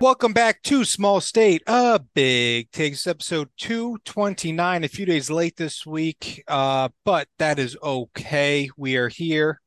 Welcome 0.00 0.32
back 0.32 0.62
to 0.62 0.84
Small 0.84 1.20
State, 1.20 1.62
a 1.66 2.00
big 2.14 2.70
takes 2.70 3.06
episode 3.06 3.48
229. 3.58 4.84
A 4.84 4.88
few 4.88 5.04
days 5.04 5.28
late 5.28 5.56
this 5.56 5.84
week, 5.84 6.44
uh, 6.46 6.88
but 7.04 7.28
that 7.38 7.58
is 7.58 7.76
okay. 7.82 8.70
We 8.76 8.96
are 8.96 9.08
here. 9.08 9.60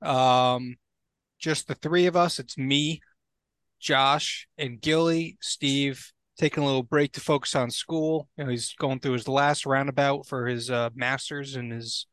Um, 0.00 0.76
just 1.38 1.68
the 1.68 1.74
three 1.74 2.06
of 2.06 2.16
us. 2.16 2.38
It's 2.38 2.56
me, 2.56 3.02
Josh, 3.78 4.48
and 4.56 4.80
Gilly. 4.80 5.36
Steve 5.40 6.12
taking 6.38 6.62
a 6.62 6.66
little 6.66 6.82
break 6.82 7.12
to 7.12 7.20
focus 7.20 7.54
on 7.54 7.70
school. 7.70 8.28
You 8.36 8.44
know, 8.44 8.50
he's 8.50 8.74
going 8.74 9.00
through 9.00 9.12
his 9.12 9.28
last 9.28 9.66
roundabout 9.66 10.26
for 10.26 10.46
his 10.46 10.70
uh, 10.70 10.90
masters 10.94 11.56
and 11.56 11.70
his 11.70 12.06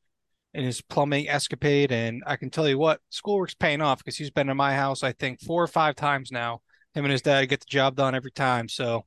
in 0.54 0.63
his 0.63 0.81
plumbing 0.81 1.29
escapade. 1.29 1.91
And 1.91 2.23
I 2.25 2.36
can 2.36 2.49
tell 2.49 2.67
you 2.67 2.77
what, 2.77 2.99
schoolwork's 3.09 3.54
paying 3.54 3.81
off 3.81 3.99
because 3.99 4.17
he's 4.17 4.31
been 4.31 4.47
to 4.47 4.55
my 4.55 4.73
house, 4.73 5.04
I 5.04 5.13
think, 5.13 5.41
four 5.41 5.63
or 5.63 5.67
five 5.67 5.95
times 5.95 6.31
now 6.31 6.61
him 6.93 7.05
and 7.05 7.12
his 7.12 7.21
dad 7.21 7.45
get 7.45 7.62
the 7.62 7.66
job 7.67 7.95
done 7.95 8.16
every 8.16 8.31
time. 8.31 8.67
So, 8.67 9.05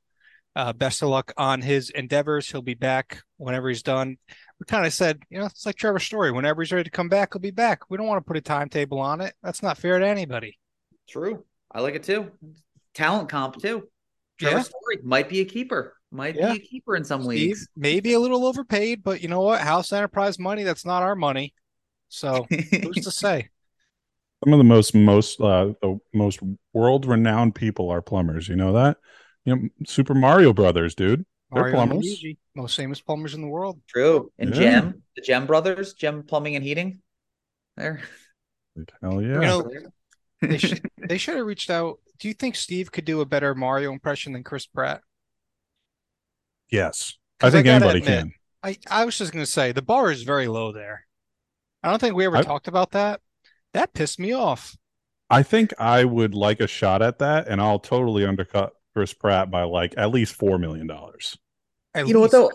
uh, 0.56 0.72
best 0.72 1.02
of 1.02 1.09
luck 1.09 1.33
on 1.36 1.60
his 1.60 1.91
endeavors. 1.91 2.48
He'll 2.48 2.62
be 2.62 2.74
back 2.74 3.20
whenever 3.38 3.69
he's 3.69 3.83
done. 3.83 4.16
We 4.60 4.66
kind 4.66 4.86
of 4.86 4.92
said, 4.92 5.20
you 5.28 5.38
know, 5.38 5.46
it's 5.46 5.66
like 5.66 5.77
Trevor's 5.77 6.05
story. 6.05 6.30
Whenever 6.30 6.62
he's 6.62 6.72
ready 6.72 6.84
to 6.84 6.91
come 6.91 7.09
back, 7.09 7.33
he'll 7.33 7.41
be 7.41 7.50
back. 7.50 7.91
We 7.91 7.97
don't 7.97 8.06
want 8.06 8.24
to 8.24 8.27
put 8.27 8.36
a 8.36 8.41
timetable 8.41 9.00
on 9.00 9.20
it. 9.20 9.34
That's 9.42 9.62
not 9.62 9.78
fair 9.78 9.98
to 9.98 10.06
anybody. 10.06 10.58
True. 11.08 11.45
I 11.72 11.80
like 11.80 11.97
it 11.97 12.05
too. 12.05 12.30
Talent 12.95 13.28
comp 13.28 13.61
too. 13.61 13.88
Trevor 14.38 14.58
Yeah. 14.58 14.62
Story 14.62 14.98
might 15.02 15.28
be 15.28 15.41
a 15.41 15.45
keeper. 15.45 15.95
Might 16.14 16.36
Yeah. 16.36 16.52
be 16.52 16.59
a 16.59 16.62
keeper 16.62 16.95
in 16.96 17.04
some 17.04 17.23
Steve, 17.23 17.28
leagues. 17.48 17.68
maybe 17.77 18.12
a 18.12 18.20
little 18.20 18.46
overpaid, 18.46 19.02
but 19.02 19.20
you 19.20 19.28
know 19.28 19.41
what? 19.41 19.60
House 19.60 19.92
enterprise 19.92 20.38
money, 20.38 20.62
that's 20.62 20.86
not 20.86 21.02
our 21.02 21.16
money. 21.16 21.55
So 22.09 22.46
who's 22.48 23.05
to 23.05 23.10
say? 23.10 23.48
Some 24.45 24.52
of 24.52 24.58
the 24.58 24.64
most 24.64 24.95
most 24.95 25.41
uh 25.41 25.72
the 25.80 25.98
most 26.12 26.38
world 26.74 27.06
renowned 27.06 27.55
people 27.55 27.88
are 27.91 28.02
plumbers. 28.02 28.46
You 28.46 28.56
know 28.56 28.74
that? 28.74 28.98
You 29.45 29.56
know, 29.56 29.69
Super 29.86 30.14
Mario 30.14 30.52
Brothers, 30.52 30.94
dude. 30.94 31.24
They're 31.50 31.62
Mario 31.62 31.74
plumbers. 31.77 32.05
Luigi, 32.05 32.39
most 32.55 32.77
famous 32.77 33.00
plumbers 33.00 33.34
in 33.34 33.41
the 33.41 33.48
world. 33.48 33.80
True. 33.89 34.30
And 34.39 34.50
Yeah. 34.55 34.61
Gem, 34.80 35.02
the 35.17 35.22
Gem 35.22 35.46
brothers, 35.46 35.94
Gem 35.94 36.22
Plumbing 36.24 36.56
and 36.56 36.64
Heating. 36.64 37.00
There. 37.77 38.02
Like, 38.77 38.92
hell 39.02 39.22
yeah. 39.22 39.34
You 39.34 39.41
know, 39.41 39.70
they 40.42 40.58
should 40.58 40.83
they 41.08 41.17
should 41.19 41.36
have 41.36 41.46
reached 41.46 41.70
out. 41.70 41.98
Do 42.19 42.28
you 42.28 42.34
think 42.34 42.55
Steve 42.55 42.92
could 42.92 43.05
do 43.06 43.20
a 43.22 43.27
better 43.27 43.55
Mario 43.55 43.92
impression 43.92 44.34
than 44.34 44.44
Chris 44.44 44.67
Pratt? 44.67 45.00
Yes. 46.75 47.17
I 47.41 47.50
think 47.50 47.64
gotta 47.67 47.86
anybody 47.86 48.00
admit, 48.00 48.19
can. 48.20 48.33
I, 48.62 48.77
I 48.91 49.05
was 49.05 49.17
just 49.17 49.33
gonna 49.33 49.47
say 49.47 49.72
the 49.72 49.83
bar 49.83 50.11
is 50.11 50.22
very 50.22 50.48
low 50.48 50.72
there. 50.72 51.06
I 51.83 51.91
don't 51.91 51.98
think 51.98 52.14
we 52.14 52.27
ever 52.27 52.39
I- 52.39 52.42
talked 52.42 52.69
about 52.69 52.91
that. 52.92 53.20
That 53.72 53.92
pissed 53.92 54.19
me 54.20 54.33
off. 54.33 54.77
I 55.30 55.42
think 55.42 55.72
I 55.78 56.05
would 56.05 56.34
like 56.34 56.61
a 56.61 56.67
shot 56.67 57.02
at 57.02 57.19
that, 57.19 57.48
and 57.48 57.61
I'll 57.61 57.80
totally 57.80 58.25
undercut 58.25 58.72
Chris 58.95 59.12
Pratt 59.12 59.50
by 59.50 59.64
like 59.64 59.95
at 59.97 60.11
least 60.11 60.34
four 60.34 60.58
million 60.58 60.86
dollars. 60.86 61.36
At 61.95 62.06
You 62.06 62.14
know 62.14 62.20
what 62.20 62.30
though? 62.30 62.50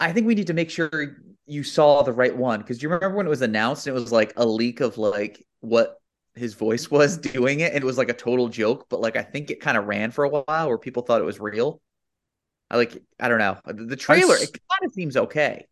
I 0.00 0.12
think 0.12 0.26
we 0.26 0.34
need 0.34 0.46
to 0.48 0.54
make 0.54 0.70
sure 0.70 1.16
you 1.46 1.62
saw 1.62 2.02
the 2.02 2.12
right 2.12 2.36
one 2.36 2.60
because 2.60 2.82
you 2.82 2.88
remember 2.88 3.16
when 3.16 3.26
it 3.26 3.30
was 3.30 3.42
announced, 3.42 3.86
it 3.86 3.92
was 3.92 4.12
like 4.12 4.32
a 4.36 4.44
leak 4.46 4.80
of 4.80 4.98
like 4.98 5.44
what 5.60 6.00
his 6.34 6.54
voice 6.54 6.90
was 6.90 7.16
doing 7.16 7.60
it, 7.60 7.72
and 7.72 7.82
it 7.82 7.86
was 7.86 7.98
like 7.98 8.10
a 8.10 8.14
total 8.14 8.48
joke. 8.48 8.86
But 8.90 9.00
like 9.00 9.16
I 9.16 9.22
think 9.22 9.50
it 9.50 9.60
kind 9.60 9.76
of 9.76 9.86
ran 9.86 10.10
for 10.10 10.24
a 10.24 10.28
while 10.28 10.68
where 10.68 10.78
people 10.78 11.02
thought 11.02 11.20
it 11.20 11.24
was 11.24 11.40
real. 11.40 11.80
I 12.70 12.76
like 12.76 12.96
I 13.18 13.28
don't 13.28 13.38
know 13.38 13.58
the, 13.66 13.84
the 13.84 13.96
trailer. 13.96 14.34
s- 14.36 14.42
It 14.42 14.52
kind 14.70 14.86
of 14.88 14.92
seems 14.92 15.16
okay. 15.16 15.66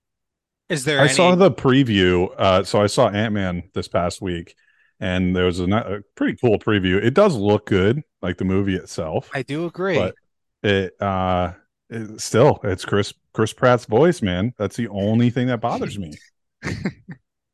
Is 0.69 0.85
there 0.85 1.01
I 1.01 1.05
any? 1.05 1.15
saw 1.15 1.35
the 1.35 1.51
preview. 1.51 2.29
Uh, 2.37 2.63
so 2.65 2.83
I 2.83 2.89
saw 2.89 3.09
Ant 3.09 3.33
Man 3.35 3.71
this 3.75 3.89
past 3.89 4.21
week, 4.21 4.55
and 5.01 5.35
there 5.35 5.47
was 5.47 5.61
a, 5.61 5.65
a 5.65 6.01
pretty 6.15 6.37
cool 6.37 6.59
preview. 6.59 7.03
It 7.03 7.15
does 7.15 7.35
look 7.37 7.67
good, 7.67 8.03
like 8.21 8.37
the 8.37 8.45
movie 8.45 8.75
itself. 8.77 9.31
I 9.33 9.43
do 9.43 9.65
agree. 9.67 9.97
but 9.99 10.15
it 10.63 11.01
uh 11.01 11.53
it, 11.89 12.21
still 12.21 12.59
it's 12.65 12.85
chris 12.85 13.15
chris 13.33 13.53
pratt's 13.53 13.85
voice 13.85 14.21
man 14.23 14.53
that's 14.59 14.75
the 14.77 14.89
only 14.89 15.31
thing 15.31 15.47
that 15.47 15.61
bothers 15.61 15.97
me 15.99 16.13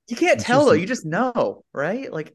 You 0.09 0.17
can't 0.17 0.37
It's 0.37 0.45
tell 0.45 0.61
just 0.61 0.69
though. 0.69 0.75
a- 0.75 0.79
You 0.79 0.87
just 0.87 1.05
know, 1.07 1.65
right? 1.73 2.13
Like 2.13 2.35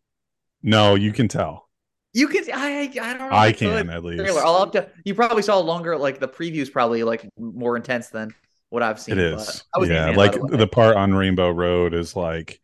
no 0.64 0.96
you 0.96 1.12
can 1.14 1.28
tell 1.28 1.69
you 2.14 2.28
can. 2.28 2.44
I 2.54 2.82
I 2.82 2.88
don't 2.88 3.20
know. 3.20 3.28
if 3.28 3.34
i 3.34 3.52
could. 3.52 3.60
can 3.60 3.90
at 3.90 4.04
least 4.04 4.24
Trailer. 4.24 4.42
I'll 4.42 4.60
have 4.60 4.72
to. 4.72 4.90
You 5.06 5.16
probably 5.16 5.44
saw 5.44 5.60
longer. 5.60 5.98
Like 5.98 6.20
the 6.20 6.28
preview's 6.28 6.70
probably 6.70 7.04
like 7.04 7.28
more 7.38 7.76
intense 7.76 8.10
than 8.10 8.34
what 8.70 8.84
I've 8.84 9.00
seen. 9.00 9.18
It 9.18 9.20
is. 9.20 9.64
but 9.74 9.78
I 9.78 9.80
was 9.80 9.90
yeah 9.90 10.08
Ant-Man, 10.08 10.16
like 10.16 10.34
the 10.34 10.58
the 10.58 10.68
part 10.68 10.96
on 10.96 11.14
rainbow 11.14 11.50
road 11.50 11.94
is 11.94 12.16
like 12.16 12.60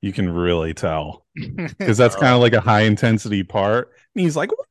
you 0.00 0.12
can 0.12 0.28
really 0.28 0.74
tell 0.74 1.26
because 1.34 1.98
that's 1.98 2.16
oh. 2.16 2.20
kind 2.20 2.34
of 2.34 2.40
like 2.40 2.54
a 2.54 2.60
high 2.60 2.82
intensity 2.82 3.42
part 3.42 3.90
and 4.14 4.22
he's 4.22 4.36
like 4.36 4.50
"What?" 4.50 4.66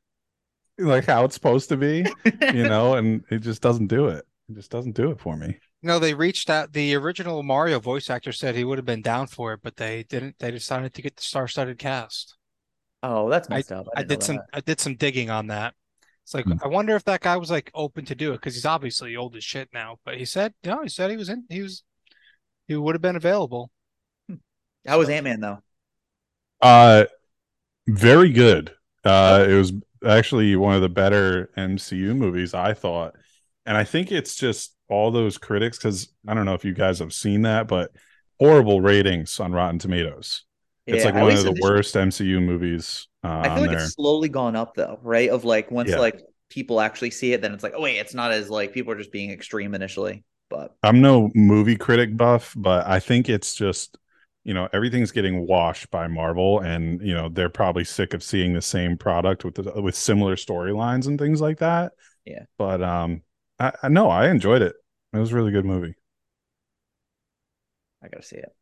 like 0.80 1.06
how 1.06 1.26
it's 1.26 1.36
supposed 1.36 1.70
to 1.70 1.78
be 1.78 2.06
you 2.54 2.64
know 2.64 2.94
and 2.96 3.24
it 3.30 3.40
just 3.40 3.62
doesn't 3.62 3.88
do 3.88 4.08
it 4.08 4.26
it 4.50 4.56
just 4.56 4.72
doesn't 4.72 4.96
do 4.96 5.12
it 5.12 5.20
for 5.20 5.36
me 5.36 5.60
no, 5.82 5.98
they 5.98 6.14
reached 6.14 6.50
out. 6.50 6.74
The 6.74 6.96
original 6.96 7.42
Mario 7.42 7.80
voice 7.80 8.10
actor 8.10 8.34
said 8.34 8.56
he 8.56 8.66
would 8.66 8.78
have 8.78 8.86
been 8.86 9.02
down 9.02 9.28
for 9.28 9.54
it, 9.54 9.62
but 9.64 9.78
they 9.78 10.04
didn't. 10.04 10.38
They 10.40 10.52
decided 10.52 10.94
to 10.94 11.02
get 11.02 11.16
the 11.16 11.24
star-studded 11.24 11.80
cast. 11.80 12.36
Oh, 13.04 13.30
that's 13.30 13.50
messed 13.50 13.72
up. 13.72 13.88
I 13.96 14.04
didn't 14.04 14.20
did 14.20 14.24
some. 14.24 14.36
that. 14.38 14.46
I 14.54 14.60
did 14.62 14.80
some 14.80 14.96
digging 14.96 15.30
on 15.30 15.48
that. 15.48 15.74
It's 16.24 16.34
like 16.34 16.46
Hmm. 16.46 16.58
I 16.62 16.68
wonder 16.68 16.96
if 16.96 17.04
that 17.06 17.22
guy 17.22 17.38
was 17.38 17.52
like 17.52 17.72
open 17.74 18.06
to 18.06 18.16
do 18.16 18.32
it 18.32 18.36
because 18.38 18.56
he's 18.56 18.66
obviously 18.66 19.16
old 19.16 19.36
as 19.36 19.44
shit 19.44 19.70
now. 19.74 20.00
But 20.06 20.18
he 20.18 20.26
said, 20.26 20.54
no, 20.64 20.84
he 20.84 20.90
said 20.90 21.12
he 21.12 21.18
was 21.18 21.30
in. 21.30 21.46
He 21.50 21.62
was. 21.62 21.84
He 22.68 22.76
would 22.76 22.96
have 22.96 23.02
been 23.02 23.16
available. 23.16 23.72
How 24.86 25.00
was 25.00 25.10
Ant 25.10 25.24
Man 25.24 25.40
though? 25.42 25.60
Uh, 26.62 27.06
very 27.88 28.32
good. 28.32 28.74
Uh, 29.04 29.46
it 29.50 29.54
was 29.54 29.74
actually 30.06 30.56
one 30.56 30.76
of 30.76 30.82
the 30.82 30.90
better 30.90 31.50
MCU 31.58 32.16
movies, 32.16 32.54
I 32.54 32.74
thought. 32.74 33.16
And 33.66 33.78
I 33.78 33.84
think 33.84 34.12
it's 34.12 34.36
just 34.36 34.76
all 34.90 35.12
those 35.12 35.38
critics, 35.38 35.78
because 35.78 36.12
I 36.28 36.34
don't 36.34 36.46
know 36.46 36.54
if 36.54 36.66
you 36.66 36.74
guys 36.74 37.00
have 37.00 37.14
seen 37.14 37.44
that, 37.44 37.68
but 37.68 37.92
horrible 38.40 38.82
ratings 38.82 39.40
on 39.40 39.52
Rotten 39.52 39.80
Tomatoes. 39.80 40.46
It's 40.92 41.06
like 41.06 41.16
one 41.16 41.36
of 41.36 41.44
the 41.44 41.54
worst 41.54 41.96
MCU 41.96 42.40
movies 42.40 43.08
uh, 43.24 43.28
I 43.42 43.50
feel 43.50 43.62
like 43.62 43.72
there. 43.72 43.80
it's 43.80 43.94
slowly 43.94 44.30
gone 44.30 44.56
up 44.56 44.76
though, 44.76 45.00
right? 45.02 45.30
Of 45.30 45.46
like 45.46 45.72
once 45.72 45.90
Yeah. 45.92 45.98
like 45.98 46.22
people 46.50 46.82
actually 46.82 47.12
see 47.12 47.34
it, 47.34 47.42
then 47.42 47.54
it's 47.54 47.64
like, 47.64 47.74
oh 47.76 47.82
wait, 47.82 47.98
it's 47.98 48.14
not 48.14 48.32
as 48.32 48.50
like 48.50 48.74
people 48.74 48.94
are 48.94 48.98
just 48.98 49.12
being 49.12 49.32
extreme 49.32 49.74
initially. 49.76 50.24
But 50.50 50.76
I'm 50.84 51.02
no 51.02 51.30
movie 51.36 51.76
critic 51.76 52.16
buff, 52.16 52.54
but 52.58 52.88
I 52.88 53.00
think 53.00 53.28
it's 53.30 53.54
just, 53.54 53.98
you 54.44 54.54
know, 54.54 54.70
everything's 54.72 55.12
getting 55.12 55.46
washed 55.46 55.92
by 55.92 56.08
Marvel, 56.08 56.60
and 56.60 57.02
you 57.02 57.14
know 57.14 57.30
they're 57.30 57.50
probably 57.50 57.84
sick 57.84 58.14
of 58.14 58.24
seeing 58.24 58.54
the 58.54 58.62
same 58.62 58.98
product 58.98 59.44
with 59.44 59.56
the, 59.56 59.82
with 59.82 59.96
similar 59.96 60.36
storylines 60.36 61.08
and 61.08 61.20
things 61.20 61.42
like 61.42 61.60
that. 61.60 61.94
Yeah. 62.26 62.46
But 62.58 62.82
um, 62.82 63.24
I, 63.60 63.74
I 63.84 63.90
no, 63.90 64.10
I 64.10 64.30
enjoyed 64.30 64.62
it. 64.62 64.76
It 65.14 65.18
was 65.18 65.32
a 65.32 65.36
really 65.36 65.52
good 65.52 65.66
movie. 65.66 65.96
I 68.02 68.08
gotta 68.08 68.24
see 68.24 68.38
it. 68.38 68.54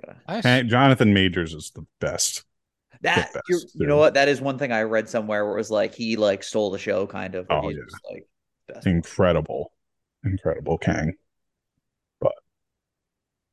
Gotta 0.00 0.18
Nice. 0.28 0.44
And 0.44 0.68
Jonathan 0.68 1.12
Majors 1.12 1.54
is 1.54 1.70
the 1.74 1.84
best. 2.00 2.44
that 3.02 3.32
best, 3.32 3.44
you 3.48 3.60
you 3.74 3.86
know 3.86 3.96
what? 3.96 4.14
That 4.14 4.28
is 4.28 4.40
one 4.40 4.58
thing 4.58 4.72
I 4.72 4.82
read 4.82 5.08
somewhere 5.08 5.44
where 5.44 5.54
it 5.54 5.58
was 5.58 5.70
like 5.70 5.94
he 5.94 6.16
like 6.16 6.42
stole 6.42 6.70
the 6.70 6.78
show 6.78 7.06
kind 7.06 7.34
of. 7.34 7.46
Oh, 7.50 7.68
he's 7.68 7.78
yeah. 7.78 8.10
like 8.10 8.28
best. 8.68 8.86
Incredible, 8.86 9.72
incredible 10.24 10.78
Kang. 10.78 11.14
But 12.20 12.34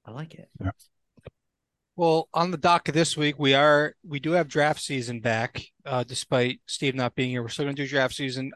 I 0.06 0.12
like 0.12 0.34
it. 0.34 0.50
Well, 1.96 2.30
on 2.34 2.52
the 2.52 2.58
docket 2.58 2.96
this 2.96 3.16
week, 3.18 3.38
we 3.38 3.54
are 3.54 3.96
we 4.08 4.20
do 4.20 4.32
have 4.32 4.48
draft 4.48 4.82
season 4.82 5.20
back. 5.20 5.64
Uh, 5.86 6.04
despite 6.04 6.62
Steve 6.66 6.96
not 6.96 7.16
being 7.16 7.30
here, 7.30 7.44
we're 7.44 7.50
still 7.50 7.66
going 7.66 7.76
to 7.76 7.84
do 7.84 7.88
draft 7.88 8.16
season. 8.16 8.52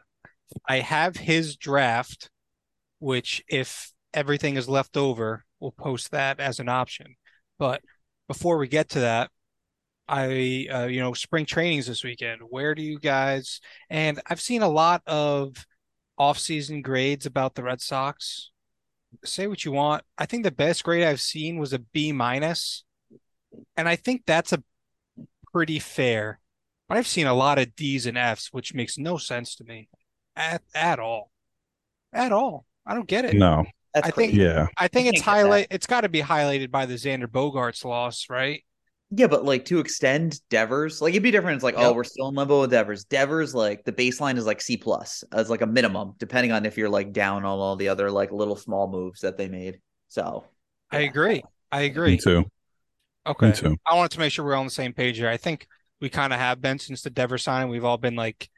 I 0.66 0.80
have 0.80 1.16
his 1.16 1.56
draft, 1.56 2.30
which 2.98 3.44
if 3.48 3.92
everything 4.14 4.56
is 4.56 4.68
left 4.68 4.96
over, 4.96 5.44
we'll 5.60 5.72
post 5.72 6.10
that 6.12 6.40
as 6.40 6.58
an 6.58 6.68
option. 6.68 7.16
But 7.58 7.82
before 8.28 8.58
we 8.58 8.68
get 8.68 8.90
to 8.90 9.00
that, 9.00 9.30
I 10.08 10.66
uh, 10.72 10.86
you 10.86 11.00
know 11.00 11.14
spring 11.14 11.46
trainings 11.46 11.86
this 11.86 12.04
weekend. 12.04 12.40
Where 12.48 12.74
do 12.74 12.82
you 12.82 12.98
guys? 12.98 13.60
And 13.90 14.20
I've 14.26 14.40
seen 14.40 14.62
a 14.62 14.68
lot 14.68 15.02
of 15.06 15.66
off-season 16.18 16.82
grades 16.82 17.26
about 17.26 17.54
the 17.54 17.62
Red 17.62 17.80
Sox. 17.80 18.50
Say 19.24 19.46
what 19.46 19.64
you 19.64 19.72
want. 19.72 20.04
I 20.16 20.26
think 20.26 20.44
the 20.44 20.50
best 20.50 20.84
grade 20.84 21.04
I've 21.04 21.20
seen 21.20 21.58
was 21.58 21.72
a 21.72 21.78
B. 21.78 22.10
And 22.10 22.54
I 23.76 23.96
think 23.96 24.22
that's 24.26 24.52
a 24.52 24.62
pretty 25.52 25.78
fair. 25.78 26.40
But 26.88 26.98
I've 26.98 27.06
seen 27.06 27.26
a 27.26 27.34
lot 27.34 27.58
of 27.58 27.74
D's 27.74 28.06
and 28.06 28.16
F's, 28.16 28.52
which 28.52 28.74
makes 28.74 28.96
no 28.96 29.16
sense 29.16 29.56
to 29.56 29.64
me 29.64 29.88
at 30.36 30.62
at 30.74 30.98
all. 30.98 31.30
At 32.12 32.32
all. 32.32 32.66
I 32.86 32.94
don't 32.94 33.08
get 33.08 33.24
it. 33.24 33.34
No, 33.34 33.64
That's 33.96 34.08
I 34.08 34.10
think- 34.10 34.32
crazy. 34.32 34.42
yeah, 34.44 34.66
I 34.76 34.88
think 34.88 35.06
You 35.06 35.12
it's 35.14 35.22
can't 35.22 35.36
get 35.38 35.42
that. 35.42 35.46
highlight 35.48 35.66
it's 35.70 35.86
got 35.86 36.00
to 36.02 36.08
be 36.10 36.20
highlighted 36.20 36.70
by 36.70 36.84
the 36.86 36.94
Xander 36.94 37.26
Bogaerts 37.26 37.82
loss, 37.84 38.26
right? 38.28 38.62
Yeah, 39.10 39.26
but 39.28 39.44
like 39.44 39.64
to 39.66 39.78
extend 39.78 40.38
Devers, 40.50 41.00
like 41.00 41.12
it'd 41.14 41.22
be 41.22 41.30
different. 41.30 41.54
It's 41.54 41.64
like, 41.64 41.76
oh, 41.78 41.92
we're 41.94 42.04
still 42.04 42.28
in 42.28 42.34
limbo 42.34 42.60
with 42.62 42.70
Devers. 42.72 43.04
Devers, 43.04 43.54
like 43.54 43.84
the 43.84 43.92
baseline 43.92 44.36
is 44.36 44.44
like 44.46 44.60
C 44.60 44.76
plus 44.76 45.24
as 45.32 45.48
like 45.48 45.62
a 45.62 45.66
minimum, 45.66 46.14
depending 46.18 46.52
on 46.52 46.66
if 46.66 46.76
you're 46.76 46.88
like 46.90 47.12
down 47.12 47.44
on 47.44 47.58
all 47.58 47.76
the 47.76 47.88
other 47.88 48.10
like 48.10 48.32
little 48.32 48.56
small 48.56 48.86
moves 48.88 49.20
that 49.22 49.36
they 49.38 49.48
made. 49.48 49.80
So 50.08 50.44
I 50.90 51.00
agree. 51.00 51.42
I 51.72 51.82
agree. 51.82 52.08
me 52.08 52.14
agree. 52.18 52.42
too. 52.42 52.50
Okay. 53.26 53.46
Me 53.46 53.52
too. 53.54 53.76
I 53.86 53.94
wanted 53.94 54.10
to 54.12 54.18
make 54.18 54.30
sure 54.32 54.44
we're 54.44 54.54
on 54.54 54.66
the 54.66 54.70
same 54.70 54.92
page 54.92 55.16
here. 55.16 55.28
I 55.28 55.36
think 55.36 55.66
we 56.00 56.08
kind 56.10 56.32
of 56.32 56.38
have 56.38 56.60
been 56.60 56.78
since 56.78 57.02
the 57.02 57.10
Devers 57.10 57.44
signing. 57.44 57.70
We've 57.70 57.84
all 57.84 57.98
been 57.98 58.16
like, 58.16 58.48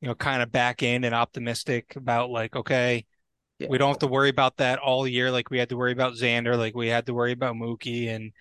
you 0.00 0.08
know, 0.08 0.14
kind 0.14 0.42
of 0.42 0.52
back 0.52 0.82
in 0.82 1.02
and 1.04 1.14
optimistic 1.14 1.96
about 1.96 2.30
like, 2.30 2.54
okay, 2.56 3.04
yeah. 3.58 3.68
we 3.68 3.78
don't 3.78 3.88
have 3.88 3.98
to 4.00 4.06
worry 4.06 4.28
about 4.28 4.56
that 4.56 4.78
all 4.78 5.06
year 5.06 5.30
like 5.30 5.50
we 5.50 5.58
had 5.58 5.68
to 5.68 5.76
worry 5.76 5.92
about 5.92 6.14
Xander, 6.14 6.56
like 6.56 6.74
we 6.74 6.88
had 6.88 7.06
to 7.06 7.14
worry 7.14 7.32
about 7.32 7.56
Mookie, 7.56 8.08
and 8.08 8.32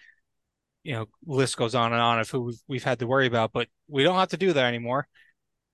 you 0.83 0.94
know, 0.94 1.06
list 1.25 1.57
goes 1.57 1.75
on 1.75 1.94
and 1.94 2.01
on 2.01 2.19
of 2.19 2.30
who 2.30 2.42
we've, 2.42 2.62
we've 2.68 2.83
had 2.83 3.00
to 3.00 3.07
worry 3.07 3.25
about, 3.25 3.54
but 3.54 3.68
we 3.88 4.04
don't 4.04 4.19
have 4.19 4.30
to 4.30 4.38
do 4.38 4.54
that 4.54 4.65
anymore. 4.65 5.07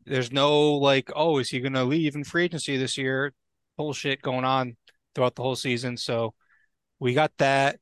There's 0.06 0.32
no 0.32 0.74
like, 0.74 1.12
oh, 1.16 1.40
is 1.40 1.50
he 1.50 1.60
going 1.60 1.74
to 1.74 1.84
leave 1.84 2.16
in 2.16 2.24
free 2.24 2.46
agency 2.46 2.78
this 2.78 2.98
year? 2.98 3.34
Bullshit 3.76 4.22
going 4.22 4.46
on 4.46 4.78
throughout 5.14 5.36
the 5.36 5.42
whole 5.42 5.56
season. 5.56 5.98
So 5.98 6.34
we 7.00 7.14
got 7.14 7.32
that. 7.38 7.80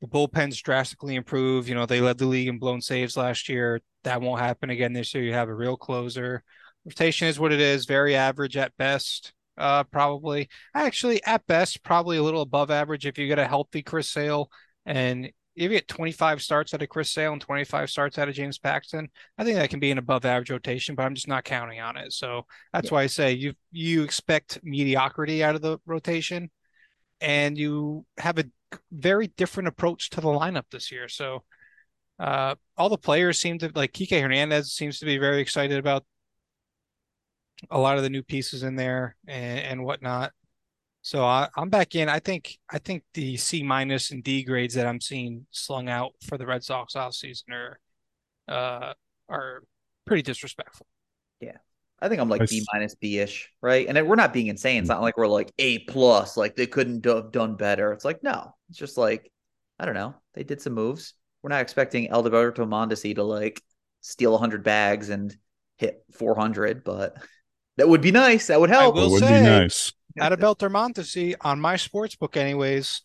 The 0.00 0.06
bullpen's 0.08 0.60
drastically 0.60 1.14
improved. 1.14 1.68
You 1.68 1.74
know, 1.74 1.86
they 1.86 2.00
led 2.00 2.18
the 2.18 2.26
league 2.26 2.48
in 2.48 2.58
blown 2.58 2.80
saves 2.80 3.16
last 3.16 3.48
year. 3.48 3.80
That 4.04 4.20
won't 4.20 4.40
happen 4.40 4.70
again 4.70 4.92
this 4.92 5.14
year. 5.14 5.22
You 5.22 5.34
have 5.34 5.48
a 5.48 5.54
real 5.54 5.76
closer. 5.76 6.42
Rotation 6.84 7.28
is 7.28 7.38
what 7.38 7.52
it 7.52 7.60
is, 7.60 7.84
very 7.84 8.16
average 8.16 8.56
at 8.56 8.76
best. 8.76 9.32
Uh, 9.58 9.84
probably 9.84 10.48
actually 10.74 11.22
at 11.24 11.46
best, 11.46 11.82
probably 11.82 12.16
a 12.16 12.22
little 12.22 12.40
above 12.40 12.70
average 12.70 13.04
if 13.04 13.18
you 13.18 13.26
get 13.26 13.38
a 13.38 13.46
healthy 13.46 13.82
Chris 13.82 14.08
Sale 14.08 14.50
and 14.86 15.30
if 15.54 15.64
you 15.64 15.68
get 15.68 15.88
25 15.88 16.42
starts 16.42 16.72
out 16.72 16.82
of 16.82 16.88
Chris 16.88 17.10
Sale 17.10 17.34
and 17.34 17.40
25 17.40 17.90
starts 17.90 18.18
out 18.18 18.28
of 18.28 18.34
James 18.34 18.58
Paxton, 18.58 19.08
I 19.36 19.44
think 19.44 19.56
that 19.56 19.68
can 19.68 19.80
be 19.80 19.90
an 19.90 19.98
above 19.98 20.24
average 20.24 20.50
rotation, 20.50 20.94
but 20.94 21.04
I'm 21.04 21.14
just 21.14 21.28
not 21.28 21.44
counting 21.44 21.80
on 21.80 21.96
it. 21.98 22.12
So 22.12 22.46
that's 22.72 22.86
yeah. 22.86 22.94
why 22.94 23.02
I 23.02 23.06
say 23.06 23.32
you 23.32 23.52
you 23.70 24.02
expect 24.02 24.60
mediocrity 24.62 25.44
out 25.44 25.54
of 25.54 25.62
the 25.62 25.78
rotation 25.84 26.50
and 27.20 27.58
you 27.58 28.06
have 28.18 28.38
a 28.38 28.44
very 28.90 29.26
different 29.26 29.68
approach 29.68 30.10
to 30.10 30.20
the 30.20 30.28
lineup 30.28 30.64
this 30.70 30.90
year. 30.90 31.08
So 31.08 31.44
uh, 32.18 32.54
all 32.76 32.88
the 32.88 32.96
players 32.96 33.38
seem 33.38 33.58
to 33.58 33.70
like 33.74 33.92
Kike 33.92 34.20
Hernandez 34.20 34.72
seems 34.72 34.98
to 35.00 35.06
be 35.06 35.18
very 35.18 35.40
excited 35.40 35.78
about 35.78 36.04
a 37.70 37.78
lot 37.78 37.96
of 37.96 38.02
the 38.02 38.10
new 38.10 38.22
pieces 38.22 38.62
in 38.62 38.76
there 38.76 39.16
and, 39.26 39.60
and 39.60 39.84
whatnot. 39.84 40.32
So 41.02 41.24
I, 41.24 41.48
am 41.56 41.68
back 41.68 41.94
in. 41.94 42.08
I 42.08 42.20
think 42.20 42.58
I 42.70 42.78
think 42.78 43.02
the 43.14 43.36
C 43.36 43.62
minus 43.62 44.12
and 44.12 44.22
D 44.22 44.44
grades 44.44 44.74
that 44.74 44.86
I'm 44.86 45.00
seeing 45.00 45.46
slung 45.50 45.88
out 45.88 46.12
for 46.28 46.38
the 46.38 46.46
Red 46.46 46.62
Sox 46.62 46.94
off 46.94 47.14
season 47.14 47.52
are 47.52 47.80
uh, 48.48 48.92
are 49.28 49.62
pretty 50.06 50.22
disrespectful. 50.22 50.86
Yeah. 51.40 51.56
I 52.00 52.08
think 52.08 52.20
I'm 52.20 52.28
like 52.28 52.48
B 52.48 52.64
minus 52.72 52.96
B 52.96 53.18
ish, 53.18 53.48
right? 53.60 53.86
And 53.86 54.08
we're 54.08 54.16
not 54.16 54.32
being 54.32 54.48
insane. 54.48 54.80
It's 54.80 54.88
not 54.88 55.02
like 55.02 55.16
we're 55.16 55.28
like 55.28 55.52
A 55.58 55.80
plus, 55.80 56.36
like 56.36 56.56
they 56.56 56.66
couldn't 56.66 57.04
have 57.04 57.30
done 57.30 57.56
better. 57.56 57.92
It's 57.92 58.04
like 58.04 58.22
no, 58.22 58.54
it's 58.68 58.78
just 58.78 58.96
like 58.96 59.30
I 59.78 59.84
don't 59.84 59.94
know. 59.94 60.14
They 60.34 60.44
did 60.44 60.60
some 60.60 60.72
moves. 60.72 61.14
We're 61.42 61.50
not 61.50 61.60
expecting 61.60 62.10
Alberto 62.10 62.66
Mondesi 62.66 63.14
to 63.16 63.22
like 63.22 63.62
steal 64.00 64.32
100 64.32 64.64
bags 64.64 65.10
and 65.10 65.36
hit 65.78 66.04
400, 66.12 66.84
but 66.84 67.16
that 67.76 67.88
would 67.88 68.00
be 68.00 68.10
nice. 68.10 68.48
That 68.48 68.60
would 68.60 68.70
help. 68.70 68.96
I 68.96 69.00
will 69.00 69.10
would 69.12 69.20
say, 69.20 69.40
be 69.40 69.46
nice. 69.46 69.92
Adalberto 70.18 70.70
Mondesi 70.70 71.34
on 71.40 71.60
my 71.60 71.76
sports 71.76 72.16
book, 72.16 72.36
anyways, 72.36 73.02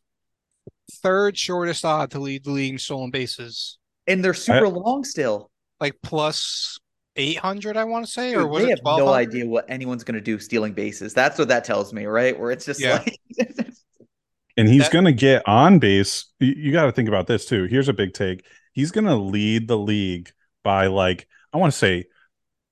third 0.92 1.38
shortest 1.38 1.86
odd 1.86 2.12
to 2.12 2.20
lead 2.20 2.44
the 2.44 2.52
league 2.52 2.74
in 2.74 2.80
stolen 2.80 3.12
bases. 3.12 3.78
And 4.08 4.24
they're 4.24 4.34
super 4.34 4.66
I, 4.66 4.70
long 4.70 5.04
still. 5.04 5.50
Like 5.80 5.96
plus 6.02 6.80
800, 7.16 7.78
I 7.78 7.84
want 7.84 8.06
to 8.06 8.12
say, 8.12 8.32
Dude, 8.32 8.42
or 8.42 8.48
was 8.48 8.64
they 8.64 8.70
have 8.70 8.80
no 8.84 9.10
idea 9.10 9.46
what 9.46 9.66
anyone's 9.70 10.04
going 10.04 10.16
to 10.16 10.22
do 10.22 10.40
stealing 10.40 10.74
bases. 10.74 11.14
That's 11.14 11.38
what 11.38 11.50
that 11.50 11.64
tells 11.66 11.94
me, 11.94 12.06
right? 12.06 12.38
Where 12.38 12.52
it's 12.52 12.66
just 12.66 12.80
yeah. 12.82 13.04
like. 13.04 13.18
and 14.58 14.68
he's 14.68 14.90
going 14.90 15.06
to 15.06 15.12
get 15.12 15.48
on 15.48 15.80
base. 15.80 16.26
You, 16.40 16.54
you 16.58 16.72
got 16.72 16.86
to 16.86 16.92
think 16.92 17.08
about 17.08 17.28
this 17.28 17.46
too. 17.46 17.66
Here's 17.66 17.90
a 17.90 17.94
big 17.94 18.14
take. 18.14 18.46
He's 18.74 18.92
going 18.92 19.06
to 19.06 19.16
lead 19.16 19.68
the 19.68 19.78
league 19.78 20.32
by 20.64 20.88
like, 20.88 21.28
I 21.54 21.58
want 21.58 21.74
to 21.74 21.78
say 21.78 22.06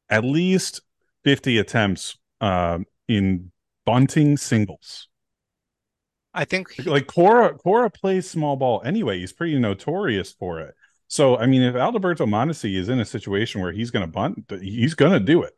at 0.10 0.24
least 0.24 0.82
50 1.26 1.58
attempts 1.58 2.18
um, 2.40 2.86
in 3.10 3.52
bunting 3.86 4.38
singles. 4.38 5.10
I 6.34 6.46
think 6.46 6.72
he, 6.72 6.84
like 6.84 7.08
Cora 7.08 7.58
Cora 7.58 7.90
plays 7.90 8.30
small 8.30 8.58
ball 8.58 8.82
anyway. 8.86 9.20
He's 9.20 9.34
pretty 9.34 9.58
notorious 9.58 10.34
for 10.34 10.60
it. 10.60 10.76
So 11.08 11.38
I 11.38 11.46
mean, 11.46 11.62
if 11.62 11.76
Alberto 11.76 12.26
Mondesi 12.26 12.78
is 12.78 12.90
in 12.90 13.00
a 13.00 13.06
situation 13.06 13.62
where 13.62 13.72
he's 13.72 13.90
going 13.90 14.06
to 14.06 14.12
bunt, 14.12 14.46
he's 14.62 14.94
going 14.94 15.14
to 15.14 15.20
do 15.20 15.44
it. 15.44 15.54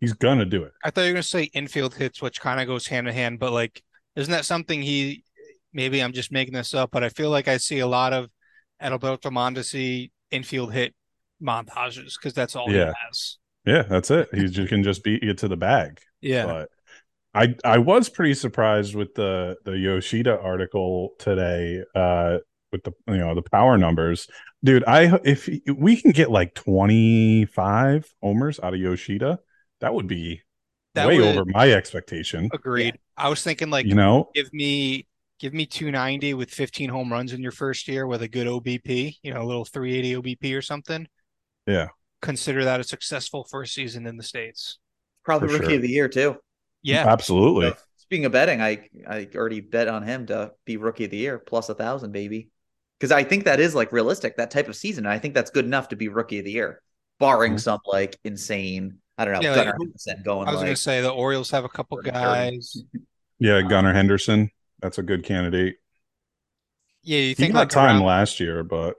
He's 0.00 0.12
going 0.12 0.38
to 0.38 0.44
do 0.44 0.62
it. 0.62 0.72
I 0.84 0.90
thought 0.90 1.02
you 1.02 1.08
were 1.08 1.14
going 1.14 1.22
to 1.22 1.28
say 1.28 1.44
infield 1.44 1.94
hits, 1.94 2.22
which 2.22 2.40
kind 2.40 2.60
of 2.60 2.66
goes 2.66 2.86
hand 2.86 3.08
in 3.08 3.14
hand. 3.14 3.38
But 3.38 3.52
like, 3.52 3.82
isn't 4.14 4.30
that 4.30 4.44
something 4.44 4.80
he? 4.80 5.24
Maybe 5.72 6.02
I'm 6.02 6.12
just 6.12 6.30
making 6.30 6.54
this 6.54 6.72
up, 6.72 6.90
but 6.90 7.02
I 7.02 7.08
feel 7.08 7.30
like 7.30 7.48
I 7.48 7.56
see 7.56 7.80
a 7.80 7.86
lot 7.86 8.12
of 8.12 8.30
Alberto 8.80 9.30
Mondesi 9.30 10.10
infield 10.30 10.72
hit 10.72 10.94
montages 11.42 12.14
because 12.16 12.32
that's 12.32 12.54
all 12.54 12.70
yeah. 12.70 12.86
he 12.86 12.92
has. 13.06 13.38
Yeah, 13.66 13.82
that's 13.82 14.10
it. 14.10 14.28
He 14.32 14.46
just 14.46 14.68
can 14.68 14.82
just 14.82 15.02
beat 15.02 15.22
you 15.22 15.34
to 15.34 15.48
the 15.48 15.56
bag. 15.56 16.00
Yeah. 16.20 16.46
But 16.46 16.70
I 17.34 17.54
I 17.64 17.78
was 17.78 18.08
pretty 18.08 18.34
surprised 18.34 18.94
with 18.94 19.14
the 19.14 19.56
the 19.64 19.72
Yoshida 19.72 20.38
article 20.40 21.14
today 21.18 21.82
uh 21.94 22.38
with 22.72 22.84
the 22.84 22.92
you 23.08 23.18
know 23.18 23.34
the 23.34 23.42
power 23.42 23.76
numbers. 23.76 24.28
Dude, 24.64 24.84
I 24.86 25.18
if 25.24 25.48
we 25.66 26.00
can 26.00 26.12
get 26.12 26.30
like 26.30 26.54
25 26.54 28.08
homers 28.22 28.60
out 28.62 28.74
of 28.74 28.80
Yoshida, 28.80 29.40
that 29.80 29.92
would 29.92 30.06
be 30.06 30.42
that 30.94 31.08
way 31.08 31.18
would, 31.18 31.36
over 31.36 31.44
my 31.44 31.72
expectation. 31.72 32.48
Agreed. 32.52 32.94
Yeah. 32.94 33.24
I 33.24 33.28
was 33.28 33.42
thinking 33.42 33.70
like 33.70 33.86
you 33.86 33.94
know, 33.94 34.30
give 34.34 34.52
me 34.52 35.06
give 35.38 35.52
me 35.52 35.66
290 35.66 36.34
with 36.34 36.50
15 36.50 36.88
home 36.88 37.12
runs 37.12 37.32
in 37.32 37.42
your 37.42 37.52
first 37.52 37.88
year 37.88 38.06
with 38.06 38.22
a 38.22 38.28
good 38.28 38.46
OBP, 38.46 39.16
you 39.22 39.34
know, 39.34 39.42
a 39.42 39.44
little 39.44 39.64
380 39.64 40.36
OBP 40.36 40.56
or 40.56 40.62
something. 40.62 41.06
Yeah. 41.66 41.88
Consider 42.22 42.64
that 42.64 42.80
a 42.80 42.84
successful 42.84 43.44
first 43.44 43.74
season 43.74 44.06
in 44.06 44.16
the 44.16 44.22
states. 44.22 44.78
Probably 45.24 45.48
For 45.48 45.54
rookie 45.54 45.66
sure. 45.66 45.76
of 45.76 45.82
the 45.82 45.90
year 45.90 46.08
too. 46.08 46.36
Yeah, 46.82 47.06
absolutely. 47.06 47.70
So, 47.70 47.76
speaking 47.96 48.24
of 48.24 48.32
betting, 48.32 48.60
I 48.60 48.88
I 49.08 49.28
already 49.34 49.60
bet 49.60 49.88
on 49.88 50.02
him 50.02 50.26
to 50.26 50.52
be 50.64 50.76
rookie 50.76 51.04
of 51.04 51.10
the 51.10 51.16
year 51.16 51.38
plus 51.38 51.68
a 51.68 51.74
thousand, 51.74 52.12
baby. 52.12 52.50
Because 52.98 53.12
I 53.12 53.24
think 53.24 53.44
that 53.44 53.60
is 53.60 53.74
like 53.74 53.92
realistic, 53.92 54.36
that 54.36 54.50
type 54.50 54.68
of 54.68 54.76
season. 54.76 55.04
I 55.04 55.18
think 55.18 55.34
that's 55.34 55.50
good 55.50 55.66
enough 55.66 55.88
to 55.88 55.96
be 55.96 56.08
rookie 56.08 56.38
of 56.38 56.44
the 56.44 56.52
year, 56.52 56.80
barring 57.18 57.52
mm-hmm. 57.52 57.58
some 57.58 57.80
like 57.84 58.18
insane. 58.24 58.98
I 59.18 59.24
don't 59.24 59.34
know. 59.34 59.40
Yeah, 59.40 59.54
Gunnar 59.54 59.70
like, 59.72 59.80
Henderson 59.80 60.22
going. 60.24 60.48
I 60.48 60.52
was 60.52 60.60
like, 60.60 60.66
gonna 60.66 60.76
say 60.76 61.00
the 61.02 61.10
Orioles 61.10 61.50
have 61.50 61.64
a 61.64 61.68
couple 61.68 61.98
guys. 61.98 62.82
yeah, 63.38 63.60
Gunnar 63.62 63.90
um, 63.90 63.96
Henderson. 63.96 64.50
That's 64.80 64.98
a 64.98 65.02
good 65.02 65.24
candidate. 65.24 65.76
Yeah, 67.02 67.18
you 67.18 67.34
think 67.34 67.52
he 67.52 67.58
like 67.58 67.68
time 67.68 67.96
around, 67.96 68.04
last 68.04 68.40
year, 68.40 68.62
but 68.62 68.96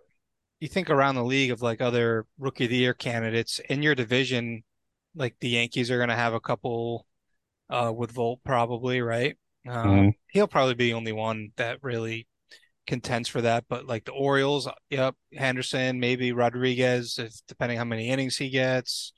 you 0.60 0.68
think 0.68 0.90
around 0.90 1.16
the 1.16 1.24
league 1.24 1.52
of 1.52 1.62
like 1.62 1.82
other 1.82 2.26
rookie 2.40 2.66
of 2.66 2.70
the 2.70 2.78
year 2.78 2.94
candidates 2.94 3.60
in 3.70 3.84
your 3.84 3.96
division, 3.96 4.64
like 5.16 5.36
the 5.40 5.50
Yankees 5.50 5.92
are 5.92 5.98
going 5.98 6.10
to 6.10 6.16
have 6.16 6.34
a 6.34 6.40
couple 6.40 7.06
uh, 7.70 7.92
with 7.96 8.14
Volpe 8.14 8.44
probably, 8.44 9.02
right? 9.02 9.38
Uh, 9.68 9.84
mm-hmm. 9.84 10.10
He'll 10.32 10.48
probably 10.48 10.76
be 10.76 10.88
the 10.88 10.94
only 10.94 11.12
one 11.12 11.50
that 11.58 11.84
really 11.84 12.28
contends 12.88 13.30
for 13.30 13.42
that. 13.42 13.66
But 13.70 13.86
like 13.86 14.06
the 14.06 14.14
Orioles, 14.14 14.68
yep, 14.90 15.16
Henderson, 15.34 16.00
maybe 16.00 16.32
Rodriguez, 16.32 17.20
if 17.20 17.34
depending 17.48 17.78
how 17.78 17.86
many 17.86 18.10
innings 18.10 18.38
he 18.38 18.50
gets. 18.50 19.14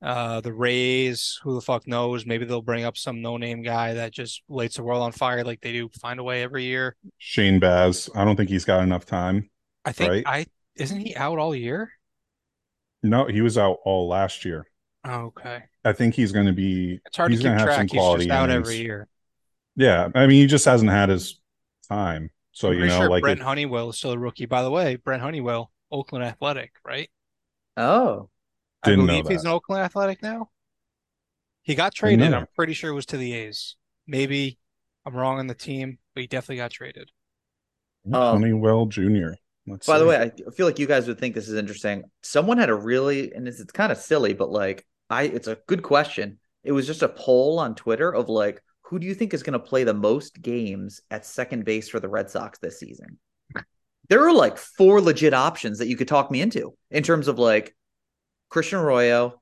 Uh, 0.00 0.40
the 0.40 0.52
Rays, 0.52 1.38
who 1.44 1.54
the 1.54 1.60
fuck 1.60 1.86
knows? 1.86 2.26
Maybe 2.26 2.44
they'll 2.44 2.60
bring 2.60 2.82
up 2.82 2.96
some 2.96 3.22
no-name 3.22 3.62
guy 3.62 3.94
that 3.94 4.12
just 4.12 4.42
lights 4.48 4.74
the 4.74 4.82
world 4.82 5.00
on 5.00 5.12
fire, 5.12 5.44
like 5.44 5.60
they 5.60 5.70
do. 5.70 5.88
Find 6.00 6.18
a 6.18 6.24
way 6.24 6.42
every 6.42 6.64
year. 6.64 6.96
Shane 7.18 7.60
Baz, 7.60 8.10
I 8.12 8.24
don't 8.24 8.34
think 8.34 8.50
he's 8.50 8.64
got 8.64 8.82
enough 8.82 9.06
time. 9.06 9.48
I 9.84 9.92
think 9.92 10.10
right? 10.10 10.24
I 10.26 10.46
isn't 10.76 11.00
he 11.00 11.14
out 11.14 11.38
all 11.38 11.54
year? 11.54 11.92
No, 13.02 13.26
he 13.26 13.40
was 13.40 13.58
out 13.58 13.78
all 13.84 14.08
last 14.08 14.44
year. 14.44 14.66
Oh, 15.04 15.26
okay. 15.26 15.64
I 15.84 15.92
think 15.92 16.14
he's 16.14 16.32
going 16.32 16.46
to 16.46 16.52
be. 16.52 17.00
It's 17.04 17.16
hard 17.16 17.32
he's 17.32 17.42
to 17.42 17.48
keep 17.48 17.58
track. 17.58 17.90
He's 17.90 18.00
just 18.00 18.30
out 18.30 18.50
innings. 18.50 18.68
every 18.68 18.82
year. 18.82 19.08
Yeah, 19.74 20.08
I 20.14 20.26
mean, 20.26 20.40
he 20.40 20.46
just 20.46 20.64
hasn't 20.64 20.90
had 20.90 21.08
his 21.08 21.40
time. 21.88 22.30
So 22.52 22.68
I'm 22.68 22.78
you 22.78 22.86
know, 22.86 22.98
sure 22.98 23.10
like 23.10 23.22
Brent 23.22 23.40
it, 23.40 23.42
Honeywell 23.42 23.90
is 23.90 23.96
still 23.96 24.12
a 24.12 24.18
rookie. 24.18 24.46
By 24.46 24.62
the 24.62 24.70
way, 24.70 24.96
Brent 24.96 25.22
Honeywell, 25.22 25.72
Oakland 25.90 26.24
Athletic, 26.24 26.72
right? 26.84 27.10
Oh, 27.76 28.28
I 28.82 28.94
believe 28.94 29.28
he's 29.28 29.44
an 29.44 29.50
Oakland 29.50 29.82
Athletic 29.82 30.22
now. 30.22 30.50
He 31.62 31.74
got 31.74 31.94
traded. 31.94 32.34
I'm 32.34 32.46
pretty 32.54 32.74
sure 32.74 32.90
it 32.90 32.94
was 32.94 33.06
to 33.06 33.16
the 33.16 33.32
A's. 33.32 33.76
Maybe 34.06 34.58
I'm 35.06 35.14
wrong 35.14 35.38
on 35.38 35.46
the 35.46 35.54
team, 35.54 35.98
but 36.14 36.20
he 36.20 36.26
definitely 36.26 36.56
got 36.56 36.72
traded. 36.72 37.10
Um, 38.06 38.12
Honeywell 38.12 38.86
Jr. 38.86 39.34
Let's 39.66 39.86
by 39.86 39.94
see. 39.94 40.00
the 40.00 40.06
way, 40.06 40.16
I 40.16 40.50
feel 40.50 40.66
like 40.66 40.78
you 40.78 40.86
guys 40.86 41.06
would 41.06 41.18
think 41.18 41.34
this 41.34 41.48
is 41.48 41.54
interesting. 41.54 42.04
Someone 42.22 42.58
had 42.58 42.70
a 42.70 42.74
really, 42.74 43.32
and 43.32 43.46
it's, 43.46 43.60
it's 43.60 43.72
kind 43.72 43.92
of 43.92 43.98
silly, 43.98 44.32
but 44.32 44.50
like 44.50 44.86
I 45.08 45.24
it's 45.24 45.46
a 45.46 45.58
good 45.66 45.82
question. 45.82 46.38
It 46.64 46.72
was 46.72 46.86
just 46.86 47.02
a 47.02 47.08
poll 47.08 47.58
on 47.58 47.74
Twitter 47.74 48.12
of 48.12 48.28
like, 48.28 48.62
who 48.82 48.98
do 48.98 49.06
you 49.06 49.14
think 49.14 49.34
is 49.34 49.42
going 49.42 49.52
to 49.52 49.58
play 49.58 49.84
the 49.84 49.94
most 49.94 50.40
games 50.40 51.00
at 51.10 51.26
second 51.26 51.64
base 51.64 51.88
for 51.88 52.00
the 52.00 52.08
Red 52.08 52.30
Sox 52.30 52.58
this 52.58 52.78
season? 52.78 53.18
There 54.08 54.26
are 54.26 54.34
like 54.34 54.58
four 54.58 55.00
legit 55.00 55.32
options 55.32 55.78
that 55.78 55.86
you 55.86 55.96
could 55.96 56.08
talk 56.08 56.30
me 56.30 56.40
into 56.40 56.74
in 56.90 57.02
terms 57.02 57.28
of 57.28 57.38
like 57.38 57.74
Christian 58.48 58.80
Arroyo, 58.80 59.40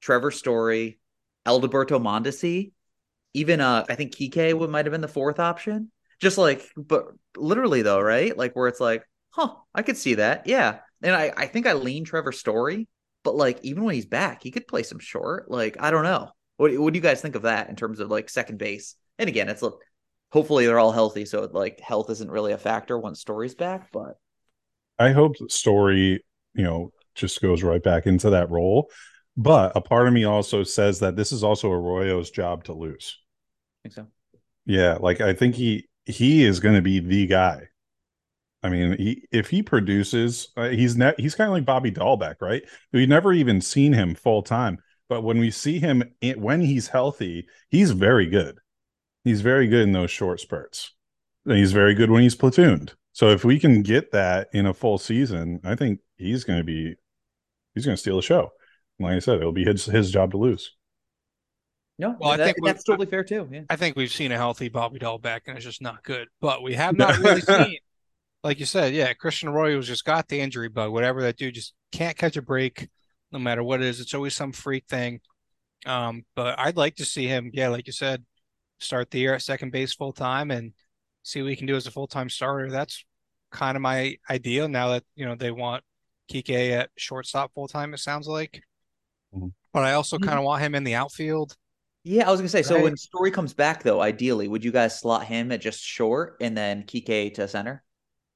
Trevor 0.00 0.30
Story, 0.30 0.98
Alberto 1.46 1.98
Mondesi, 1.98 2.72
even 3.34 3.60
uh 3.60 3.84
I 3.88 3.94
think 3.94 4.14
Kike 4.14 4.52
would 4.54 4.70
might 4.70 4.84
have 4.84 4.92
been 4.92 5.00
the 5.00 5.08
fourth 5.08 5.40
option. 5.40 5.90
Just 6.20 6.38
like, 6.38 6.62
but 6.76 7.06
literally 7.36 7.82
though, 7.82 8.00
right? 8.00 8.36
Like 8.36 8.54
where 8.54 8.68
it's 8.68 8.80
like, 8.80 9.02
huh, 9.32 9.54
I 9.74 9.82
could 9.82 9.96
see 9.96 10.14
that. 10.14 10.46
Yeah. 10.46 10.78
And 11.02 11.14
I, 11.14 11.32
I 11.36 11.46
think 11.46 11.66
I 11.66 11.72
lean 11.72 12.04
Trevor 12.04 12.32
Story 12.32 12.88
but 13.24 13.36
like 13.36 13.60
even 13.62 13.84
when 13.84 13.94
he's 13.94 14.06
back, 14.06 14.42
he 14.42 14.50
could 14.50 14.66
play 14.66 14.82
some 14.82 14.98
short. 14.98 15.50
Like 15.50 15.76
I 15.80 15.90
don't 15.90 16.04
know. 16.04 16.30
What 16.56 16.76
what 16.78 16.92
do 16.92 16.98
you 16.98 17.02
guys 17.02 17.20
think 17.20 17.34
of 17.34 17.42
that 17.42 17.68
in 17.68 17.76
terms 17.76 18.00
of 18.00 18.10
like 18.10 18.28
second 18.28 18.58
base? 18.58 18.96
And 19.18 19.28
again, 19.28 19.48
it's 19.48 19.62
look, 19.62 19.80
hopefully 20.30 20.66
they're 20.66 20.78
all 20.78 20.92
healthy, 20.92 21.24
so 21.24 21.48
like 21.52 21.80
health 21.80 22.10
isn't 22.10 22.30
really 22.30 22.52
a 22.52 22.58
factor 22.58 22.98
once 22.98 23.20
Story's 23.20 23.54
back. 23.54 23.90
But 23.92 24.18
I 24.98 25.10
hope 25.10 25.36
Story, 25.50 26.24
you 26.54 26.64
know, 26.64 26.92
just 27.14 27.40
goes 27.40 27.62
right 27.62 27.82
back 27.82 28.06
into 28.06 28.30
that 28.30 28.50
role. 28.50 28.90
But 29.36 29.72
a 29.76 29.80
part 29.80 30.08
of 30.08 30.12
me 30.12 30.24
also 30.24 30.62
says 30.62 31.00
that 31.00 31.16
this 31.16 31.32
is 31.32 31.42
also 31.42 31.70
Arroyo's 31.70 32.30
job 32.30 32.64
to 32.64 32.74
lose. 32.74 33.18
I 33.80 33.88
think 33.88 33.94
so. 33.94 34.06
Yeah, 34.66 34.98
like 35.00 35.20
I 35.20 35.32
think 35.32 35.54
he 35.54 35.88
he 36.04 36.44
is 36.44 36.60
going 36.60 36.74
to 36.74 36.82
be 36.82 37.00
the 37.00 37.26
guy. 37.26 37.68
I 38.62 38.68
mean, 38.68 38.96
he, 38.96 39.26
if 39.32 39.50
he 39.50 39.62
produces, 39.62 40.48
uh, 40.56 40.68
he's 40.68 40.96
ne- 40.96 41.14
he's 41.18 41.34
kind 41.34 41.48
of 41.48 41.52
like 41.52 41.64
Bobby 41.64 41.90
Dalbec, 41.90 42.36
right? 42.40 42.62
We've 42.92 43.08
never 43.08 43.32
even 43.32 43.60
seen 43.60 43.92
him 43.92 44.14
full 44.14 44.42
time, 44.42 44.78
but 45.08 45.22
when 45.22 45.38
we 45.38 45.50
see 45.50 45.78
him 45.78 46.02
in, 46.20 46.40
when 46.40 46.60
he's 46.60 46.88
healthy, 46.88 47.46
he's 47.70 47.90
very 47.90 48.26
good. 48.26 48.58
He's 49.24 49.40
very 49.40 49.66
good 49.66 49.82
in 49.82 49.92
those 49.92 50.10
short 50.10 50.40
spurts. 50.40 50.92
And 51.44 51.58
he's 51.58 51.72
very 51.72 51.94
good 51.94 52.10
when 52.10 52.22
he's 52.22 52.36
platooned. 52.36 52.94
So 53.12 53.28
if 53.28 53.44
we 53.44 53.58
can 53.58 53.82
get 53.82 54.12
that 54.12 54.48
in 54.52 54.66
a 54.66 54.72
full 54.74 54.98
season, 54.98 55.60
I 55.64 55.74
think 55.74 56.00
he's 56.16 56.44
going 56.44 56.58
to 56.58 56.64
be 56.64 56.94
he's 57.74 57.84
going 57.84 57.96
to 57.96 58.00
steal 58.00 58.16
the 58.16 58.22
show. 58.22 58.50
Like 58.98 59.16
I 59.16 59.18
said, 59.18 59.38
it'll 59.38 59.52
be 59.52 59.64
his 59.64 59.84
his 59.84 60.10
job 60.10 60.30
to 60.32 60.38
lose. 60.38 60.72
No, 61.98 62.16
well, 62.18 62.30
that, 62.30 62.40
I 62.40 62.44
think 62.46 62.64
that's 62.64 62.84
totally 62.84 63.06
fair 63.06 63.22
too. 63.22 63.48
Yeah. 63.50 63.62
I 63.68 63.76
think 63.76 63.96
we've 63.96 64.10
seen 64.10 64.32
a 64.32 64.36
healthy 64.36 64.68
Bobby 64.68 64.98
Dalbec, 64.98 65.42
and 65.46 65.56
it's 65.56 65.64
just 65.64 65.82
not 65.82 66.02
good. 66.02 66.28
But 66.40 66.62
we 66.62 66.74
have 66.74 66.96
not 66.96 67.18
really 67.18 67.42
seen, 67.42 67.76
like 68.44 68.58
you 68.58 68.66
said, 68.66 68.92
yeah, 68.94 69.12
Christian 69.12 69.50
Arroyo's 69.50 69.86
just 69.86 70.04
got 70.04 70.28
the 70.28 70.40
injury 70.40 70.68
bug. 70.68 70.92
Whatever 70.92 71.22
that 71.22 71.36
dude 71.36 71.54
just 71.54 71.74
can't 71.92 72.16
catch 72.16 72.36
a 72.36 72.42
break, 72.42 72.88
no 73.30 73.38
matter 73.38 73.62
what 73.62 73.80
it 73.80 73.86
is. 73.86 74.00
It's 74.00 74.14
always 74.14 74.34
some 74.34 74.52
freak 74.52 74.86
thing. 74.88 75.20
Um, 75.86 76.24
but 76.34 76.58
I'd 76.58 76.76
like 76.76 76.96
to 76.96 77.04
see 77.04 77.26
him, 77.26 77.50
yeah, 77.52 77.68
like 77.68 77.86
you 77.86 77.92
said, 77.92 78.24
start 78.80 79.10
the 79.10 79.20
year 79.20 79.34
at 79.34 79.42
second 79.42 79.70
base 79.70 79.94
full 79.94 80.12
time 80.12 80.50
and 80.50 80.72
see 81.22 81.40
what 81.40 81.50
he 81.50 81.56
can 81.56 81.66
do 81.66 81.76
as 81.76 81.86
a 81.86 81.90
full 81.90 82.06
time 82.06 82.28
starter. 82.28 82.70
That's 82.70 83.04
kind 83.50 83.76
of 83.76 83.82
my 83.82 84.16
ideal 84.28 84.68
now 84.68 84.90
that 84.90 85.04
you 85.14 85.24
know 85.24 85.34
they 85.34 85.50
want 85.50 85.84
Kike 86.30 86.72
at 86.72 86.90
shortstop 86.96 87.52
full 87.54 87.68
time. 87.68 87.94
It 87.94 87.98
sounds 87.98 88.26
like, 88.26 88.62
mm-hmm. 89.34 89.48
but 89.72 89.84
I 89.84 89.92
also 89.92 90.18
kind 90.18 90.38
of 90.38 90.44
want 90.44 90.62
him 90.62 90.74
in 90.74 90.84
the 90.84 90.94
outfield. 90.94 91.56
Yeah, 92.04 92.26
I 92.26 92.30
was 92.30 92.40
gonna 92.40 92.48
say. 92.48 92.58
Right? 92.58 92.66
So 92.66 92.82
when 92.82 92.96
Story 92.96 93.30
comes 93.30 93.54
back, 93.54 93.82
though, 93.82 94.00
ideally, 94.00 94.48
would 94.48 94.64
you 94.64 94.72
guys 94.72 94.98
slot 94.98 95.24
him 95.24 95.52
at 95.52 95.60
just 95.60 95.80
short 95.80 96.36
and 96.40 96.56
then 96.56 96.82
Kike 96.82 97.34
to 97.34 97.46
center? 97.46 97.84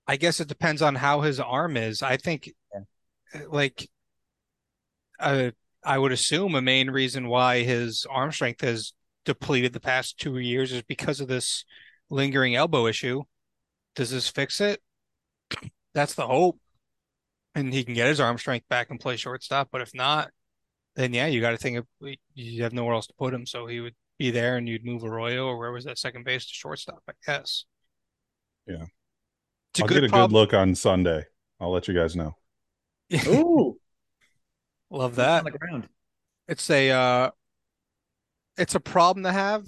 I 0.06 0.16
guess 0.16 0.40
it 0.40 0.48
depends 0.48 0.82
on 0.82 0.94
how 0.94 1.20
his 1.20 1.40
arm 1.40 1.76
is. 1.76 2.02
I 2.02 2.16
think, 2.16 2.50
yeah. 2.72 3.40
like, 3.48 3.88
uh, 5.18 5.50
I 5.84 5.98
would 5.98 6.12
assume 6.12 6.54
a 6.54 6.62
main 6.62 6.90
reason 6.90 7.28
why 7.28 7.62
his 7.62 8.06
arm 8.08 8.32
strength 8.32 8.60
has 8.60 8.92
depleted 9.24 9.72
the 9.72 9.80
past 9.80 10.18
two 10.18 10.38
years 10.38 10.72
is 10.72 10.82
because 10.82 11.20
of 11.20 11.28
this 11.28 11.64
lingering 12.10 12.54
elbow 12.54 12.86
issue. 12.86 13.22
Does 13.94 14.10
this 14.10 14.28
fix 14.28 14.60
it? 14.60 14.80
That's 15.94 16.14
the 16.14 16.26
hope. 16.26 16.58
And 17.54 17.72
he 17.72 17.84
can 17.84 17.94
get 17.94 18.08
his 18.08 18.20
arm 18.20 18.36
strength 18.36 18.68
back 18.68 18.90
and 18.90 19.00
play 19.00 19.16
shortstop. 19.16 19.68
But 19.72 19.80
if 19.80 19.94
not, 19.94 20.30
then 20.94 21.14
yeah, 21.14 21.26
you 21.26 21.40
got 21.40 21.50
to 21.52 21.56
think 21.56 21.78
of 21.78 21.86
you 22.34 22.62
have 22.62 22.72
nowhere 22.72 22.94
else 22.94 23.06
to 23.06 23.14
put 23.18 23.32
him. 23.32 23.46
So 23.46 23.66
he 23.66 23.80
would 23.80 23.94
be 24.18 24.30
there, 24.30 24.56
and 24.56 24.68
you'd 24.68 24.84
move 24.84 25.04
Arroyo 25.04 25.46
or 25.46 25.58
where 25.58 25.72
was 25.72 25.84
that 25.84 25.98
second 25.98 26.24
base 26.24 26.46
to 26.46 26.52
shortstop? 26.52 27.02
I 27.08 27.12
guess. 27.24 27.64
Yeah, 28.66 28.86
it's 29.78 29.82
I'll 29.82 29.94
get 29.94 30.04
a 30.04 30.08
problem. 30.08 30.30
good 30.30 30.34
look 30.34 30.54
on 30.54 30.74
Sunday. 30.74 31.24
I'll 31.60 31.70
let 31.70 31.88
you 31.88 31.94
guys 31.94 32.16
know. 32.16 32.36
Ooh, 33.26 33.78
love 34.90 35.16
that. 35.16 35.40
On 35.40 35.52
the 35.52 35.58
ground. 35.58 35.88
It's 36.48 36.68
a 36.70 36.90
uh, 36.90 37.30
it's 38.56 38.74
a 38.74 38.80
problem 38.80 39.24
to 39.24 39.32
have. 39.32 39.66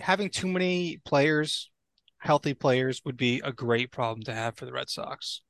Having 0.00 0.30
too 0.30 0.48
many 0.48 1.00
players, 1.04 1.70
healthy 2.18 2.54
players, 2.54 3.02
would 3.04 3.16
be 3.16 3.40
a 3.44 3.52
great 3.52 3.90
problem 3.90 4.22
to 4.24 4.34
have 4.34 4.56
for 4.56 4.64
the 4.64 4.72
Red 4.72 4.88
Sox. 4.88 5.42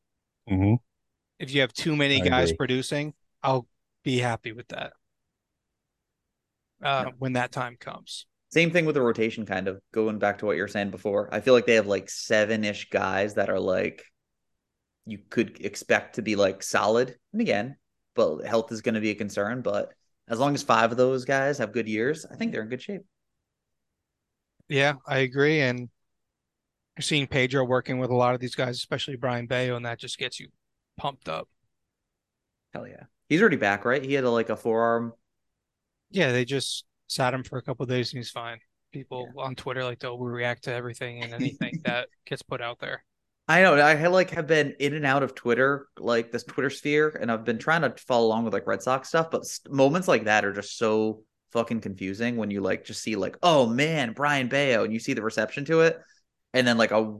Mm-hmm. 0.50 0.75
If 1.38 1.54
you 1.54 1.61
have 1.62 1.73
too 1.73 1.97
many 1.97 2.21
I 2.23 2.28
guys 2.28 2.50
agree. 2.50 2.57
producing, 2.57 3.14
I'll 3.42 3.66
be 4.04 4.18
happy 4.18 4.52
with 4.52 4.68
that 4.68 4.92
uh, 6.83 7.04
yeah. 7.07 7.12
when 7.18 7.35
that 7.35 7.52
time 7.52 7.76
comes. 7.78 8.26
Same 8.50 8.71
thing 8.71 8.87
with 8.87 8.95
the 8.95 9.02
rotation, 9.02 9.45
kind 9.45 9.69
of 9.69 9.81
going 9.93 10.19
back 10.19 10.38
to 10.38 10.47
what 10.47 10.57
you 10.57 10.62
were 10.62 10.69
saying 10.69 10.90
before. 10.90 11.28
I 11.33 11.40
feel 11.40 11.55
like 11.55 11.67
they 11.67 11.75
have 11.75 11.87
like 11.87 12.09
seven 12.09 12.64
ish 12.64 12.88
guys 12.88 13.35
that 13.35 13.50
are 13.50 13.61
like 13.61 14.05
you 15.09 15.19
could 15.31 15.64
expect 15.64 16.17
to 16.17 16.23
be 16.23 16.37
like 16.37 16.62
solid. 16.62 17.17
And 17.33 17.40
again, 17.40 17.76
but 18.14 18.40
health 18.45 18.71
is 18.73 18.83
going 18.83 18.95
to 18.95 19.00
be 19.00 19.11
a 19.11 19.14
concern. 19.14 19.62
But 19.62 19.93
as 20.28 20.38
long 20.38 20.55
as 20.55 20.62
five 20.62 20.90
of 20.90 20.99
those 20.99 21.25
guys 21.25 21.59
have 21.59 21.73
good 21.73 21.88
years, 21.88 22.26
I 22.31 22.37
think 22.37 22.52
they're 22.52 22.62
in 22.62 22.69
good 22.69 22.83
shape. 22.83 23.02
Yeah, 24.69 24.95
I 25.07 25.19
agree. 25.19 25.62
And 25.62 25.78
you're 25.78 27.02
seeing 27.02 27.26
Pedro 27.26 27.64
working 27.64 27.99
with 27.99 28.11
a 28.11 28.14
lot 28.14 28.35
of 28.35 28.40
these 28.40 28.55
guys, 28.55 28.76
especially 28.76 29.17
Brayan 29.17 29.47
Bello, 29.47 29.76
and 29.76 29.87
that 29.87 29.99
just 29.99 30.19
gets 30.19 30.38
you 30.38 30.49
pumped 30.99 31.28
up. 31.28 31.49
Hell 32.75 32.87
yeah. 32.87 33.05
He's 33.28 33.40
already 33.40 33.57
back, 33.57 33.87
right? 33.87 34.05
He 34.05 34.12
had 34.12 34.25
a, 34.25 34.31
like 34.31 34.50
a 34.50 34.57
forearm. 34.57 35.14
Yeah, 36.11 36.33
they 36.33 36.45
just 36.45 36.85
sat 37.08 37.34
him 37.34 37.42
for 37.42 37.58
a 37.58 37.62
couple 37.62 37.84
days 37.86 38.12
and 38.12 38.18
he's 38.18 38.30
fine. 38.30 38.58
People 38.92 39.28
yeah. 39.36 39.42
on 39.42 39.54
Twitter 39.54 39.84
like 39.84 39.98
to 40.00 40.06
overreact 40.06 40.60
to 40.60 40.72
everything 40.72 41.22
and 41.22 41.34
anything 41.34 41.80
that 41.84 42.08
gets 42.24 42.42
put 42.42 42.62
out 42.62 42.78
there. 42.78 43.04
I 43.50 43.62
know. 43.62 43.74
I 43.76 44.06
like 44.08 44.30
have 44.30 44.46
been 44.46 44.74
in 44.78 44.92
and 44.92 45.06
out 45.06 45.22
of 45.22 45.34
Twitter, 45.34 45.88
like 45.98 46.30
this 46.30 46.44
Twitter 46.44 46.68
sphere, 46.68 47.16
and 47.18 47.32
I've 47.32 47.44
been 47.44 47.58
trying 47.58 47.80
to 47.80 47.94
follow 47.96 48.26
along 48.26 48.44
with 48.44 48.52
like 48.52 48.66
Red 48.66 48.82
Sox 48.82 49.08
stuff. 49.08 49.30
But 49.30 49.44
moments 49.70 50.06
like 50.06 50.24
that 50.24 50.44
are 50.44 50.52
just 50.52 50.76
so 50.76 51.22
fucking 51.52 51.80
confusing 51.80 52.36
when 52.36 52.50
you 52.50 52.60
like 52.60 52.84
just 52.84 53.02
see 53.02 53.16
like, 53.16 53.38
oh 53.42 53.66
man, 53.66 54.12
Brayan 54.12 54.48
Bello, 54.48 54.84
and 54.84 54.92
you 54.92 55.00
see 55.00 55.14
the 55.14 55.22
reception 55.22 55.64
to 55.64 55.80
it, 55.80 55.98
and 56.52 56.66
then 56.66 56.76
like 56.76 56.90
a 56.90 57.16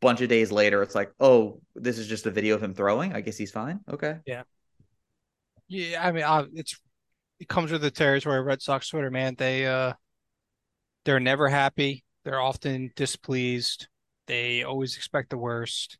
bunch 0.00 0.20
of 0.22 0.28
days 0.28 0.50
later, 0.50 0.82
it's 0.82 0.96
like, 0.96 1.12
oh, 1.20 1.60
this 1.76 1.98
is 1.98 2.08
just 2.08 2.26
a 2.26 2.32
video 2.32 2.56
of 2.56 2.62
him 2.62 2.74
throwing. 2.74 3.12
I 3.12 3.20
guess 3.20 3.36
he's 3.36 3.52
fine. 3.52 3.78
Okay. 3.88 4.16
Yeah. 4.26 4.42
Yeah, 5.68 6.04
I 6.04 6.10
mean, 6.10 6.24
it's 6.54 6.80
it 7.40 7.48
comes 7.48 7.72
with 7.72 7.80
the 7.80 7.90
territory. 7.90 8.40
Red 8.42 8.62
Sox 8.62 8.88
Twitter, 8.88 9.10
man. 9.10 9.34
They 9.36 9.66
uh, 9.66 9.94
they're 11.04 11.18
never 11.18 11.48
happy. 11.48 12.04
They're 12.24 12.40
often 12.40 12.92
displeased. 12.94 13.88
They 14.26 14.62
always 14.62 14.96
expect 14.96 15.30
the 15.30 15.38
worst, 15.38 15.98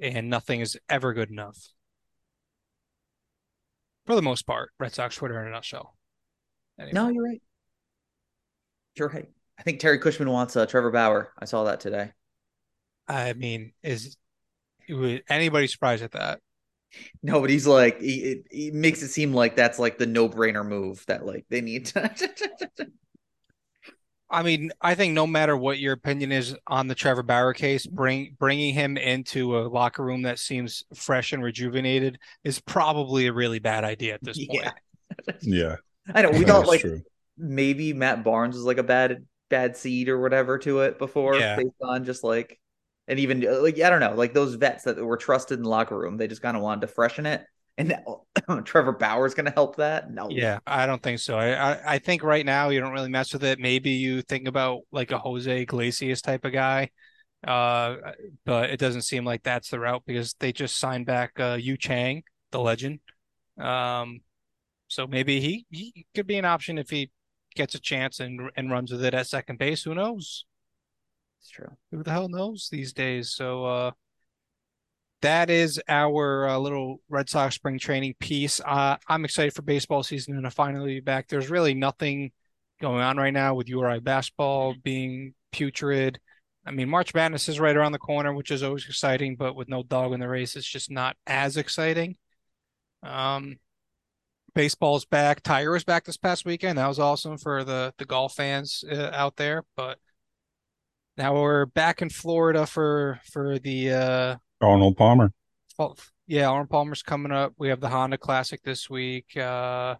and 0.00 0.28
nothing 0.28 0.60
is 0.60 0.78
ever 0.88 1.14
good 1.14 1.30
enough. 1.30 1.56
For 4.06 4.16
the 4.16 4.22
most 4.22 4.46
part, 4.46 4.72
Red 4.80 4.92
Sox 4.92 5.14
Twitter 5.14 5.40
in 5.40 5.48
a 5.48 5.50
nutshell. 5.52 5.96
Anyway. 6.78 6.92
No, 6.92 7.08
you're 7.08 7.24
right. 7.24 7.42
You're 8.96 9.08
right. 9.08 9.28
I 9.58 9.62
think 9.62 9.78
Terry 9.78 9.98
Cushman 9.98 10.28
wants 10.28 10.56
uh, 10.56 10.66
Trevor 10.66 10.90
Bauer. 10.90 11.32
I 11.38 11.44
saw 11.44 11.64
that 11.64 11.80
today. 11.80 12.10
I 13.06 13.34
mean, 13.34 13.72
is 13.82 14.16
would 14.88 15.22
anybody 15.28 15.68
surprised 15.68 16.02
at 16.02 16.12
that? 16.12 16.40
No, 17.22 17.40
but 17.40 17.50
he's 17.50 17.66
like 17.66 18.00
he, 18.00 18.42
he 18.50 18.70
makes 18.70 19.02
it 19.02 19.08
seem 19.08 19.32
like 19.32 19.56
that's 19.56 19.78
like 19.78 19.98
the 19.98 20.06
no 20.06 20.28
brainer 20.28 20.66
move 20.66 21.04
that 21.06 21.24
like 21.24 21.46
they 21.48 21.60
need 21.60 21.86
to. 21.86 22.10
I 24.30 24.44
mean, 24.44 24.70
I 24.80 24.94
think 24.94 25.14
no 25.14 25.26
matter 25.26 25.56
what 25.56 25.80
your 25.80 25.92
opinion 25.92 26.30
is 26.30 26.54
on 26.68 26.86
the 26.86 26.94
Trevor 26.94 27.24
Bauer 27.24 27.52
case, 27.52 27.84
bring 27.84 28.36
bringing 28.38 28.72
him 28.72 28.96
into 28.96 29.58
a 29.58 29.66
locker 29.66 30.04
room 30.04 30.22
that 30.22 30.38
seems 30.38 30.84
fresh 30.94 31.32
and 31.32 31.42
rejuvenated 31.42 32.18
is 32.44 32.60
probably 32.60 33.26
a 33.26 33.32
really 33.32 33.58
bad 33.58 33.82
idea 33.82 34.14
at 34.14 34.22
this 34.22 34.38
point. 34.46 34.70
Yeah, 35.26 35.34
yeah. 35.40 35.76
I 36.14 36.22
know 36.22 36.30
we 36.30 36.44
thought 36.44 36.68
like 36.68 36.82
true. 36.82 37.02
maybe 37.36 37.92
Matt 37.92 38.22
Barnes 38.22 38.54
was 38.54 38.64
like 38.64 38.78
a 38.78 38.84
bad 38.84 39.26
bad 39.48 39.76
seed 39.76 40.08
or 40.08 40.20
whatever 40.20 40.58
to 40.58 40.80
it 40.80 40.98
before, 40.98 41.34
yeah. 41.34 41.56
based 41.56 41.74
on 41.82 42.04
just 42.04 42.22
like 42.22 42.59
and 43.10 43.18
even 43.18 43.40
like 43.62 43.78
I 43.80 43.90
don't 43.90 43.98
know, 43.98 44.14
like 44.14 44.32
those 44.32 44.54
vets 44.54 44.84
that 44.84 44.96
were 44.96 45.16
trusted 45.16 45.58
in 45.58 45.64
the 45.64 45.68
locker 45.68 45.98
room, 45.98 46.16
they 46.16 46.28
just 46.28 46.42
kind 46.42 46.56
of 46.56 46.62
wanted 46.62 46.82
to 46.82 46.86
freshen 46.86 47.26
it. 47.26 47.44
And 47.76 47.88
now, 47.88 48.60
Trevor 48.64 48.92
Bauer's 48.92 49.34
going 49.34 49.46
to 49.46 49.52
help 49.52 49.76
that? 49.76 50.12
No. 50.12 50.28
Yeah, 50.30 50.60
I 50.64 50.86
don't 50.86 51.02
think 51.02 51.18
so. 51.18 51.36
I, 51.36 51.72
I, 51.72 51.94
I 51.94 51.98
think 51.98 52.22
right 52.22 52.46
now 52.46 52.68
you 52.68 52.78
don't 52.78 52.92
really 52.92 53.08
mess 53.08 53.32
with 53.32 53.42
it. 53.42 53.58
Maybe 53.58 53.90
you 53.90 54.22
think 54.22 54.46
about 54.46 54.82
like 54.92 55.10
a 55.10 55.18
Jose 55.18 55.62
Iglesias 55.62 56.22
type 56.22 56.44
of 56.44 56.52
guy, 56.52 56.90
uh, 57.44 57.96
but 58.44 58.70
it 58.70 58.78
doesn't 58.78 59.02
seem 59.02 59.24
like 59.24 59.42
that's 59.42 59.70
the 59.70 59.80
route 59.80 60.04
because 60.06 60.34
they 60.38 60.52
just 60.52 60.78
signed 60.78 61.06
back 61.06 61.32
uh, 61.40 61.58
Yu 61.60 61.76
Chang, 61.76 62.22
the 62.52 62.60
legend. 62.60 63.00
Um, 63.58 64.20
so 64.86 65.08
maybe 65.08 65.40
he 65.40 65.66
he 65.70 66.06
could 66.14 66.28
be 66.28 66.38
an 66.38 66.44
option 66.44 66.78
if 66.78 66.90
he 66.90 67.10
gets 67.56 67.74
a 67.74 67.80
chance 67.80 68.20
and 68.20 68.50
and 68.56 68.70
runs 68.70 68.92
with 68.92 69.04
it 69.04 69.14
at 69.14 69.26
second 69.26 69.58
base. 69.58 69.82
Who 69.82 69.96
knows? 69.96 70.44
It's 71.40 71.50
true. 71.50 71.76
Who 71.90 72.02
the 72.02 72.10
hell 72.10 72.28
knows 72.28 72.68
these 72.70 72.92
days? 72.92 73.30
So 73.30 73.64
uh, 73.64 73.90
that 75.22 75.50
is 75.50 75.80
our 75.88 76.48
uh, 76.48 76.58
little 76.58 77.00
Red 77.08 77.28
Sox 77.28 77.54
spring 77.54 77.78
training 77.78 78.14
piece. 78.20 78.60
Uh, 78.60 78.96
I'm 79.08 79.24
excited 79.24 79.54
for 79.54 79.62
baseball 79.62 80.02
season 80.02 80.34
and 80.34 80.44
to 80.44 80.50
finally 80.50 80.94
be 80.94 81.00
back. 81.00 81.28
There's 81.28 81.50
really 81.50 81.74
nothing 81.74 82.32
going 82.80 83.02
on 83.02 83.16
right 83.16 83.32
now 83.32 83.54
with 83.54 83.68
URI 83.68 84.00
basketball 84.00 84.74
being 84.82 85.34
putrid. 85.52 86.20
I 86.66 86.72
mean, 86.72 86.88
March 86.88 87.14
Madness 87.14 87.48
is 87.48 87.58
right 87.58 87.76
around 87.76 87.92
the 87.92 87.98
corner, 87.98 88.34
which 88.34 88.50
is 88.50 88.62
always 88.62 88.86
exciting, 88.86 89.36
but 89.36 89.56
with 89.56 89.68
no 89.68 89.82
dog 89.82 90.12
in 90.12 90.20
the 90.20 90.28
race, 90.28 90.56
it's 90.56 90.66
just 90.66 90.90
not 90.90 91.16
as 91.26 91.56
exciting. 91.56 92.16
Um, 93.02 93.58
Baseball's 94.54 95.04
back. 95.04 95.42
Tiger 95.42 95.70
was 95.70 95.84
back 95.84 96.04
this 96.04 96.16
past 96.16 96.44
weekend. 96.44 96.76
That 96.76 96.88
was 96.88 96.98
awesome 96.98 97.38
for 97.38 97.62
the 97.62 97.94
the 97.98 98.04
golf 98.04 98.34
fans 98.34 98.84
uh, 98.90 99.10
out 99.12 99.36
there. 99.36 99.64
But 99.76 99.98
now 101.20 101.34
we're 101.34 101.66
back 101.66 102.00
in 102.00 102.08
Florida 102.08 102.64
for 102.64 103.20
for 103.30 103.58
the 103.58 103.92
uh 103.92 104.36
Arnold 104.62 104.96
Palmer. 104.96 105.32
fall- 105.76 105.98
yeah, 106.26 106.48
Arnold 106.48 106.70
Palmer's 106.70 107.02
coming 107.02 107.30
up. 107.30 107.52
We 107.58 107.68
have 107.68 107.80
the 107.80 107.90
Honda 107.90 108.16
Classic 108.16 108.62
this 108.62 108.88
week. 108.88 109.36
Uh 109.36 109.96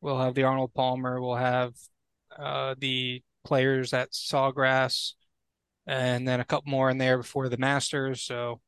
we'll 0.00 0.18
have 0.18 0.34
the 0.34 0.44
Arnold 0.44 0.72
Palmer. 0.72 1.20
We'll 1.20 1.34
have 1.36 1.74
uh 2.38 2.74
the 2.78 3.22
players 3.44 3.92
at 3.92 4.12
Sawgrass 4.12 5.12
and 5.86 6.26
then 6.26 6.40
a 6.40 6.44
couple 6.44 6.70
more 6.70 6.88
in 6.88 6.96
there 6.96 7.18
before 7.18 7.50
the 7.50 7.58
Masters. 7.58 8.22
So 8.22 8.62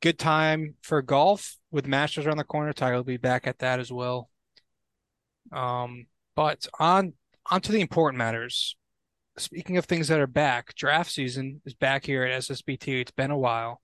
good 0.00 0.20
time 0.20 0.76
for 0.80 1.02
golf 1.02 1.56
with 1.72 1.88
Masters 1.88 2.24
around 2.24 2.36
the 2.36 2.44
corner. 2.44 2.72
Tiger 2.72 2.94
will 2.96 3.02
be 3.02 3.16
back 3.16 3.48
at 3.48 3.58
that 3.58 3.80
as 3.80 3.90
well. 3.90 4.30
Um, 5.50 6.06
but 6.36 6.68
on 6.78 7.14
onto 7.50 7.72
the 7.72 7.80
important 7.80 8.18
matters. 8.18 8.76
Speaking 9.38 9.78
of 9.78 9.86
things 9.86 10.08
that 10.08 10.20
are 10.20 10.26
back, 10.26 10.74
draft 10.74 11.10
season 11.10 11.62
is 11.64 11.74
back 11.74 12.04
here 12.04 12.22
at 12.24 12.42
SSBT. 12.42 13.00
It's 13.00 13.10
been 13.12 13.30
a 13.30 13.38
while. 13.38 13.80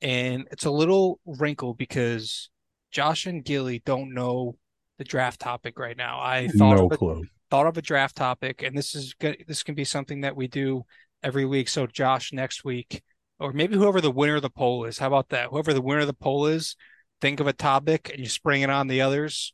And 0.00 0.46
it's 0.50 0.64
a 0.64 0.70
little 0.70 1.18
wrinkle 1.26 1.74
because 1.74 2.50
Josh 2.90 3.26
and 3.26 3.44
Gilly 3.44 3.82
don't 3.84 4.14
know 4.14 4.56
the 4.98 5.04
draft 5.04 5.40
topic 5.40 5.78
right 5.78 5.96
now. 5.96 6.20
I 6.20 6.48
thought 6.48 6.76
No 6.76 6.86
of 6.86 6.92
a, 6.92 6.96
clue. 6.96 7.24
thought 7.50 7.66
of 7.66 7.76
a 7.76 7.82
draft 7.82 8.16
topic, 8.16 8.62
and 8.62 8.76
this 8.76 8.94
is 8.94 9.14
good. 9.14 9.44
This 9.48 9.62
can 9.62 9.74
be 9.74 9.84
something 9.84 10.20
that 10.20 10.36
we 10.36 10.46
do 10.48 10.84
every 11.22 11.44
week. 11.44 11.68
So 11.68 11.86
Josh 11.86 12.32
next 12.32 12.64
week, 12.64 13.02
or 13.40 13.52
maybe 13.52 13.76
whoever 13.76 14.00
the 14.00 14.10
winner 14.10 14.36
of 14.36 14.42
the 14.42 14.50
poll 14.50 14.84
is. 14.84 14.98
How 14.98 15.06
about 15.08 15.30
that? 15.30 15.48
Whoever 15.50 15.72
the 15.72 15.82
winner 15.82 16.00
of 16.00 16.06
the 16.08 16.12
poll 16.14 16.46
is, 16.46 16.76
think 17.20 17.40
of 17.40 17.46
a 17.48 17.52
topic 17.52 18.10
and 18.10 18.20
you 18.20 18.28
spring 18.28 18.62
it 18.62 18.70
on 18.70 18.86
the 18.88 19.00
others 19.02 19.52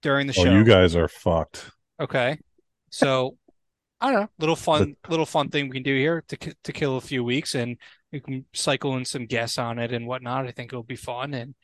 during 0.00 0.26
the 0.26 0.34
Oh, 0.38 0.44
show. 0.44 0.52
you 0.52 0.64
guys 0.64 0.94
are 0.96 1.08
fucked. 1.08 1.70
Okay. 2.00 2.38
So 2.90 3.36
I 4.02 4.10
don't 4.10 4.22
know, 4.22 4.28
little 4.40 4.56
fun, 4.56 4.96
little 5.08 5.24
fun 5.24 5.48
thing 5.48 5.68
we 5.68 5.76
can 5.76 5.84
do 5.84 5.96
here 5.96 6.24
to 6.26 6.36
to 6.36 6.72
kill 6.72 6.96
a 6.96 7.00
few 7.00 7.22
weeks, 7.22 7.54
and 7.54 7.76
we 8.10 8.18
can 8.18 8.44
cycle 8.52 8.96
in 8.96 9.04
some 9.04 9.26
guests 9.26 9.58
on 9.58 9.78
it 9.78 9.92
and 9.92 10.08
whatnot. 10.08 10.48
I 10.48 10.50
think 10.50 10.72
it'll 10.72 10.82
be 10.82 10.96
fun. 10.96 11.34
And 11.34 11.54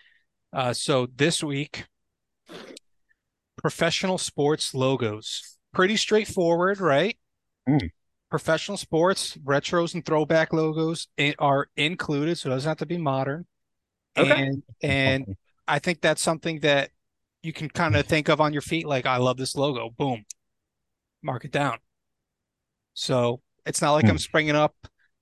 uh, 0.52 0.72
so 0.72 1.08
this 1.16 1.42
week, 1.42 1.86
professional 3.56 4.18
sports 4.18 4.72
logos, 4.72 5.58
pretty 5.74 5.96
straightforward, 5.96 6.78
right? 6.78 7.18
Mm. 7.68 7.90
Professional 8.30 8.76
sports 8.76 9.36
retros 9.38 9.94
and 9.94 10.06
throwback 10.06 10.52
logos 10.52 11.08
are 11.40 11.66
included, 11.76 12.38
so 12.38 12.50
it 12.50 12.54
doesn't 12.54 12.68
have 12.68 12.78
to 12.78 12.86
be 12.86 12.98
modern. 12.98 13.46
Okay. 14.16 14.30
And 14.30 14.62
and 14.80 15.36
I 15.66 15.80
think 15.80 16.00
that's 16.00 16.22
something 16.22 16.60
that 16.60 16.90
you 17.42 17.52
can 17.52 17.68
kind 17.68 17.96
of 17.96 18.06
think 18.06 18.28
of 18.28 18.40
on 18.40 18.52
your 18.52 18.62
feet, 18.62 18.86
like 18.86 19.06
I 19.06 19.16
love 19.16 19.38
this 19.38 19.56
logo. 19.56 19.90
Boom, 19.90 20.24
mark 21.20 21.44
it 21.44 21.50
down. 21.50 21.78
So 22.98 23.40
it's 23.64 23.80
not 23.80 23.92
like 23.92 24.06
Hmm. 24.06 24.10
I'm 24.10 24.18
springing 24.18 24.56
up 24.56 24.74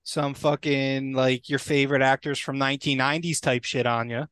some 0.03 0.33
fucking 0.33 1.13
like 1.13 1.51
your 1.51 1.59
favorite 1.59 2.01
actors 2.01 2.39
from 2.39 2.57
1990s 2.57 3.39
type 3.39 3.65
shit 3.65 3.87
on 3.87 4.09
you. 4.09 4.27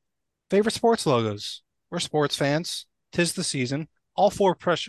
Favorite 0.48 0.72
sports 0.72 1.04
logos. 1.04 1.62
We're 1.90 1.98
sports 1.98 2.36
fans. 2.36 2.86
Tis 3.12 3.34
the 3.34 3.44
season. 3.44 3.88
All 4.16 4.30
four 4.30 4.54
pres- 4.54 4.88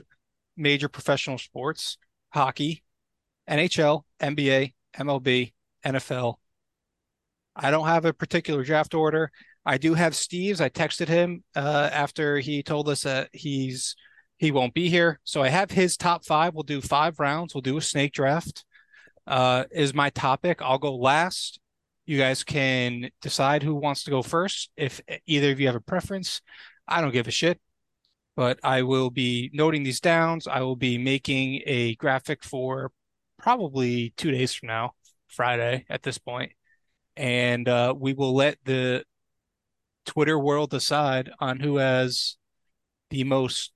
major 0.56 0.88
professional 0.88 1.38
sports: 1.38 1.98
hockey, 2.30 2.82
NHL, 3.50 4.04
NBA, 4.22 4.74
MLB, 4.98 5.54
NFL. 5.84 6.36
I 7.58 7.72
don't 7.72 7.88
have 7.88 8.06
a 8.06 8.14
particular 8.14 8.64
draft 8.64 8.94
order. 8.94 9.32
I 9.66 9.78
do 9.78 9.96
have 9.96 10.16
Steve's. 10.16 10.62
I 10.62 10.70
texted 10.70 11.10
him 11.10 11.44
uh, 11.58 11.90
after 11.92 12.40
he 12.40 12.64
told 12.64 12.88
us 12.88 13.02
that 13.02 13.30
he's 13.34 13.96
he 14.38 14.51
won't 14.51 14.74
be 14.74 14.89
here. 14.89 15.20
So 15.24 15.42
I 15.42 15.50
have 15.50 15.72
his 15.72 15.98
top 15.98 16.25
five. 16.25 16.54
We'll 16.54 16.63
do 16.63 16.82
five 16.82 17.20
rounds. 17.20 17.54
We'll 17.54 17.62
do 17.62 17.77
a 17.77 17.82
snake 17.82 18.13
draft. 18.13 18.65
Uh, 19.26 19.63
is 19.71 19.93
my 19.93 20.10
topic. 20.12 20.62
I'll 20.62 20.78
go 20.78 20.95
last. 20.95 21.60
You 22.06 22.17
guys 22.17 22.43
can 22.43 23.10
decide 23.21 23.63
who 23.63 23.74
wants 23.74 24.04
to 24.04 24.12
go 24.12 24.21
first. 24.21 24.69
If 24.78 25.02
either 25.26 25.52
of 25.52 25.60
you 25.60 25.67
have 25.67 25.76
a 25.76 25.82
preference, 25.82 26.41
I 26.88 27.02
don't 27.02 27.12
give 27.12 27.28
a 27.28 27.32
shit. 27.32 27.60
But 28.36 28.60
I 28.63 28.84
will 28.84 29.10
be 29.10 29.50
noting 29.54 29.84
these 29.84 30.02
downs. 30.02 30.45
I 30.45 30.62
will 30.62 30.76
be 30.76 30.98
making 30.98 31.62
a 31.65 31.95
graphic 31.95 32.43
for 32.43 32.91
probably 33.38 34.13
two 34.17 34.32
days 34.32 34.54
from 34.54 34.67
now, 34.67 34.91
Friday 35.28 35.86
at 35.89 36.04
this 36.04 36.17
point, 36.17 36.52
and 37.15 37.67
uh, 37.67 37.93
we 37.98 38.13
will 38.13 38.36
let 38.36 38.58
the 38.65 39.04
Twitter 40.06 40.38
world 40.38 40.69
decide 40.69 41.32
on 41.39 41.60
who 41.60 41.78
has 41.78 42.38
the 43.10 43.24
most 43.24 43.71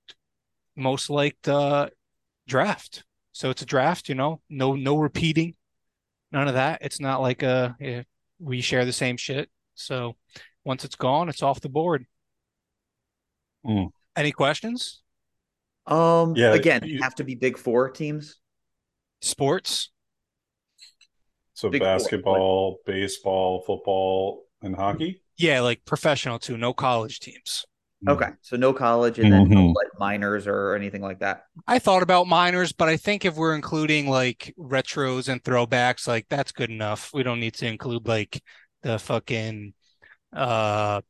most 0.76 1.10
liked 1.10 1.48
uh, 1.48 1.88
draft. 2.46 3.04
So 3.32 3.50
it's 3.50 3.62
a 3.62 3.66
draft, 3.66 4.08
you 4.08 4.14
know, 4.14 4.40
no 4.48 4.74
no 4.74 4.96
repeating, 4.98 5.54
none 6.32 6.48
of 6.48 6.54
that. 6.54 6.82
It's 6.82 7.00
not 7.00 7.20
like 7.20 7.42
uh 7.42 7.70
eh, 7.80 8.02
we 8.38 8.60
share 8.60 8.84
the 8.84 8.92
same 8.92 9.16
shit. 9.16 9.48
So 9.74 10.16
once 10.64 10.84
it's 10.84 10.96
gone, 10.96 11.28
it's 11.28 11.42
off 11.42 11.60
the 11.60 11.68
board. 11.68 12.06
Hmm. 13.64 13.84
Any 14.16 14.32
questions? 14.32 15.02
Um, 15.86 16.34
Yeah, 16.36 16.54
again, 16.54 16.82
you- 16.84 17.02
have 17.02 17.14
to 17.16 17.24
be 17.24 17.34
big 17.34 17.56
four 17.56 17.90
teams. 17.90 18.36
Sports? 19.20 19.90
So 21.54 21.68
Big 21.68 21.82
four, 21.82 21.86
basketball, 21.86 22.78
baseball, 22.86 23.62
football, 23.66 24.46
and 24.62 24.74
hockey. 24.74 25.22
Yeah, 25.36 25.60
like 25.60 25.84
professional 25.84 26.38
too, 26.38 26.56
no 26.56 26.72
college 26.72 27.20
teams. 27.20 27.64
Okay, 28.08 28.30
so 28.40 28.56
no 28.56 28.72
college 28.72 29.18
and 29.18 29.32
then 29.32 29.48
no 29.48 29.60
Mhm. 29.60 29.74
like 29.74 29.88
minors 29.98 30.46
or 30.46 30.74
anything 30.74 31.02
like 31.02 31.20
that. 31.20 31.44
I 31.66 31.78
thought 31.78 32.02
about 32.02 32.26
minors, 32.26 32.72
but 32.72 32.88
I 32.88 32.96
think 32.96 33.24
if 33.24 33.36
we're 33.36 33.54
including 33.54 34.08
like 34.08 34.54
retros 34.58 35.28
and 35.28 35.42
throwbacks, 35.42 36.08
like 36.08 36.26
that's 36.28 36.52
good 36.52 36.70
enough. 36.70 37.10
We 37.12 37.22
don't 37.22 37.40
need 37.40 37.54
to 37.54 37.66
include 37.66 38.08
like 38.08 38.42
the 38.82 38.98
fucking 38.98 39.74
uh, 40.32 41.02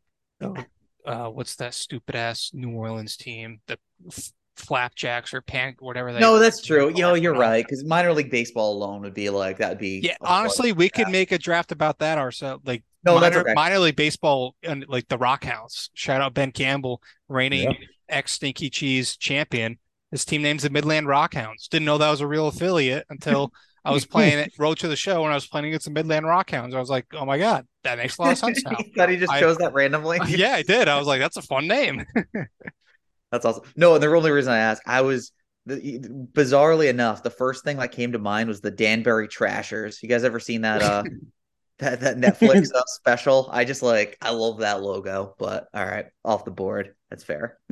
uh 1.06 1.28
what's 1.28 1.56
that 1.56 1.74
stupid 1.74 2.16
ass 2.16 2.50
New 2.52 2.70
Orleans 2.70 3.16
team, 3.16 3.60
the 3.66 3.78
f- 4.08 4.32
Flapjacks 4.56 5.32
or 5.32 5.40
Pan, 5.40 5.74
whatever 5.78 6.12
they. 6.12 6.20
No, 6.20 6.38
that's 6.38 6.60
true. 6.60 6.88
You 6.88 7.02
know, 7.02 7.14
you're 7.14 7.34
right 7.34 7.64
because 7.64 7.84
minor 7.84 8.12
league 8.12 8.30
baseball 8.30 8.72
alone 8.74 9.02
would 9.02 9.14
be 9.14 9.30
like 9.30 9.58
that'd 9.58 9.78
be. 9.78 10.00
Yeah, 10.02 10.16
honestly, 10.20 10.72
we 10.72 10.88
could 10.88 11.08
make 11.08 11.32
a 11.32 11.38
draft 11.38 11.72
about 11.72 11.98
that 12.00 12.18
ourselves. 12.18 12.66
Like 12.66 12.82
No, 13.02 13.18
that's 13.18 13.34
minor, 13.34 13.48
okay. 13.48 13.54
minor 13.54 13.78
league 13.78 13.96
baseball 13.96 14.54
and 14.62 14.84
like 14.88 15.08
the 15.08 15.16
Rock 15.16 15.42
Rockhounds. 15.42 15.88
Shout 15.94 16.20
out 16.20 16.34
Ben 16.34 16.52
Campbell, 16.52 17.02
reigning 17.28 17.74
ex 18.08 18.32
Stinky 18.32 18.68
Cheese 18.70 19.16
champion. 19.16 19.78
His 20.10 20.24
team 20.24 20.42
name's 20.42 20.64
the 20.64 20.70
Midland 20.70 21.06
Rockhounds. 21.06 21.68
Didn't 21.68 21.86
know 21.86 21.98
that 21.98 22.10
was 22.10 22.20
a 22.20 22.26
real 22.26 22.48
affiliate 22.48 23.06
until 23.10 23.52
I 23.84 23.92
was 23.92 24.04
playing 24.04 24.38
it, 24.38 24.52
road 24.58 24.78
to 24.78 24.88
the 24.88 24.96
show, 24.96 25.22
and 25.22 25.32
I 25.32 25.34
was 25.34 25.46
playing 25.46 25.66
against 25.66 25.86
the 25.86 25.92
Midland 25.92 26.26
Rockhounds. 26.26 26.74
I 26.74 26.80
was 26.80 26.90
like, 26.90 27.06
oh 27.14 27.24
my 27.24 27.38
God, 27.38 27.66
that 27.84 27.96
makes 27.96 28.18
a 28.18 28.22
lot 28.22 28.32
of 28.32 28.38
sense 28.38 28.62
now. 28.64 28.76
Thought 28.96 29.08
he 29.08 29.16
just 29.16 29.32
I- 29.32 29.40
chose 29.40 29.56
that 29.58 29.72
randomly. 29.72 30.18
yeah, 30.26 30.52
I 30.52 30.62
did. 30.62 30.88
I 30.88 30.98
was 30.98 31.06
like, 31.06 31.20
that's 31.20 31.38
a 31.38 31.42
fun 31.42 31.66
name. 31.66 32.04
That's 33.32 33.44
awesome. 33.44 33.64
No, 33.76 33.96
the 33.96 34.08
only 34.14 34.32
reason 34.32 34.52
I 34.52 34.58
asked, 34.58 34.82
I 34.86 35.02
was 35.02 35.32
the, 35.64 36.00
bizarrely 36.32 36.90
enough, 36.90 37.22
the 37.22 37.30
first 37.30 37.64
thing 37.64 37.76
that 37.78 37.92
came 37.92 38.12
to 38.12 38.18
mind 38.18 38.48
was 38.48 38.60
the 38.60 38.72
Danbury 38.72 39.28
Trashers. 39.28 40.02
You 40.02 40.08
guys 40.08 40.24
ever 40.24 40.40
seen 40.40 40.62
that? 40.62 40.82
Uh, 40.82 41.04
that 41.80 42.00
that 42.00 42.16
Netflix 42.16 42.72
uh, 42.74 42.82
special? 42.86 43.48
I 43.52 43.64
just 43.64 43.82
like 43.82 44.16
I 44.22 44.30
love 44.30 44.58
that 44.58 44.82
logo. 44.82 45.34
But 45.38 45.68
all 45.74 45.84
right, 45.84 46.06
off 46.24 46.44
the 46.44 46.50
board. 46.50 46.94
That's 47.10 47.24
fair. 47.24 47.58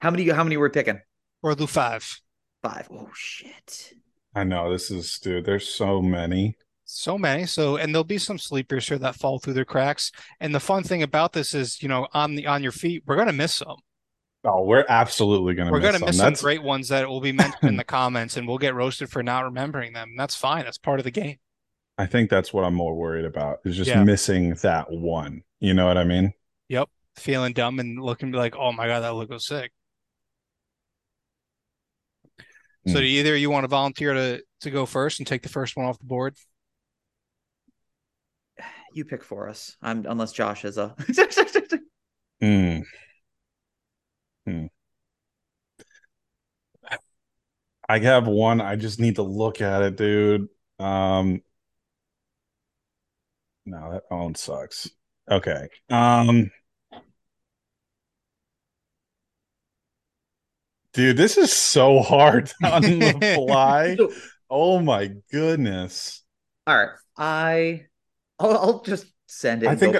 how 0.00 0.10
many? 0.10 0.28
How 0.28 0.44
many 0.44 0.56
were 0.56 0.66
we 0.66 0.70
picking? 0.70 1.00
or 1.42 1.54
Lou 1.54 1.66
Five. 1.66 2.20
Five. 2.62 2.88
Oh 2.90 3.10
shit. 3.14 3.94
I 4.34 4.44
know 4.44 4.70
this 4.70 4.90
is 4.90 5.18
dude. 5.18 5.44
There's 5.44 5.68
so 5.68 6.00
many. 6.00 6.56
So 6.84 7.16
many. 7.16 7.46
So, 7.46 7.76
and 7.76 7.94
there'll 7.94 8.04
be 8.04 8.18
some 8.18 8.38
sleepers 8.38 8.88
here 8.88 8.98
that 8.98 9.14
fall 9.14 9.38
through 9.38 9.54
the 9.54 9.64
cracks. 9.64 10.10
And 10.40 10.54
the 10.54 10.60
fun 10.60 10.82
thing 10.82 11.02
about 11.02 11.32
this 11.32 11.54
is, 11.54 11.82
you 11.82 11.88
know, 11.88 12.08
on 12.12 12.34
the 12.34 12.46
on 12.46 12.62
your 12.62 12.72
feet, 12.72 13.04
we're 13.06 13.16
gonna 13.16 13.32
miss 13.32 13.56
some. 13.56 13.76
Oh, 14.44 14.64
we're 14.64 14.84
absolutely 14.88 15.54
gonna. 15.54 15.70
We're 15.70 15.80
miss 15.80 15.86
gonna 15.86 15.98
some. 15.98 16.06
miss 16.06 16.16
some 16.16 16.26
That's 16.26 16.42
great 16.42 16.62
ones 16.62 16.88
that 16.88 17.08
will 17.08 17.20
be 17.20 17.32
mentioned 17.32 17.68
in 17.68 17.76
the 17.76 17.84
comments, 17.98 18.36
and 18.36 18.46
we'll 18.46 18.58
get 18.58 18.74
roasted 18.74 19.10
for 19.10 19.22
not 19.22 19.44
remembering 19.44 19.92
them. 19.92 20.14
That's 20.16 20.34
fine. 20.34 20.64
That's 20.64 20.78
part 20.78 21.00
of 21.00 21.04
the 21.04 21.10
game. 21.10 21.38
I 22.00 22.06
think 22.06 22.30
that's 22.30 22.50
what 22.50 22.64
I'm 22.64 22.72
more 22.74 22.94
worried 22.94 23.26
about 23.26 23.58
is 23.66 23.76
just 23.76 23.88
Yeah. 23.90 24.02
missing 24.04 24.54
that 24.62 24.90
one. 24.90 25.42
You 25.58 25.74
know 25.74 25.86
what 25.86 25.98
I 25.98 26.04
mean? 26.04 26.32
Yep. 26.68 26.88
Feeling 27.16 27.52
dumb 27.52 27.78
and 27.78 28.00
looking 28.00 28.32
like, 28.32 28.56
oh 28.56 28.72
my 28.72 28.86
god, 28.86 29.00
that 29.00 29.10
logo's 29.10 29.44
sick. 29.46 29.70
So, 32.86 32.94
Hmm. 32.94 32.94
do 32.94 33.02
either 33.02 33.36
you 33.36 33.50
want 33.50 33.64
to 33.64 33.68
volunteer 33.68 34.14
to 34.14 34.42
to 34.60 34.70
go 34.70 34.86
first 34.86 35.20
and 35.20 35.26
take 35.26 35.42
the 35.42 35.50
first 35.50 35.76
one 35.76 35.84
off 35.86 35.98
the 35.98 36.06
board? 36.06 36.36
You 38.94 39.04
pick 39.04 39.22
for 39.22 39.48
us. 39.48 39.76
I'm 39.82 40.06
unless 40.06 40.32
Josh 40.32 40.64
is 40.64 40.78
a. 40.78 40.96
Hmm. 42.40 42.80
Hmm. 44.46 44.66
I 47.88 47.98
have 47.98 48.26
one. 48.26 48.60
I 48.60 48.76
just 48.76 49.00
need 49.00 49.16
to 49.16 49.22
look 49.22 49.60
at 49.60 49.82
it, 49.82 49.96
dude. 49.96 50.48
Um, 50.78 51.42
no, 53.66 53.92
that 53.92 54.08
phone 54.08 54.34
sucks. 54.34 54.90
Okay. 55.30 55.68
Um, 55.88 56.50
Dude, 60.92 61.16
this 61.16 61.36
is 61.38 61.52
so 61.52 62.00
hard 62.00 62.52
on 62.64 62.82
the 62.82 63.34
fly. 63.36 63.96
Oh 64.52 64.80
my 64.80 65.12
goodness. 65.30 66.24
all 66.66 66.76
right, 66.76 66.88
I, 67.16 67.86
I'll, 68.40 68.58
I'll 68.58 68.82
just 68.82 69.06
send 69.28 69.62
it. 69.62 69.68
I 69.68 69.76
think 69.76 69.94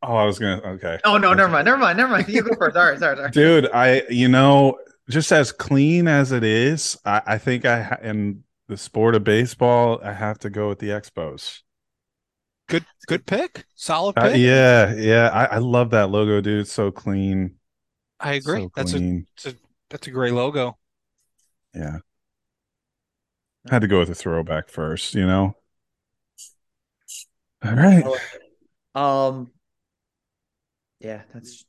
oh, 0.00 0.14
I 0.16 0.24
was 0.24 0.38
gonna 0.38 0.62
okay. 0.74 1.00
Oh 1.04 1.18
no, 1.18 1.34
never 1.34 1.50
mind, 1.50 1.64
never 1.64 1.76
mind, 1.78 1.98
never 1.98 2.12
mind. 2.12 2.28
You 2.28 2.42
go 2.42 2.54
first. 2.56 2.76
All 2.76 2.84
right, 2.84 3.00
sorry, 3.00 3.16
sorry. 3.16 3.32
Dude, 3.32 3.68
I 3.74 4.04
you 4.08 4.28
know, 4.28 4.78
just 5.10 5.32
as 5.32 5.50
clean 5.50 6.06
as 6.06 6.30
it 6.30 6.44
is, 6.44 6.96
I, 7.04 7.22
I 7.26 7.38
think 7.38 7.64
I 7.64 7.82
ha- 7.82 7.98
in 8.00 8.44
the 8.68 8.76
sport 8.76 9.16
of 9.16 9.24
baseball, 9.24 9.98
I 10.04 10.12
have 10.12 10.38
to 10.38 10.50
go 10.50 10.68
with 10.68 10.78
the 10.78 10.90
Expos. 10.90 11.62
Good 12.68 12.84
good 13.06 13.26
pick. 13.26 13.64
Solid 13.74 14.16
Uh, 14.16 14.30
pick. 14.30 14.38
yeah, 14.38 14.94
yeah. 14.94 15.28
I, 15.28 15.56
I 15.56 15.58
love 15.58 15.90
that 15.90 16.10
logo, 16.10 16.40
dude. 16.40 16.60
It's 16.60 16.72
so 16.72 16.90
clean. 16.90 17.56
I 18.20 18.34
agree. 18.34 18.62
So 18.62 18.70
that's 18.74 18.94
a 18.94 18.98
clean. 18.98 19.26
that's 19.90 20.06
a 20.06 20.10
great 20.10 20.32
logo. 20.32 20.78
Yeah. 21.74 21.98
Had 23.70 23.80
to 23.80 23.88
go 23.88 23.98
with 23.98 24.10
a 24.10 24.14
throwback 24.14 24.68
first, 24.68 25.14
you 25.14 25.26
know. 25.26 25.56
All 27.64 27.74
right. 27.74 28.04
Um, 28.94 29.50
yeah, 31.00 31.22
that's 31.32 31.64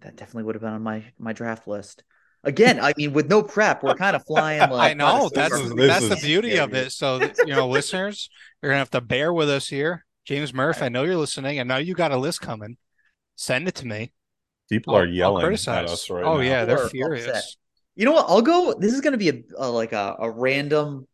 that 0.00 0.16
definitely 0.16 0.44
would 0.44 0.54
have 0.54 0.62
been 0.62 0.72
on 0.72 0.82
my 0.82 1.04
my 1.18 1.32
draft 1.32 1.66
list. 1.66 2.02
Again, 2.42 2.80
I 2.80 2.94
mean, 2.96 3.12
with 3.12 3.28
no 3.28 3.42
prep, 3.42 3.82
we're 3.82 3.94
kind 3.94 4.16
of 4.16 4.24
flying. 4.24 4.60
Like 4.70 4.92
I 4.92 4.94
know 4.94 5.30
that's 5.32 5.52
that's 5.74 6.08
the 6.08 6.18
beauty 6.22 6.58
of 6.58 6.72
it. 6.74 6.92
So 6.92 7.20
you 7.46 7.54
know, 7.54 7.68
listeners, 7.68 8.30
you're 8.62 8.70
gonna 8.72 8.78
have 8.78 8.90
to 8.90 9.00
bear 9.00 9.32
with 9.32 9.50
us 9.50 9.68
here. 9.68 10.04
James 10.24 10.54
Murph, 10.54 10.82
I 10.82 10.88
know 10.88 11.02
you're 11.04 11.16
listening. 11.16 11.58
and 11.58 11.68
now 11.68 11.76
you 11.78 11.94
got 11.94 12.12
a 12.12 12.16
list 12.16 12.40
coming. 12.40 12.76
Send 13.36 13.68
it 13.68 13.74
to 13.76 13.86
me. 13.86 14.12
People 14.70 14.94
I'll- 14.94 15.02
are 15.02 15.06
yelling 15.06 15.44
at 15.52 15.68
us 15.68 16.08
right 16.08 16.24
oh 16.24 16.36
now. 16.36 16.40
yeah, 16.40 16.60
People 16.64 16.76
they're 16.76 16.84
are 16.86 16.88
furious. 16.88 17.26
upset. 17.26 17.44
You 17.96 18.04
know 18.06 18.12
what? 18.12 18.26
I'll 18.28 18.42
go. 18.42 18.74
This 18.78 18.94
is 18.94 19.00
going 19.00 19.12
to 19.12 19.18
be 19.18 19.28
a, 19.30 19.42
a 19.58 19.68
like 19.68 19.92
a, 19.92 20.16
a 20.20 20.30
random. 20.30 21.06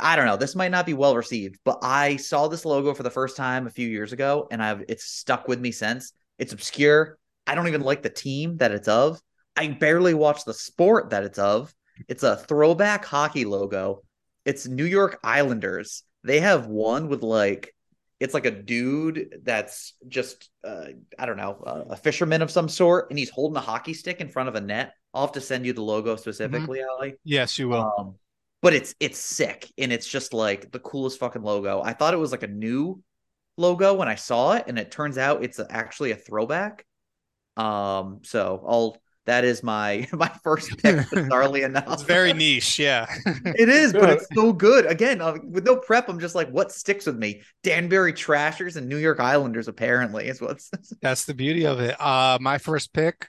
I 0.00 0.14
don't 0.16 0.26
know. 0.26 0.36
This 0.36 0.54
might 0.54 0.70
not 0.70 0.86
be 0.86 0.92
well 0.94 1.16
received, 1.16 1.58
but 1.64 1.78
I 1.82 2.16
saw 2.16 2.48
this 2.48 2.64
logo 2.64 2.92
for 2.94 3.02
the 3.02 3.10
first 3.10 3.36
time 3.36 3.66
a 3.66 3.70
few 3.70 3.88
years 3.88 4.12
ago, 4.12 4.46
and 4.50 4.62
I've 4.62 4.84
it's 4.88 5.04
stuck 5.04 5.48
with 5.48 5.58
me 5.60 5.72
since. 5.72 6.12
It's 6.38 6.52
obscure. 6.52 7.16
I 7.46 7.54
don't 7.54 7.66
even 7.68 7.80
like 7.80 8.02
the 8.02 8.10
team 8.10 8.58
that 8.58 8.72
it's 8.72 8.88
of. 8.88 9.20
I 9.58 9.66
barely 9.66 10.14
watch 10.14 10.44
the 10.44 10.54
sport 10.54 11.10
that 11.10 11.24
it's 11.24 11.38
of. 11.38 11.74
It's 12.06 12.22
a 12.22 12.36
throwback 12.36 13.04
hockey 13.04 13.44
logo. 13.44 14.02
It's 14.44 14.68
New 14.68 14.84
York 14.84 15.18
Islanders. 15.24 16.04
They 16.22 16.38
have 16.38 16.68
one 16.68 17.08
with 17.08 17.24
like 17.24 17.74
it's 18.20 18.34
like 18.34 18.46
a 18.46 18.52
dude 18.52 19.40
that's 19.42 19.94
just 20.06 20.48
uh, 20.62 20.86
I 21.18 21.26
don't 21.26 21.36
know 21.36 21.60
uh, 21.66 21.84
a 21.90 21.96
fisherman 21.96 22.40
of 22.40 22.52
some 22.52 22.68
sort, 22.68 23.10
and 23.10 23.18
he's 23.18 23.30
holding 23.30 23.56
a 23.56 23.60
hockey 23.60 23.94
stick 23.94 24.20
in 24.20 24.28
front 24.28 24.48
of 24.48 24.54
a 24.54 24.60
net. 24.60 24.92
I'll 25.12 25.22
have 25.22 25.32
to 25.32 25.40
send 25.40 25.66
you 25.66 25.72
the 25.72 25.82
logo 25.82 26.14
specifically, 26.14 26.80
Ali. 26.82 27.14
Yes, 27.24 27.58
you 27.58 27.68
will. 27.68 27.92
Um, 27.98 28.14
but 28.62 28.74
it's 28.74 28.94
it's 29.00 29.18
sick, 29.18 29.68
and 29.76 29.92
it's 29.92 30.06
just 30.06 30.32
like 30.32 30.70
the 30.70 30.78
coolest 30.78 31.18
fucking 31.18 31.42
logo. 31.42 31.82
I 31.82 31.94
thought 31.94 32.14
it 32.14 32.18
was 32.18 32.30
like 32.30 32.44
a 32.44 32.48
new 32.48 33.02
logo 33.56 33.94
when 33.94 34.06
I 34.06 34.14
saw 34.14 34.52
it, 34.52 34.66
and 34.68 34.78
it 34.78 34.92
turns 34.92 35.18
out 35.18 35.42
it's 35.42 35.58
actually 35.68 36.12
a 36.12 36.16
throwback. 36.16 36.86
Um, 37.56 38.20
so 38.22 38.64
I'll 38.68 38.96
that 39.28 39.44
is 39.44 39.62
my 39.62 40.08
my 40.12 40.30
first 40.42 40.76
pick. 40.78 40.96
Bizarrely 40.96 41.64
enough, 41.64 41.84
it's 41.88 42.02
very 42.02 42.32
niche. 42.32 42.78
Yeah. 42.78 43.06
it 43.26 43.68
is, 43.68 43.92
but 43.92 44.10
it's 44.10 44.26
so 44.34 44.52
good. 44.52 44.86
Again, 44.86 45.20
uh, 45.20 45.36
with 45.44 45.64
no 45.64 45.76
prep, 45.76 46.08
I'm 46.08 46.18
just 46.18 46.34
like, 46.34 46.48
what 46.50 46.72
sticks 46.72 47.06
with 47.06 47.16
me? 47.16 47.42
Danbury 47.62 48.12
Trashers 48.12 48.76
and 48.76 48.88
New 48.88 48.96
York 48.96 49.20
Islanders, 49.20 49.68
apparently, 49.68 50.26
is 50.28 50.40
what's. 50.40 50.70
That's 51.00 51.24
the 51.24 51.34
beauty 51.34 51.66
of 51.66 51.80
it. 51.80 52.00
Uh, 52.00 52.38
my 52.40 52.58
first 52.58 52.92
pick, 52.92 53.28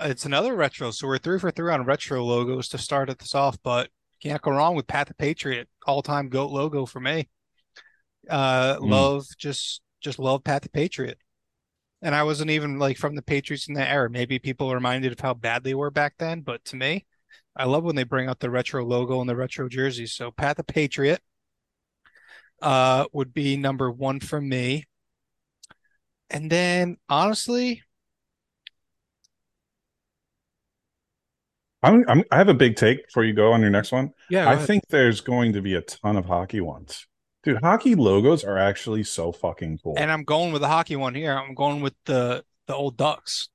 it's 0.00 0.24
another 0.24 0.54
retro. 0.54 0.90
So 0.90 1.06
we're 1.06 1.18
three 1.18 1.38
for 1.38 1.50
three 1.50 1.72
on 1.72 1.84
retro 1.84 2.24
logos 2.24 2.68
to 2.70 2.78
start 2.78 3.10
at 3.10 3.18
this 3.18 3.34
off, 3.34 3.58
but 3.62 3.88
can't 4.22 4.40
go 4.40 4.52
wrong 4.52 4.74
with 4.76 4.86
Pat 4.86 5.08
the 5.08 5.14
Patriot, 5.14 5.68
all 5.86 6.00
time 6.02 6.28
goat 6.28 6.50
logo 6.50 6.86
for 6.86 7.00
me. 7.00 7.28
Uh, 8.30 8.76
Mm. 8.76 8.88
love 8.88 9.24
just 9.36 9.82
just 10.00 10.18
love 10.18 10.42
Pat 10.44 10.62
the 10.62 10.68
Patriot, 10.68 11.18
and 12.02 12.14
I 12.14 12.24
wasn't 12.24 12.50
even 12.50 12.78
like 12.78 12.98
from 12.98 13.14
the 13.14 13.22
Patriots 13.22 13.68
in 13.68 13.74
that 13.74 13.90
era. 13.90 14.10
Maybe 14.10 14.38
people 14.38 14.70
are 14.70 14.74
reminded 14.74 15.12
of 15.12 15.20
how 15.20 15.34
bad 15.34 15.64
they 15.64 15.74
were 15.74 15.90
back 15.90 16.14
then, 16.18 16.40
but 16.40 16.64
to 16.66 16.76
me, 16.76 17.06
I 17.56 17.64
love 17.64 17.84
when 17.84 17.96
they 17.96 18.04
bring 18.04 18.28
out 18.28 18.40
the 18.40 18.50
retro 18.50 18.84
logo 18.84 19.20
and 19.20 19.28
the 19.28 19.36
retro 19.36 19.68
jerseys. 19.68 20.12
So 20.12 20.30
Pat 20.30 20.56
the 20.56 20.64
Patriot, 20.64 21.20
uh, 22.62 23.06
would 23.12 23.34
be 23.34 23.56
number 23.56 23.90
one 23.90 24.20
for 24.20 24.40
me. 24.40 24.84
And 26.30 26.50
then 26.50 26.96
honestly, 27.08 27.82
I'm, 31.82 32.04
I'm 32.08 32.22
I 32.30 32.36
have 32.38 32.48
a 32.48 32.54
big 32.54 32.76
take 32.76 33.06
before 33.06 33.24
you 33.24 33.32
go 33.34 33.52
on 33.52 33.60
your 33.60 33.70
next 33.70 33.92
one. 33.92 34.12
yeah, 34.28 34.48
I 34.48 34.54
ahead. 34.54 34.66
think 34.66 34.84
there's 34.88 35.20
going 35.20 35.52
to 35.54 35.60
be 35.62 35.74
a 35.74 35.82
ton 35.82 36.16
of 36.16 36.26
hockey 36.26 36.60
ones. 36.60 37.06
Dude, 37.44 37.58
hockey 37.62 37.94
logos 37.96 38.44
are 38.44 38.56
actually 38.58 39.02
so 39.04 39.32
fucking 39.32 39.78
cool. 39.82 39.94
and 39.98 40.10
I'm 40.12 40.22
going 40.24 40.52
with 40.52 40.62
the 40.62 40.68
hockey 40.68 40.96
one 40.96 41.14
here. 41.14 41.32
I'm 41.36 41.54
going 41.54 41.80
with 41.80 41.94
the 42.04 42.44
the 42.66 42.74
old 42.74 42.96
Ducks. 42.96 43.48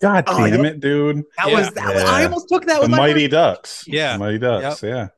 God 0.00 0.24
Oh, 0.26 0.46
damn 0.48 0.64
it, 0.64 0.80
dude. 0.80 1.24
That 1.38 1.48
Yeah. 1.48 1.54
was 1.58 1.70
that. 1.72 1.94
Was, 1.94 2.02
I 2.04 2.24
almost 2.24 2.48
took 2.48 2.64
that 2.66 2.74
The 2.76 2.80
with 2.82 2.90
my 2.90 2.96
Mighty 2.98 3.22
first- 3.24 3.30
Ducks. 3.32 3.84
Yeah. 3.88 4.12
The 4.14 4.18
Mighty 4.18 4.38
Ducks. 4.38 4.82
Yeah. 4.82 5.08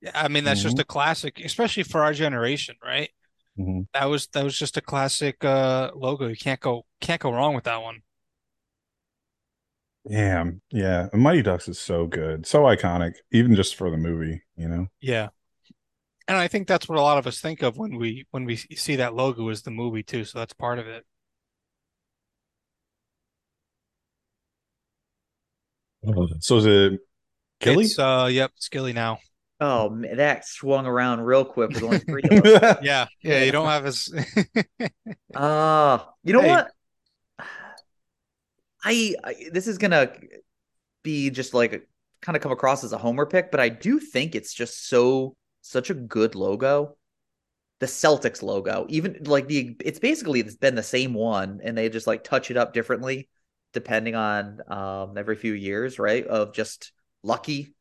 Yeah, 0.00 0.10
I 0.14 0.28
mean 0.28 0.44
that's 0.44 0.60
Mm-hmm. 0.60 0.68
just 0.68 0.78
a 0.78 0.84
classic, 0.84 1.40
especially 1.44 1.82
for 1.82 2.02
our 2.04 2.12
generation, 2.12 2.76
right? 2.84 3.10
Mhm. 3.58 3.86
That 3.94 4.04
was 4.04 4.28
that 4.28 4.44
was 4.44 4.56
just 4.56 4.76
a 4.76 4.80
classic 4.80 5.44
uh 5.44 5.90
logo. 5.96 6.28
You 6.28 6.36
can't 6.36 6.60
go 6.60 6.86
can't 7.00 7.20
go 7.20 7.32
wrong 7.32 7.54
with 7.54 7.64
that 7.64 7.82
one. 7.82 8.02
Damn. 10.08 10.62
Yeah. 10.70 11.08
Mighty 11.12 11.42
Ducks 11.42 11.68
is 11.68 11.78
so 11.78 12.06
good. 12.06 12.46
So 12.46 12.60
iconic, 12.62 13.14
even 13.32 13.54
just 13.56 13.74
for 13.76 13.90
the 13.90 13.96
movie, 13.96 14.42
you 14.56 14.68
know? 14.68 14.86
Yeah. 15.00 15.28
And 16.28 16.36
I 16.36 16.46
think 16.46 16.68
that's 16.68 16.88
what 16.88 16.98
a 16.98 17.02
lot 17.02 17.18
of 17.18 17.26
us 17.26 17.40
think 17.40 17.62
of 17.62 17.76
when 17.78 17.96
we 17.96 18.26
when 18.30 18.44
we 18.44 18.56
see 18.56 18.96
that 18.96 19.14
logo 19.14 19.48
is 19.48 19.62
the 19.62 19.70
movie 19.70 20.02
too. 20.02 20.24
So 20.24 20.38
that's 20.38 20.52
part 20.52 20.78
of 20.78 20.86
it. 20.86 21.04
So 26.40 26.56
is 26.58 26.66
it 26.66 27.00
Gilly? 27.60 27.84
It's 27.86 27.98
uh 27.98 28.28
yep, 28.30 28.52
Skilly 28.56 28.92
now. 28.92 29.18
Oh, 29.60 29.90
man, 29.90 30.18
that 30.18 30.46
swung 30.46 30.86
around 30.86 31.20
real 31.22 31.44
quick 31.44 31.74
with 31.74 31.82
only 31.82 31.98
three 31.98 32.22
of. 32.30 32.44
Yeah, 32.80 33.06
yeah, 33.22 33.42
you 33.42 33.50
don't 33.52 33.66
have 33.66 33.86
as 33.86 34.08
Ah, 35.34 36.14
you 36.24 36.32
know 36.32 36.42
Hey. 36.42 36.48
what? 36.48 36.70
I, 38.84 39.14
I 39.24 39.34
this 39.52 39.66
is 39.66 39.78
gonna 39.78 40.12
be 41.02 41.30
just 41.30 41.54
like 41.54 41.88
kind 42.22 42.36
of 42.36 42.42
come 42.42 42.52
across 42.52 42.84
as 42.84 42.92
a 42.92 42.98
homer 42.98 43.26
pick, 43.26 43.50
but 43.50 43.60
I 43.60 43.68
do 43.68 44.00
think 44.00 44.34
it's 44.34 44.54
just 44.54 44.88
so 44.88 45.36
such 45.68 45.90
a 45.90 45.94
good 45.94 46.34
logo. 46.34 46.96
The 47.80 47.86
Celtics 47.86 48.42
logo, 48.42 48.86
even 48.88 49.18
like 49.24 49.46
the 49.46 49.76
it's 49.84 50.00
basically 50.00 50.40
it's 50.40 50.56
been 50.56 50.74
the 50.74 50.82
same 50.82 51.14
one, 51.14 51.60
and 51.62 51.78
they 51.78 51.88
just 51.88 52.08
like 52.08 52.24
touch 52.24 52.50
it 52.50 52.56
up 52.56 52.72
differently 52.74 53.28
depending 53.72 54.14
on 54.16 54.60
um 54.66 55.16
every 55.16 55.36
few 55.36 55.52
years, 55.52 55.98
right? 55.98 56.26
Of 56.26 56.52
just 56.52 56.92
lucky 57.22 57.74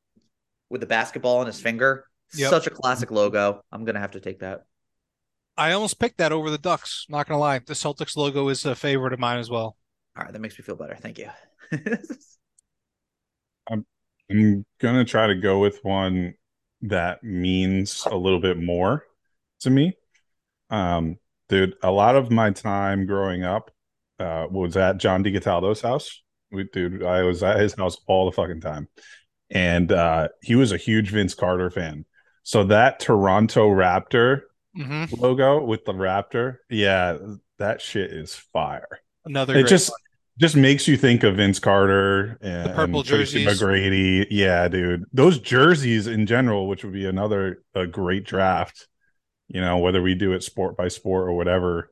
with 0.69 0.81
the 0.81 0.87
basketball 0.87 1.41
in 1.41 1.47
his 1.47 1.59
finger. 1.59 2.05
Yep. 2.35 2.49
Such 2.49 2.67
a 2.67 2.69
classic 2.69 3.09
logo. 3.09 3.63
I'm 3.71 3.85
gonna 3.85 3.99
have 3.99 4.11
to 4.11 4.19
take 4.19 4.41
that. 4.41 4.65
I 5.57 5.71
almost 5.71 5.99
picked 5.99 6.17
that 6.19 6.31
over 6.31 6.51
the 6.51 6.59
Ducks, 6.59 7.07
not 7.09 7.27
gonna 7.27 7.39
lie. 7.39 7.57
The 7.59 7.73
Celtics 7.73 8.15
logo 8.15 8.49
is 8.49 8.65
a 8.65 8.75
favorite 8.75 9.13
of 9.13 9.19
mine 9.19 9.39
as 9.39 9.49
well. 9.49 9.75
All 10.15 10.23
right, 10.23 10.31
that 10.31 10.39
makes 10.39 10.59
me 10.59 10.63
feel 10.63 10.75
better. 10.75 10.95
Thank 10.95 11.17
you. 11.17 11.29
I'm 13.69 13.85
gonna 14.79 15.05
try 15.05 15.27
to 15.27 15.35
go 15.35 15.59
with 15.59 15.79
one 15.83 16.35
that 16.81 17.23
means 17.23 18.07
a 18.09 18.15
little 18.15 18.39
bit 18.39 18.57
more 18.57 19.03
to 19.61 19.69
me. 19.69 19.93
Um, 20.69 21.17
dude, 21.49 21.75
a 21.81 21.91
lot 21.91 22.15
of 22.15 22.31
my 22.31 22.51
time 22.51 23.05
growing 23.05 23.43
up 23.43 23.71
uh 24.19 24.47
was 24.49 24.75
at 24.77 24.97
John 24.97 25.23
DiGataldo's 25.23 25.81
house. 25.81 26.21
We 26.51 26.65
dude, 26.71 27.03
I 27.03 27.23
was 27.23 27.43
at 27.43 27.59
his 27.59 27.73
house 27.73 27.97
all 28.07 28.25
the 28.25 28.31
fucking 28.31 28.61
time. 28.61 28.87
And 29.49 29.91
uh 29.91 30.29
he 30.41 30.55
was 30.55 30.71
a 30.71 30.77
huge 30.77 31.11
Vince 31.11 31.33
Carter 31.33 31.69
fan. 31.69 32.05
So 32.43 32.65
that 32.65 32.99
Toronto 32.99 33.69
Raptor 33.69 34.41
hmm 34.75 35.05
logo 35.17 35.63
with 35.63 35.85
the 35.85 35.93
Raptor, 35.93 36.57
yeah, 36.69 37.17
that 37.57 37.81
shit 37.81 38.11
is 38.11 38.35
fire 38.35 39.01
Another 39.25 39.55
it 39.55 39.61
great 39.61 39.69
just. 39.69 39.91
Just 40.39 40.55
makes 40.55 40.87
you 40.87 40.97
think 40.97 41.23
of 41.23 41.37
Vince 41.37 41.59
Carter 41.59 42.37
and 42.41 42.65
The 42.65 42.69
purple 42.69 42.99
and 43.01 43.07
Tracy 43.07 43.43
jerseys. 43.43 43.45
McGrady. 43.45 44.27
Yeah, 44.29 44.67
dude. 44.67 45.05
Those 45.11 45.39
jerseys 45.39 46.07
in 46.07 46.25
general, 46.25 46.67
which 46.67 46.83
would 46.83 46.93
be 46.93 47.05
another 47.05 47.63
a 47.73 47.87
great 47.87 48.23
draft. 48.25 48.87
You 49.47 49.61
know, 49.61 49.77
whether 49.77 50.01
we 50.01 50.13
do 50.15 50.33
it 50.33 50.43
sport 50.43 50.77
by 50.77 50.89
sport 50.89 51.27
or 51.29 51.33
whatever. 51.33 51.91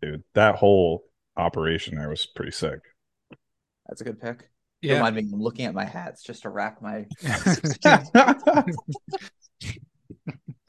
Dude, 0.00 0.24
that 0.34 0.56
whole 0.56 1.04
operation 1.36 1.96
there 1.96 2.08
was 2.08 2.24
pretty 2.26 2.52
sick. 2.52 2.80
That's 3.86 4.00
a 4.00 4.04
good 4.04 4.20
pick. 4.20 4.48
yeah. 4.80 4.94
Remind 4.94 5.16
me, 5.16 5.28
I'm 5.32 5.42
looking 5.42 5.66
at 5.66 5.74
my 5.74 5.84
hats 5.84 6.22
just 6.22 6.42
to 6.42 6.50
rack 6.50 6.80
my. 6.80 7.06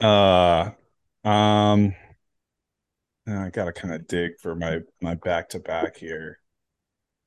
uh 0.00 0.70
um 1.24 1.94
I 3.26 3.50
gotta 3.50 3.72
kind 3.72 3.94
of 3.94 4.06
dig 4.08 4.32
for 4.40 4.54
my 4.54 4.80
my 5.00 5.14
back 5.14 5.48
to 5.50 5.60
back 5.60 5.96
here. 5.96 6.40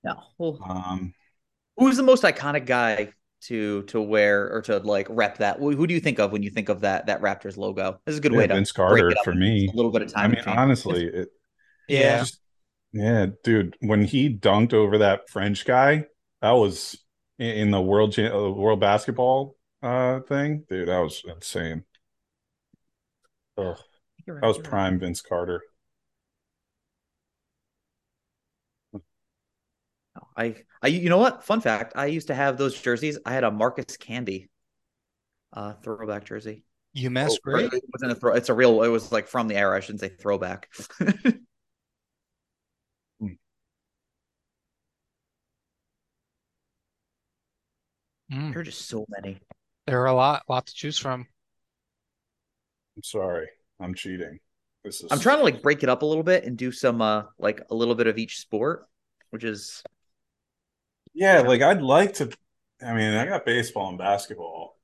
No. 0.06 0.24
Well, 0.38 0.60
Um 0.64 1.14
Who's 1.78 1.98
the 1.98 2.04
most 2.04 2.24
iconic 2.24 2.66
guy 2.66 3.12
to 3.48 3.84
to 3.84 4.02
wear 4.02 4.50
or 4.52 4.62
to 4.64 4.78
like 4.80 5.08
rep 5.10 5.40
that? 5.40 5.60
Who 5.60 5.76
who 5.76 5.88
do 5.88 5.94
you 5.94 6.00
think 6.00 6.20
of 6.20 6.32
when 6.32 6.42
you 6.44 6.50
think 6.50 6.70
of 6.70 6.82
that 6.82 7.08
that 7.08 7.22
Raptors 7.22 7.58
logo? 7.58 8.00
This 8.06 8.14
is 8.14 8.20
a 8.20 8.22
good 8.22 8.32
Yeah, 8.32 8.38
way 8.40 8.48
to 8.48 8.54
Vince 8.54 8.72
break 8.72 8.88
Carter 8.88 9.10
it 9.10 9.18
up 9.18 9.26
for 9.26 9.34
me. 9.34 9.70
A 9.72 9.76
little 9.76 9.92
bit 9.92 10.02
of 10.04 10.14
time. 10.14 10.32
I 10.32 10.36
mean, 10.36 10.44
honestly, 10.48 11.06
it, 11.06 11.30
Yeah. 11.88 12.20
just- 12.20 12.40
yeah, 12.94 13.26
dude, 13.44 13.76
when 13.82 14.06
he 14.06 14.34
dunked 14.34 14.74
over 14.74 15.00
that 15.00 15.30
French 15.30 15.66
guy, 15.66 16.06
that 16.42 16.52
was 16.52 16.98
in, 17.38 17.50
in 17.50 17.72
the 17.72 17.82
world 17.82 18.18
uh, 18.18 18.32
world 18.54 18.80
basketball 18.80 19.58
uh 19.84 20.22
thing, 20.22 20.64
dude. 20.70 20.88
That 20.88 21.00
was 21.00 21.22
insane. 21.28 21.84
Ugh, 23.58 23.78
right, 24.28 24.42
that 24.42 24.48
was 24.48 24.58
you're 24.58 24.64
right. 24.64 24.70
prime 24.70 25.00
Vince 25.00 25.22
Carter. 25.22 25.62
I, 30.36 30.56
I, 30.82 30.88
you 30.88 31.10
know 31.10 31.18
what? 31.18 31.44
Fun 31.44 31.62
fact: 31.62 31.94
I 31.96 32.08
used 32.08 32.28
to 32.28 32.36
have 32.36 32.58
those 32.58 32.80
jerseys. 32.80 33.18
I 33.26 33.34
had 33.34 33.44
a 33.44 33.52
Marcus 33.52 33.98
Camby, 33.98 34.50
uh, 35.54 35.74
throwback 35.84 36.26
jersey. 36.26 36.64
UMass 36.96 37.32
Oh, 37.32 37.38
great. 37.44 37.74
It 37.74 37.84
wasn't 37.94 38.12
a 38.12 38.16
throw. 38.16 38.34
It's 38.34 38.50
a 38.50 38.54
real. 38.54 38.84
It 38.84 38.90
was 38.90 39.12
like 39.12 39.28
from 39.28 39.48
the 39.48 39.56
era. 39.56 39.78
I 39.78 39.80
shouldn't 39.80 40.02
say 40.02 40.10
throwback. 40.10 40.70
Mm. 48.32 48.52
there 48.54 48.62
are 48.62 48.64
just 48.64 48.88
so 48.88 49.06
many. 49.10 49.40
There 49.86 50.02
are 50.02 50.08
a 50.08 50.14
lot, 50.14 50.44
lot 50.50 50.66
to 50.66 50.74
choose 50.74 50.98
from. 50.98 51.28
I'm 52.98 53.04
sorry, 53.04 53.48
I'm 53.80 53.94
cheating. 53.94 54.40
This 54.84 55.02
is 55.02 55.12
I'm 55.12 55.20
trying 55.20 55.38
to 55.38 55.44
like 55.44 55.62
break 55.62 55.84
it 55.84 55.90
up 55.90 56.02
a 56.02 56.06
little 56.06 56.24
bit 56.24 56.44
and 56.44 56.58
do 56.58 56.72
some 56.72 57.02
uh 57.02 57.24
like 57.38 57.62
a 57.70 57.76
little 57.76 57.96
bit 57.96 58.08
of 58.08 58.18
each 58.18 58.40
sport, 58.40 58.88
which 59.30 59.44
is 59.44 59.84
Yeah, 61.16 61.42
like 61.42 61.62
I'd 61.64 61.82
like 61.82 62.14
to. 62.16 62.30
I 62.82 62.94
mean, 62.94 63.14
I 63.14 63.26
got 63.26 63.46
baseball 63.46 63.90
and 63.90 63.98
basketball. 63.98 64.78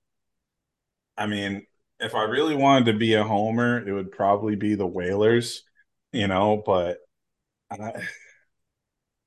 I 1.17 1.27
mean, 1.27 1.65
if 1.99 2.15
I 2.15 2.23
really 2.23 2.55
wanted 2.55 2.91
to 2.91 2.97
be 2.97 3.13
a 3.15 3.23
homer, 3.23 3.85
it 3.87 3.91
would 3.91 4.11
probably 4.11 4.55
be 4.55 4.75
the 4.75 4.87
Whalers, 4.87 5.63
you 6.11 6.27
know, 6.27 6.61
but 6.65 6.99
I, 7.71 7.93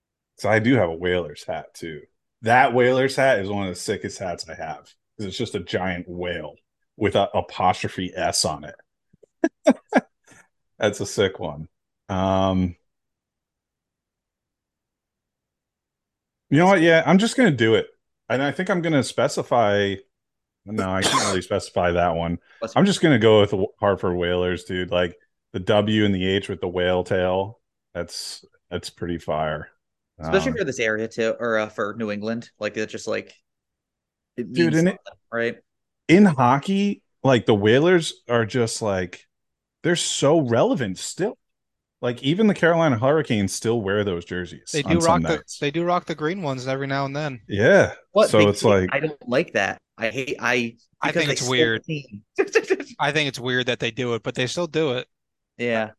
so 0.36 0.48
I 0.48 0.58
do 0.58 0.74
have 0.74 0.88
a 0.90 0.94
Whalers 0.94 1.44
hat 1.44 1.74
too. 1.74 2.02
That 2.42 2.74
Whalers 2.74 3.16
hat 3.16 3.38
is 3.40 3.48
one 3.48 3.66
of 3.66 3.74
the 3.74 3.80
sickest 3.80 4.18
hats 4.18 4.48
I 4.48 4.54
have 4.54 4.92
because 5.16 5.28
it's 5.28 5.38
just 5.38 5.54
a 5.54 5.60
giant 5.60 6.08
whale 6.08 6.54
with 6.96 7.14
a 7.16 7.28
apostrophe 7.36 8.12
S 8.14 8.44
on 8.44 8.64
it. 8.64 8.74
That's 10.78 11.00
a 11.00 11.06
sick 11.06 11.38
one. 11.38 11.68
Um, 12.08 12.76
You 16.54 16.60
know 16.60 16.66
what? 16.66 16.82
Yeah, 16.82 17.02
I'm 17.04 17.18
just 17.18 17.36
gonna 17.36 17.50
do 17.50 17.74
it, 17.74 17.88
and 18.28 18.40
I 18.40 18.52
think 18.52 18.70
I'm 18.70 18.80
gonna 18.80 19.02
specify. 19.02 19.96
No, 20.64 20.88
I 20.88 21.02
can't 21.02 21.26
really 21.26 21.42
specify 21.42 21.90
that 21.90 22.14
one. 22.14 22.38
I'm 22.76 22.86
just 22.86 23.00
gonna 23.00 23.18
go 23.18 23.40
with 23.40 23.50
the 23.50 23.66
Hartford 23.80 24.16
Whalers, 24.16 24.62
dude. 24.62 24.92
Like 24.92 25.16
the 25.52 25.58
W 25.58 26.04
and 26.04 26.14
the 26.14 26.24
H 26.24 26.48
with 26.48 26.60
the 26.60 26.68
whale 26.68 27.02
tail. 27.02 27.58
That's 27.92 28.44
that's 28.70 28.88
pretty 28.88 29.18
fire. 29.18 29.66
especially 30.20 30.52
Um, 30.52 30.58
for 30.58 30.64
this 30.64 30.78
area 30.78 31.08
too, 31.08 31.34
or 31.40 31.58
uh, 31.58 31.68
for 31.70 31.96
New 31.98 32.12
England. 32.12 32.48
Like 32.60 32.76
it's 32.76 32.92
just 32.92 33.08
like 33.08 33.34
it 34.36 34.52
Dude, 34.52 34.74
and 34.74 34.90
it- 34.90 34.98
right? 35.32 35.56
in 36.06 36.24
hockey, 36.24 37.02
like 37.24 37.46
the 37.46 37.54
Whalers 37.56 38.22
are 38.28 38.46
just 38.46 38.80
like 38.80 39.26
they're 39.82 39.96
so 39.96 40.38
relevant 40.38 40.98
still. 40.98 41.36
Like 42.04 42.22
even 42.22 42.46
the 42.46 42.54
Carolina 42.54 42.98
Hurricanes 42.98 43.52
still 43.52 43.80
wear 43.80 44.04
those 44.04 44.24
jerseys. 44.24 44.70
They 44.72 44.82
do 44.82 44.98
rock 44.98 45.22
the 45.22 45.28
nights. 45.30 45.58
they 45.58 45.70
do 45.70 45.84
rock 45.84 46.04
the 46.04 46.14
green 46.14 46.42
ones 46.42 46.68
every 46.68 46.86
now 46.86 47.06
and 47.06 47.16
then. 47.16 47.40
Yeah. 47.48 47.94
What? 48.12 48.28
So 48.28 48.38
They 48.38 48.46
it's 48.46 48.62
like 48.62 48.90
I 48.92 49.00
don't 49.00 49.28
like 49.28 49.54
that. 49.54 49.78
I 49.98 50.10
hate. 50.10 50.36
I. 50.38 50.76
I 51.00 51.12
think 51.12 51.30
it's 51.30 51.40
stole 51.40 51.50
weird. 51.52 51.82
I 53.00 53.12
think 53.12 53.28
it's 53.28 53.40
weird 53.40 53.66
that 53.66 53.80
they 53.80 53.90
do 53.90 54.14
it, 54.14 54.22
but 54.22 54.34
they 54.34 54.46
still 54.46 54.66
do 54.66 54.92
it. 54.92 55.08
yeah. 55.58 55.90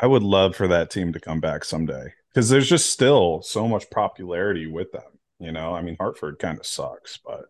I 0.00 0.06
would 0.06 0.22
love 0.22 0.56
for 0.56 0.68
that 0.68 0.88
team 0.90 1.12
to 1.12 1.20
come 1.20 1.40
back 1.40 1.64
someday 1.64 2.12
because 2.32 2.48
there's 2.48 2.68
just 2.68 2.90
still 2.90 3.42
so 3.42 3.68
much 3.68 3.90
popularity 3.90 4.66
with 4.66 4.92
them. 4.92 5.18
You 5.38 5.52
know, 5.52 5.74
I 5.74 5.82
mean, 5.82 5.96
Hartford 5.98 6.38
kind 6.38 6.58
of 6.58 6.64
sucks, 6.66 7.18
but 7.18 7.46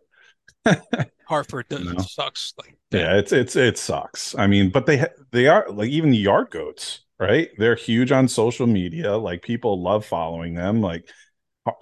Hartford 1.29 1.69
does, 1.69 1.85
No. 1.85 1.99
sucks. 1.99 2.55
Like 2.59 2.77
yeah, 2.91 3.17
it's 3.19 3.33
it's 3.33 3.57
it 3.57 3.79
sucks. 3.79 4.35
I 4.37 4.47
mean, 4.47 4.71
but 4.71 4.87
they 4.87 5.07
they 5.33 5.47
are 5.49 5.67
like 5.71 5.91
even 5.91 6.11
the 6.11 6.17
Yard 6.19 6.51
Goats, 6.51 7.01
right? 7.21 7.49
They're 7.59 7.77
huge 7.77 8.11
on 8.11 8.27
social 8.27 8.67
media. 8.67 9.17
Like 9.17 9.43
people 9.43 9.81
love 9.83 10.05
following 10.07 10.55
them. 10.55 10.81
Like 10.81 11.09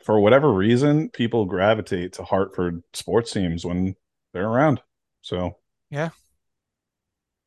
for 0.04 0.18
whatever 0.20 0.52
reason, 0.52 1.08
people 1.10 1.44
gravitate 1.46 2.14
to 2.14 2.24
Hartford 2.24 2.82
sports 2.92 3.32
teams 3.32 3.64
when 3.64 3.94
they're 4.34 4.48
around. 4.48 4.80
So 5.22 5.56
Yeah. 5.90 6.10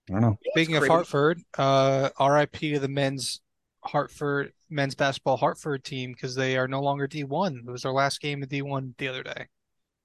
I 0.10 0.14
don't 0.14 0.22
know. 0.22 0.40
Speaking 0.52 0.76
of. 0.78 0.88
Hartford, 0.88 1.40
uh, 1.58 2.10
RIP 2.20 2.54
to 2.54 2.80
the 2.80 2.88
men's 2.88 3.42
Hartford 3.84 4.54
men's 4.70 4.96
basketball 4.96 5.38
Hartford 5.38 5.84
team 5.84 6.12
because 6.14 6.36
they 6.36 6.58
are 6.58 6.68
no 6.68 6.82
longer 6.82 7.08
D1. 7.08 7.60
It 7.68 7.72
was 7.72 7.84
their 7.84 7.92
last 7.92 8.22
game 8.22 8.42
of 8.42 8.50
D1 8.50 8.94
the 8.98 9.08
other 9.08 9.24
day, 9.24 9.48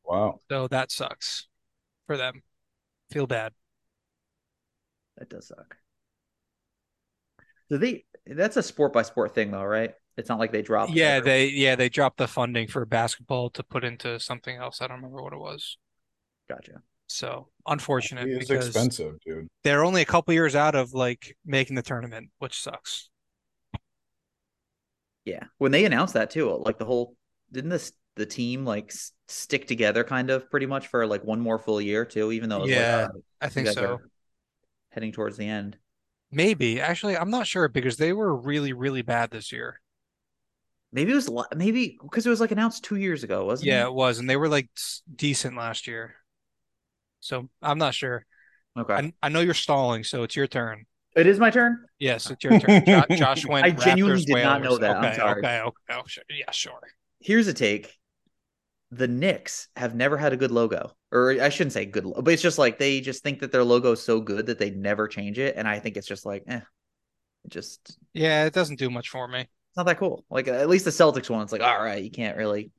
Wow. 0.05 0.41
so 0.51 0.67
that 0.69 0.91
sucks 0.91 1.47
for 2.07 2.17
them. 2.17 2.43
Feel 3.11 3.27
bad. 3.27 3.53
That 5.17 5.29
does 5.29 5.49
suck. 5.49 5.77
Do 7.71 7.79
they? 7.79 8.05
That's 8.27 8.57
a 8.57 8.63
sport 8.63 8.93
by 8.93 9.03
sport 9.03 9.35
thing, 9.35 9.51
though, 9.51 9.65
right? 9.65 9.95
It's 10.17 10.29
not 10.29 10.39
like 10.39 10.53
they 10.53 10.63
drop. 10.63 10.89
Yeah, 10.93 11.21
they 11.21 11.49
yeah 11.49 11.77
they 11.77 11.89
dropped 11.89 12.17
the 12.19 12.27
funding 12.27 12.69
for 12.69 12.85
basketball 12.87 13.51
to 13.51 13.63
put 13.63 13.85
into 13.85 14.19
something 14.19 14.57
else. 14.57 14.81
I 14.81 14.87
don't 14.87 14.97
remember 14.97 15.23
what 15.23 15.33
it 15.33 15.39
was. 15.39 15.77
Gotcha. 16.49 16.83
So 17.09 17.49
unfortunate 17.67 18.27
It's 18.29 18.51
expensive, 18.51 19.15
dude. 19.25 19.47
they're 19.63 19.85
only 19.85 20.03
a 20.03 20.07
couple 20.07 20.35
years 20.35 20.57
out 20.57 20.75
of 20.75 20.93
like 20.93 21.37
making 21.45 21.77
the 21.77 21.83
tournament, 21.83 22.31
which 22.39 22.61
sucks. 22.61 23.11
Yeah. 25.25 25.45
When 25.59 25.73
they 25.73 25.85
announced 25.85 26.15
that 26.15 26.31
too, 26.31 26.51
like 26.65 26.79
the 26.79 26.85
whole 26.85 27.17
didn't 27.53 27.71
this 27.71 27.93
the 28.17 28.27
team 28.27 28.65
like 28.65 28.87
s- 28.91 29.13
stick 29.29 29.67
together 29.67 30.05
kind 30.05 30.31
of 30.31 30.51
pretty 30.51 30.67
much 30.67 30.87
for 30.89 31.07
like 31.07 31.25
one 31.25 31.41
more 31.41 31.59
full 31.59 31.81
year 31.81 32.05
too, 32.05 32.33
even 32.33 32.49
though 32.49 32.59
it 32.59 32.63
was 32.63 32.71
Yeah, 32.71 32.97
like, 33.03 33.11
uh, 33.11 33.19
I 33.41 33.49
think 33.49 33.69
so. 33.69 34.01
heading 34.91 35.13
towards 35.13 35.37
the 35.37 35.47
end. 35.49 35.79
Maybe 36.31 36.81
actually, 36.81 37.17
I'm 37.17 37.31
not 37.31 37.47
sure 37.49 37.69
because 37.69 37.97
they 37.97 38.13
were 38.13 38.35
really 38.35 38.73
really 38.73 39.03
bad 39.03 39.31
this 39.31 39.51
year. 39.53 39.81
Maybe 40.93 41.13
it 41.13 41.15
was 41.15 41.31
maybe 41.55 41.99
because 42.03 42.27
it 42.27 42.31
was 42.31 42.41
like 42.41 42.51
announced 42.53 42.85
two 42.85 42.97
years 42.97 43.23
ago, 43.23 43.45
wasn't 43.45 43.67
Yeah, 43.67 43.75
it? 43.75 43.79
Yeah, 43.83 43.87
it 43.87 43.95
was, 43.95 44.19
and 44.19 44.29
they 44.29 44.37
were 44.37 44.49
like 44.49 44.69
decent 45.15 45.57
last 45.57 45.87
year. 45.87 46.17
So 47.21 47.49
I'm 47.63 47.79
not 47.79 47.95
sure. 47.95 48.25
Okay. 48.79 48.95
I, 48.95 49.13
I 49.23 49.29
know 49.29 49.41
you're 49.41 49.55
stalling, 49.55 50.05
so 50.05 50.23
it's 50.23 50.37
your 50.37 50.47
turn. 50.47 50.87
it 51.15 51.27
is 51.27 51.39
my 51.39 51.51
turn. 51.51 51.85
Yes, 51.99 52.31
it's 52.31 52.45
your 52.45 52.59
turn. 52.59 52.85
Jo- 52.85 53.05
Josh 53.13 53.47
went. 53.47 53.65
I 53.67 53.71
genuinely 53.71 54.23
Raptors, 54.23 54.27
did 54.27 54.43
not 54.43 54.63
know 54.63 54.77
Whalers. 54.77 54.79
that. 54.79 54.97
I'm 54.97 55.05
Okay, 55.07 55.17
sorry. 55.17 55.41
okay, 55.45 55.61
okay. 55.61 55.77
Oh, 55.91 56.03
sure. 56.07 56.25
Yeah, 56.31 56.51
sure. 56.51 56.81
Here's 57.21 57.47
a 57.49 57.55
take. 57.55 57.99
The 58.93 59.09
Knicks 59.09 59.69
have 59.77 59.95
never 59.95 60.17
had 60.17 60.33
a 60.33 60.37
good 60.37 60.51
logo, 60.53 60.93
or 61.11 61.31
I 61.41 61.49
shouldn't 61.49 61.73
say 61.73 61.87
good, 61.87 62.05
but 62.05 62.33
it's 62.33 62.43
just 62.43 62.59
like 62.59 62.79
they 62.79 63.01
just 63.01 63.23
think 63.23 63.41
that 63.41 63.51
their 63.53 63.65
logo 63.65 63.93
is 63.93 64.03
so 64.03 64.21
good 64.21 64.47
that 64.47 64.59
they 64.59 64.71
never 64.71 65.09
change 65.09 65.39
it, 65.39 65.57
and 65.57 65.67
I 65.67 65.81
think 65.81 65.97
it's 65.97 66.07
just 66.07 66.25
like, 66.25 66.45
eh, 66.47 66.61
it 67.45 67.51
just 67.51 67.99
Yeah, 68.15 68.45
it 68.45 68.53
doesn't 68.55 68.79
do 68.79 68.91
much 68.91 69.09
for 69.11 69.27
me. 69.27 69.41
It's 69.41 69.77
not 69.77 69.87
that 69.87 69.99
cool. 69.99 70.25
Like 70.31 70.49
at 70.49 70.69
least 70.69 70.85
the 70.85 70.91
Celtics 70.93 71.31
one, 71.31 71.43
it's 71.43 71.53
like, 71.53 71.63
all 71.63 71.83
right, 71.83 72.03
you 72.03 72.11
can't 72.11 72.37
really, 72.37 72.71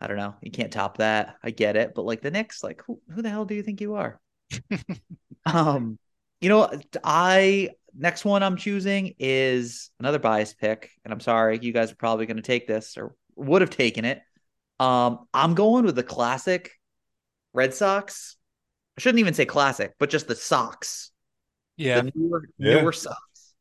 I 0.00 0.06
don't 0.06 0.18
know, 0.18 0.34
you 0.42 0.50
can't 0.50 0.72
top 0.72 0.98
that. 0.98 1.36
I 1.42 1.50
get 1.50 1.76
it, 1.76 1.92
but 1.94 2.04
like 2.04 2.22
the 2.22 2.30
Knicks, 2.30 2.62
like 2.62 2.82
who 2.86 3.00
who 3.14 3.22
the 3.22 3.30
hell 3.30 3.44
do 3.46 3.54
you 3.54 3.62
think 3.62 3.80
you 3.80 3.94
are? 3.94 4.20
um, 5.46 5.98
you 6.40 6.48
know, 6.48 6.70
I 7.02 7.70
next 7.98 8.24
one 8.24 8.42
I'm 8.42 8.56
choosing 8.56 9.14
is 9.18 9.90
another 9.98 10.18
biased 10.18 10.58
pick, 10.58 10.90
and 11.04 11.12
I'm 11.12 11.20
sorry, 11.20 11.58
you 11.62 11.72
guys 11.72 11.92
are 11.92 11.96
probably 11.96 12.26
going 12.26 12.36
to 12.36 12.42
take 12.42 12.66
this 12.66 12.96
or 12.96 13.14
would 13.36 13.62
have 13.62 13.70
taken 13.70 14.04
it. 14.04 14.20
Um, 14.80 15.26
I'm 15.32 15.54
going 15.54 15.84
with 15.84 15.96
the 15.96 16.02
classic 16.02 16.72
Red 17.54 17.74
Sox. 17.74 18.36
I 18.98 19.02
shouldn't 19.02 19.20
even 19.20 19.34
say 19.34 19.46
classic, 19.46 19.94
but 19.98 20.10
just 20.10 20.28
the 20.28 20.36
socks, 20.36 21.12
Yeah, 21.76 22.02
the 22.02 22.12
newer, 22.14 22.48
Yeah. 22.58 22.76
newer 22.78 22.92
socks. 22.92 23.54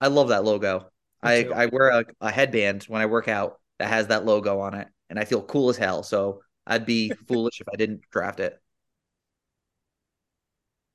I 0.00 0.08
love 0.08 0.28
that 0.28 0.44
logo. 0.44 0.90
I. 1.22 1.46
I 1.54 1.66
wear 1.66 1.88
a, 1.90 2.04
a 2.20 2.30
headband 2.30 2.84
when 2.84 3.02
I 3.02 3.06
work 3.06 3.28
out 3.28 3.60
that 3.78 3.88
has 3.88 4.08
that 4.08 4.24
logo 4.24 4.60
on 4.60 4.74
it, 4.74 4.88
and 5.10 5.18
I 5.18 5.24
feel 5.24 5.42
cool 5.42 5.70
as 5.70 5.76
hell. 5.76 6.02
So 6.02 6.42
I'd 6.66 6.86
be 6.86 7.12
foolish 7.28 7.60
if 7.60 7.68
I 7.72 7.76
didn't 7.76 8.02
draft 8.10 8.40
it. 8.40 8.60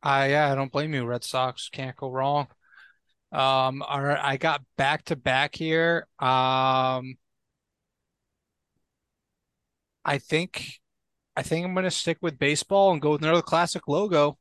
I 0.04 0.30
yeah, 0.30 0.52
I 0.52 0.56
don't 0.56 0.72
blame 0.72 0.94
you. 0.94 1.06
Red 1.06 1.24
Sox 1.24 1.70
can't 1.70 1.96
go 1.96 2.10
wrong. 2.10 2.48
Um, 3.32 3.84
all 3.84 4.02
right, 4.02 4.20
I 4.24 4.38
got 4.38 4.64
back 4.78 5.06
to 5.06 5.16
back 5.18 5.56
here. 5.56 6.08
Um, 6.20 7.18
I 10.06 10.20
think, 10.20 10.80
I 11.36 11.44
think 11.44 11.66
I'm 11.66 11.76
gonna 11.76 11.92
stick 11.92 12.20
with 12.22 12.40
baseball 12.40 12.94
and 12.94 13.02
go 13.02 13.12
with 13.12 13.24
another 13.24 13.42
classic 13.42 13.88
logo. 13.88 14.38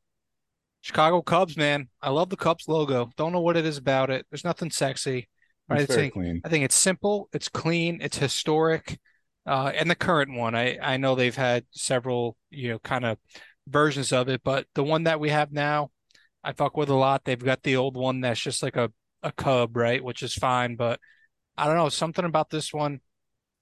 Chicago 0.81 1.21
Cubs, 1.21 1.57
man. 1.57 1.89
I 2.01 2.11
love 2.11 2.29
the 2.29 2.37
Cubs 2.37 2.67
logo. 2.67 3.09
Don't 3.17 3.31
know 3.31 3.41
what 3.41 3.57
it 3.57 3.65
is 3.65 3.77
about 3.77 4.11
it. 4.11 4.25
There's 4.29 4.43
nothing 4.43 4.69
sexy. 4.69 5.27
Right, 5.67 5.81
It's 5.81 5.91
I 5.93 5.95
think 5.95 6.13
clean. 6.13 6.41
I 6.45 6.49
think 6.49 6.63
it's 6.63 6.75
simple, 6.75 7.27
it's 7.33 7.49
clean, 7.49 7.99
it's 8.01 8.17
historic. 8.17 8.99
Uh, 9.47 9.71
and 9.75 9.89
the 9.89 9.95
current 9.95 10.33
one, 10.33 10.55
I 10.55 10.77
I 10.81 10.97
know 10.97 11.15
they've 11.15 11.35
had 11.35 11.65
several, 11.71 12.37
you 12.51 12.69
know, 12.69 12.79
kind 12.79 13.05
of 13.05 13.17
versions 13.67 14.11
of 14.13 14.29
it, 14.29 14.41
but 14.43 14.67
the 14.75 14.83
one 14.83 15.03
that 15.05 15.19
we 15.19 15.29
have 15.29 15.51
now, 15.51 15.91
I 16.43 16.53
fuck 16.53 16.77
with 16.77 16.89
a 16.89 16.95
lot. 16.95 17.23
They've 17.25 17.43
got 17.43 17.63
the 17.63 17.77
old 17.77 17.97
one 17.97 18.21
that's 18.21 18.39
just 18.39 18.61
like 18.63 18.75
a 18.75 18.91
a 19.23 19.31
cub, 19.31 19.75
right, 19.75 20.03
which 20.03 20.21
is 20.23 20.35
fine, 20.35 20.75
but 20.75 20.99
I 21.57 21.65
don't 21.65 21.77
know, 21.77 21.89
something 21.89 22.25
about 22.25 22.49
this 22.51 22.71
one, 22.73 23.01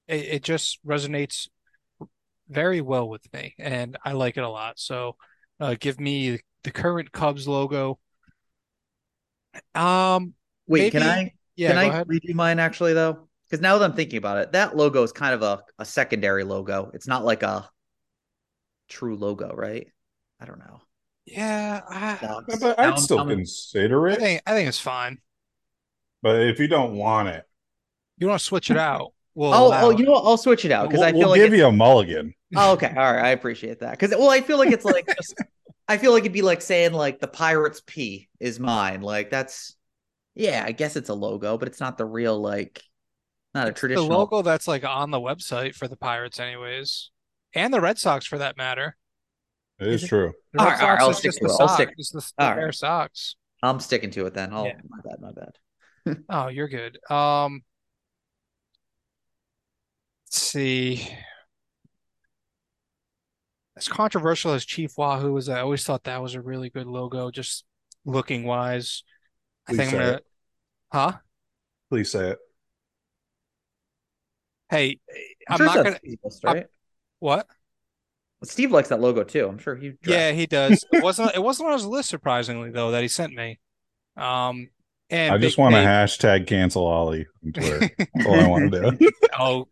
it, 0.08 0.26
it 0.26 0.44
just 0.44 0.80
resonates 0.86 1.48
very 2.50 2.82
well 2.82 3.08
with 3.10 3.32
me, 3.34 3.56
and 3.60 3.98
I 4.04 4.14
like 4.14 4.38
it 4.38 4.44
a 4.44 4.50
lot. 4.50 4.80
So, 4.80 5.16
uh, 5.60 5.76
give 5.80 6.00
me 6.00 6.40
the 6.64 6.72
current 6.72 7.12
Cubs 7.12 7.48
logo. 7.48 8.00
Um, 9.76 10.34
Wait, 10.68 10.92
can 10.92 11.04
I 11.04 11.34
yeah, 11.56 11.70
can 11.70 11.78
I 11.78 11.84
ahead. 11.86 12.08
redo 12.08 12.34
mine 12.34 12.60
actually 12.60 12.94
though? 12.94 13.28
Because 13.50 13.62
now 13.62 13.78
that 13.78 13.86
I'm 13.86 13.96
thinking 13.96 14.18
about 14.18 14.38
it, 14.40 14.52
that 14.54 14.76
logo 14.76 15.04
is 15.04 15.12
kind 15.12 15.34
of 15.34 15.42
a, 15.44 15.62
a 15.78 15.86
secondary 15.86 16.44
logo. 16.44 16.90
It's 16.94 17.08
not 17.08 17.24
like 17.24 17.44
a 17.44 17.70
true 18.90 19.16
logo, 19.16 19.54
right? 19.54 19.88
I 20.40 20.46
don't 20.46 20.60
know. 20.60 20.82
Yeah, 21.26 21.82
I, 21.88 22.18
Dogs. 22.22 22.46
Yeah, 22.50 22.56
but 22.60 22.80
I'd 22.80 23.00
still 23.00 23.18
coming- 23.18 23.38
consider 23.40 24.08
I 24.10 24.14
it. 24.14 24.20
think 24.20 24.42
I 24.46 24.54
think 24.54 24.68
it's 24.68 24.80
fine. 24.80 25.20
But 26.22 26.42
if 26.42 26.60
you 26.60 26.68
don't 26.68 26.96
want 26.96 27.28
it, 27.30 27.44
You 28.18 28.28
want 28.28 28.40
to 28.40 28.46
switch 28.46 28.72
it 28.72 28.78
out? 28.78 29.14
We'll 29.36 29.54
Oh, 29.54 29.68
allow 29.68 29.86
oh, 29.86 29.90
you 29.90 30.06
know 30.06 30.12
what? 30.12 30.26
I'll 30.26 30.38
switch 30.38 30.64
it 30.66 30.72
out 30.72 30.90
because 30.90 31.00
we'll, 31.00 31.08
I 31.08 31.12
feel 31.12 31.20
we'll 31.22 31.30
like 31.30 31.38
give 31.40 31.46
it's- 31.48 31.60
you 31.60 31.66
a 31.68 31.72
mulligan. 31.72 32.34
Oh, 32.56 32.74
okay. 32.74 32.90
All 32.90 33.12
right. 33.12 33.26
I 33.26 33.30
appreciate 33.30 33.80
that. 33.80 33.98
Because 33.98 34.12
well, 34.12 34.30
I 34.30 34.42
feel 34.42 34.60
like 34.60 34.72
it's 34.72 34.86
like 34.86 35.08
just 35.08 35.34
I 35.88 35.98
feel 35.98 36.12
like 36.12 36.22
it'd 36.22 36.34
be 36.34 36.44
like 36.44 36.62
saying 36.62 36.94
like 36.94 37.20
the 37.20 37.28
Pirates 37.28 37.82
P 37.84 38.30
is 38.40 38.60
mine. 38.60 39.02
Like 39.02 39.32
that's 39.32 39.76
yeah, 40.36 40.64
I 40.64 40.72
guess 40.72 40.96
it's 40.96 41.10
a 41.10 41.16
logo, 41.16 41.58
but 41.58 41.68
it's 41.68 41.80
not 41.80 41.98
the 41.98 42.06
real 42.06 42.40
like 42.40 42.84
not 43.56 43.66
a 43.68 43.72
the 43.72 43.74
traditional 43.74 44.08
logo 44.08 44.44
that's 44.44 44.68
like 44.68 44.84
on 44.86 45.10
the 45.10 45.20
website 45.20 45.74
for 45.74 45.88
the 45.88 45.96
Pirates, 45.98 46.40
anyways, 46.40 47.10
and 47.56 47.74
the 47.74 47.82
Red 47.82 47.98
Sox 47.98 48.28
for 48.28 48.38
that 48.38 48.56
matter. 48.56 48.96
It 49.80 49.88
is 49.88 49.96
Is 49.96 50.04
it- 50.04 50.08
true. 50.10 50.34
The 50.54 50.60
All 50.60 50.66
Red 50.68 50.72
right, 50.74 50.82
all 50.84 50.90
right, 50.90 51.00
Sox 51.00 51.04
I'll 51.04 51.10
is 51.10 51.18
stick 51.18 51.30
just 51.30 51.38
to 51.40 51.48
the 51.48 51.54
it. 51.54 51.58
I'll 51.60 51.68
Sox. 51.70 51.74
stick- 51.74 51.94
It's 51.98 52.12
the, 52.12 52.32
the 52.38 52.44
All 52.46 52.56
Red 52.56 52.64
right. 52.66 52.74
Sox. 52.76 53.36
I'm 53.64 53.80
sticking 53.80 54.12
to 54.12 54.28
it 54.28 54.36
then. 54.36 54.54
I'll 54.54 54.68
Yeah. 54.68 54.76
my 54.88 55.00
bad, 55.04 55.20
my 55.20 55.32
bad. 55.32 56.24
Oh, 56.30 56.48
you're 56.50 56.68
good. 56.70 57.00
Um, 57.12 57.54
let's 57.54 57.64
see. 60.38 61.08
As 63.76 63.88
controversial 63.88 64.52
as 64.54 64.66
Chief 64.66 64.92
Wahoo 64.98 65.36
is, 65.38 65.50
I 65.50 65.62
always 65.62 65.84
thought 65.84 66.04
that 66.04 66.22
was 66.22 66.36
a 66.36 66.42
really 66.42 66.70
good 66.70 66.86
logo, 66.86 67.32
just 67.32 67.66
looking 68.06 68.44
wise. 68.44 69.04
I 69.68 69.74
think 69.74 69.92
I'm 69.94 70.00
gonna, 70.00 70.12
it. 70.14 70.26
huh? 70.92 71.12
Please 71.90 72.12
say 72.12 72.32
it. 72.32 72.38
Hey, 74.70 75.00
I'm, 75.50 75.54
I'm 75.54 75.58
sure 75.58 75.66
not 75.66 75.84
gonna. 75.86 75.98
Steve 75.98 76.20
list, 76.24 76.46
I'm- 76.46 76.56
right? 76.56 76.66
What? 77.20 77.48
Steve 78.44 78.72
likes 78.72 78.90
that 78.90 79.00
logo 79.00 79.24
too. 79.24 79.48
I'm 79.48 79.58
sure 79.58 79.76
he 79.76 79.94
Yeah, 80.06 80.32
he 80.32 80.46
does. 80.46 80.84
It 80.92 81.02
wasn't. 81.04 81.34
It 81.34 81.42
wasn't 81.42 81.68
on 81.70 81.74
his 81.74 81.86
list, 81.86 82.10
surprisingly, 82.10 82.72
though, 82.72 82.92
that 82.92 83.02
he 83.02 83.08
sent 83.08 83.34
me. 83.34 83.58
Um, 84.18 84.68
and 85.10 85.34
I 85.34 85.38
just 85.38 85.56
Big 85.56 85.62
want 85.64 85.76
to 85.76 85.80
hashtag 85.80 86.46
cancel 86.46 86.86
Ollie 86.86 87.26
on 87.46 87.54
Twitter. 87.54 87.90
That's 87.98 88.26
all 88.26 88.40
I 88.40 88.48
want 88.48 88.72
to 88.74 88.92
do. 89.00 89.12
Oh, 89.40 89.68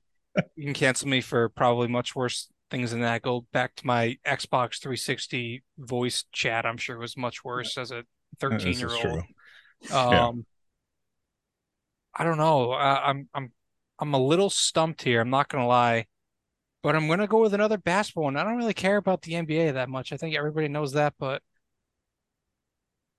you 0.56 0.66
can 0.66 0.74
cancel 0.74 1.08
me 1.08 1.22
for 1.22 1.50
probably 1.50 1.88
much 1.88 2.16
worse 2.16 2.50
things 2.70 2.92
than 2.92 3.02
that. 3.02 3.22
Go 3.22 3.46
back 3.52 3.76
to 3.76 3.88
my 3.88 4.18
Xbox 4.26 4.82
360 4.82 5.64
voice 5.78 6.26
chat. 6.32 6.66
I'm 6.66 6.78
sure 6.78 6.96
it 6.96 7.00
was 7.00 7.18
much 7.18 7.44
worse 7.44 7.78
as 7.78 7.92
a 7.92 8.04
13 8.40 8.80
year 8.80 8.90
old. 8.90 9.24
Um, 9.92 10.12
Yeah. 10.12 10.32
I 12.14 12.24
don't 12.24 12.38
know. 12.38 12.72
I, 12.72 13.10
I'm 13.10 13.30
I'm 13.34 13.52
I'm 14.00 14.14
a 14.14 14.20
little 14.20 14.50
stumped 14.50 15.02
here. 15.04 15.22
I'm 15.22 15.30
not 15.30 15.48
gonna 15.50 15.68
lie, 15.68 16.08
but 16.84 16.96
I'm 16.96 17.08
gonna 17.08 17.28
go 17.28 17.42
with 17.42 17.54
another 17.54 17.78
basketball 17.78 18.26
one. 18.26 18.38
I 18.38 18.44
don't 18.44 18.58
really 18.58 18.74
care 18.74 18.98
about 18.98 19.22
the 19.22 19.34
NBA 19.34 19.74
that 19.74 19.90
much. 19.90 20.12
I 20.12 20.18
think 20.18 20.36
everybody 20.36 20.68
knows 20.68 20.94
that, 20.94 21.14
but 21.20 21.42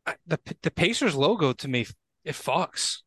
I, 0.06 0.16
the 0.26 0.38
the 0.62 0.70
Pacers 0.70 1.14
logo 1.14 1.52
to 1.52 1.68
me 1.68 1.86
it 2.24 2.34
fucks. 2.34 2.98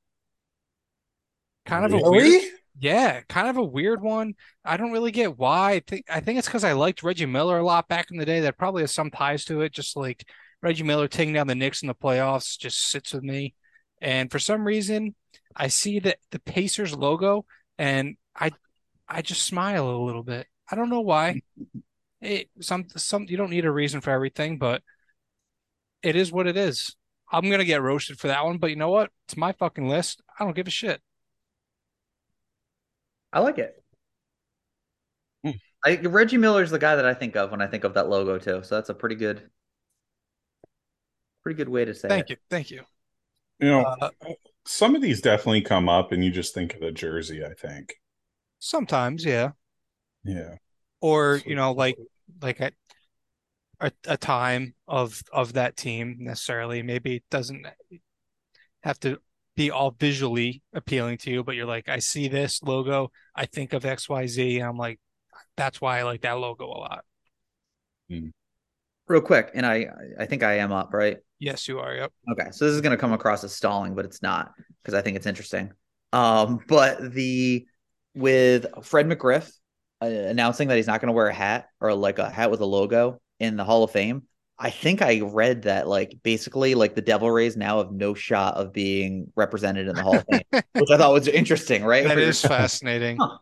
Kind 1.65 1.85
of 1.85 1.93
a 1.93 2.09
weird. 2.09 2.43
Yeah, 2.77 3.21
kind 3.29 3.47
of 3.47 3.57
a 3.57 3.63
weird 3.63 4.01
one. 4.01 4.33
I 4.65 4.75
don't 4.77 4.91
really 4.91 5.11
get 5.11 5.37
why. 5.37 5.73
I 5.73 5.79
think 5.79 6.05
I 6.09 6.19
think 6.19 6.39
it's 6.39 6.47
because 6.47 6.65
I 6.65 6.73
liked 6.73 7.03
Reggie 7.03 7.25
Miller 7.25 7.57
a 7.57 7.63
lot 7.63 7.87
back 7.87 8.07
in 8.11 8.17
the 8.17 8.25
day. 8.25 8.41
That 8.41 8.57
probably 8.57 8.83
has 8.83 8.93
some 8.93 9.09
ties 9.11 9.45
to 9.45 9.61
it. 9.61 9.71
Just 9.71 9.95
like 9.95 10.27
Reggie 10.61 10.83
Miller 10.83 11.07
taking 11.07 11.33
down 11.33 11.47
the 11.47 11.55
Knicks 11.55 11.81
in 11.81 11.87
the 11.87 11.95
playoffs 11.95 12.57
just 12.57 12.89
sits 12.89 13.13
with 13.13 13.23
me. 13.23 13.55
And 14.01 14.29
for 14.29 14.39
some 14.39 14.65
reason, 14.65 15.15
I 15.55 15.69
see 15.69 15.99
the 15.99 16.17
the 16.31 16.39
Pacers 16.39 16.93
logo 16.95 17.45
and 17.77 18.17
I 18.35 18.51
I 19.07 19.21
just 19.21 19.43
smile 19.43 19.89
a 19.89 20.03
little 20.05 20.23
bit. 20.23 20.47
I 20.69 20.75
don't 20.75 20.89
know 20.89 21.01
why. 21.01 21.41
It 22.21 22.49
some 22.61 22.87
some 22.97 23.25
you 23.29 23.37
don't 23.37 23.51
need 23.51 23.65
a 23.65 23.71
reason 23.71 24.01
for 24.01 24.11
everything, 24.11 24.57
but 24.57 24.83
it 26.01 26.15
is 26.15 26.31
what 26.31 26.47
it 26.47 26.57
is. 26.57 26.95
I'm 27.31 27.49
gonna 27.49 27.65
get 27.65 27.81
roasted 27.81 28.19
for 28.19 28.27
that 28.27 28.43
one, 28.45 28.57
but 28.57 28.69
you 28.69 28.75
know 28.75 28.89
what? 28.89 29.11
It's 29.27 29.37
my 29.37 29.53
fucking 29.53 29.87
list. 29.87 30.21
I 30.39 30.43
don't 30.43 30.55
give 30.55 30.67
a 30.67 30.71
shit. 30.71 31.01
I 33.35 33.39
like 33.41 33.57
it. 33.57 33.83
Hmm. 35.43 35.51
I 35.85 35.97
Reggie 35.97 36.37
Miller's 36.37 36.71
the 36.71 36.79
guy 36.79 36.95
that 36.95 37.05
I 37.05 37.13
think 37.13 37.35
of 37.35 37.51
when 37.51 37.61
I 37.61 37.67
think 37.67 37.83
of 37.83 37.93
that 37.95 38.07
logo 38.07 38.39
too. 38.39 38.63
So 38.63 38.75
that's 38.75 38.89
a 38.89 38.93
pretty 38.93 39.15
good, 39.15 39.49
pretty 41.43 41.57
good 41.57 41.67
way 41.67 41.83
to 41.83 41.93
say 41.93 42.07
Thank 42.07 42.25
it. 42.25 42.29
you. 42.29 42.37
Thank 42.49 42.71
you. 42.71 42.83
You 43.59 43.69
know, 43.69 43.81
Uh, 43.83 44.09
some 44.65 44.95
of 44.95 45.01
these 45.01 45.19
definitely 45.19 45.61
come 45.61 45.89
up, 45.89 46.13
and 46.13 46.23
you 46.23 46.31
just 46.31 46.53
think 46.53 46.73
of 46.73 46.79
the 46.79 46.91
jersey. 46.91 47.43
I 47.45 47.53
think. 47.53 47.95
Sometimes, 48.59 49.25
yeah. 49.25 49.51
Yeah. 50.23 50.55
Or, 51.01 51.41
you 51.45 51.55
know, 51.55 51.73
like 51.73 51.97
like 52.41 52.61
at 52.61 52.73
a, 53.81 53.91
a 54.07 54.17
time 54.17 54.75
of 54.87 55.21
of 55.33 55.53
that 55.53 55.75
team 55.75 56.17
necessarily. 56.19 56.81
Maybe 56.83 57.17
it 57.17 57.23
doesn't 57.29 57.67
have 58.83 58.99
to 59.01 59.19
be 59.55 59.71
all 59.71 59.91
visually 59.91 60.61
appealing 60.73 61.17
to 61.19 61.31
you, 61.31 61.43
but 61.43 61.55
you're 61.55 61.65
like, 61.65 61.89
I 61.89 61.99
see 61.99 62.27
this 62.27 62.61
logo, 62.61 63.11
I 63.35 63.45
think 63.45 63.73
of 63.73 63.83
XYZ, 63.83 64.55
and 64.55 64.63
I'm 64.63 64.77
like, 64.77 64.99
that's 65.57 65.79
why 65.79 65.99
I 65.99 66.03
like 66.03 66.21
that 66.21 66.33
logo 66.33 66.65
a 66.65 66.79
lot. 66.79 67.05
Real 69.07 69.21
quick, 69.21 69.51
and 69.53 69.65
I, 69.65 69.87
I 70.19 70.25
think 70.25 70.43
I 70.43 70.57
am 70.57 70.71
up, 70.71 70.93
right? 70.93 71.17
Yes, 71.39 71.67
you 71.67 71.79
are. 71.79 71.93
Yep. 71.93 72.11
Okay, 72.31 72.51
so 72.51 72.65
this 72.65 72.73
is 72.73 72.81
going 72.81 72.91
to 72.91 72.97
come 72.97 73.13
across 73.13 73.43
as 73.43 73.53
stalling, 73.53 73.95
but 73.95 74.05
it's 74.05 74.21
not 74.21 74.51
because 74.81 74.93
I 74.93 75.01
think 75.01 75.17
it's 75.17 75.25
interesting. 75.25 75.71
Um, 76.13 76.59
but 76.67 77.13
the 77.13 77.65
with 78.13 78.65
Fred 78.83 79.07
McGriff 79.07 79.51
uh, 80.01 80.05
announcing 80.05 80.69
that 80.69 80.77
he's 80.77 80.87
not 80.87 81.01
going 81.01 81.07
to 81.07 81.13
wear 81.13 81.27
a 81.27 81.33
hat 81.33 81.67
or 81.81 81.93
like 81.93 82.19
a 82.19 82.29
hat 82.29 82.51
with 82.51 82.61
a 82.61 82.65
logo 82.65 83.19
in 83.39 83.57
the 83.57 83.63
Hall 83.63 83.83
of 83.83 83.91
Fame, 83.91 84.23
I 84.57 84.69
think 84.69 85.01
I 85.01 85.19
read 85.19 85.63
that 85.63 85.87
like 85.87 86.17
basically 86.23 86.75
like 86.75 86.95
the 86.95 87.01
Devil 87.01 87.29
Rays 87.29 87.57
now 87.57 87.79
have 87.79 87.91
no 87.91 88.13
shot 88.13 88.55
of 88.55 88.71
being 88.71 89.31
represented 89.35 89.87
in 89.87 89.95
the 89.95 90.01
Hall 90.01 90.19
of 90.19 90.25
Fame, 90.29 90.43
which 90.73 90.89
I 90.91 90.97
thought 90.97 91.11
was 91.11 91.27
interesting, 91.27 91.83
right? 91.83 92.05
That 92.05 92.13
For 92.13 92.19
your- 92.21 92.33
fascinating. 92.33 93.17
Huh. 93.19 93.37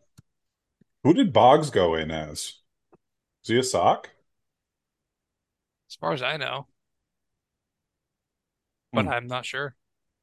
Who 1.04 1.13
did 1.13 1.32
Boggs 1.34 1.69
go 1.69 1.95
in 1.95 2.10
as? 2.12 2.39
Is 3.43 3.49
he 3.49 3.60
a 3.60 3.63
sock? 3.63 4.10
As 5.89 5.95
far 5.95 6.13
as 6.13 6.23
I 6.23 6.38
know. 6.38 6.67
But 8.91 9.04
Hmm. 9.06 9.12
I'm 9.12 9.28
not 9.28 9.45
sure. 9.45 9.76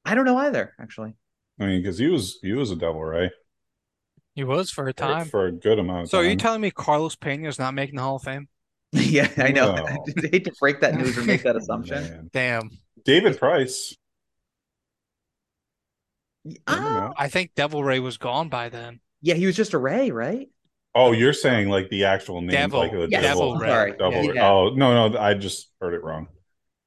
I 0.04 0.14
don't 0.14 0.24
know 0.24 0.38
either, 0.38 0.74
actually. 0.80 1.14
I 1.60 1.66
mean, 1.66 1.82
because 1.82 1.98
he 1.98 2.06
was 2.08 2.38
he 2.42 2.52
was 2.52 2.70
a 2.70 2.76
Devil 2.76 3.02
Ray 3.04 3.30
He 4.34 4.42
was 4.44 4.70
for 4.70 4.88
a 4.88 4.92
time. 4.92 5.26
for 5.26 5.46
a 5.46 5.52
good 5.52 5.78
amount 5.78 6.04
of 6.04 6.08
So 6.08 6.18
are 6.18 6.24
you 6.24 6.36
telling 6.36 6.62
me 6.62 6.70
Carlos 6.70 7.14
Pena 7.14 7.46
is 7.48 7.58
not 7.58 7.74
making 7.74 7.96
the 7.96 8.02
Hall 8.02 8.16
of 8.16 8.22
Fame? 8.22 8.48
yeah, 8.92 9.28
I 9.36 9.50
know. 9.52 9.74
No. 9.74 9.84
I 9.86 9.96
hate 10.32 10.44
to 10.46 10.52
break 10.60 10.80
that 10.80 10.94
news 10.94 11.16
or 11.16 11.22
make 11.22 11.42
that 11.44 11.56
assumption. 11.60 12.02
Man. 12.02 12.30
Damn. 12.32 12.70
David 13.04 13.38
Price. 13.38 13.94
Never 16.44 16.58
Ah. 16.66 17.12
I 17.16 17.28
think 17.28 17.52
Devil 17.54 17.84
Ray 17.84 18.00
was 18.00 18.16
gone 18.16 18.48
by 18.48 18.68
then. 18.68 19.00
yeah, 19.20 19.34
he 19.34 19.46
was 19.46 19.56
just 19.56 19.74
a 19.74 19.78
Ray, 19.78 20.10
right? 20.10 20.48
Oh, 20.94 21.12
you're 21.12 21.32
saying 21.34 21.68
like 21.68 21.88
the 21.90 22.04
actual 22.06 22.40
name, 22.40 22.50
Devil. 22.50 22.80
like 22.80 22.92
the 22.92 23.08
Yes. 23.10 23.22
devil. 23.22 23.52
Devil 23.52 23.58
Ray. 23.60 23.68
Sorry. 23.68 23.90
Devil 23.92 24.28
Ray. 24.32 24.40
Oh 24.40 24.70
no, 24.74 25.08
no, 25.08 25.18
I 25.18 25.34
just 25.34 25.70
heard 25.80 25.94
it 25.94 26.02
wrong. 26.02 26.28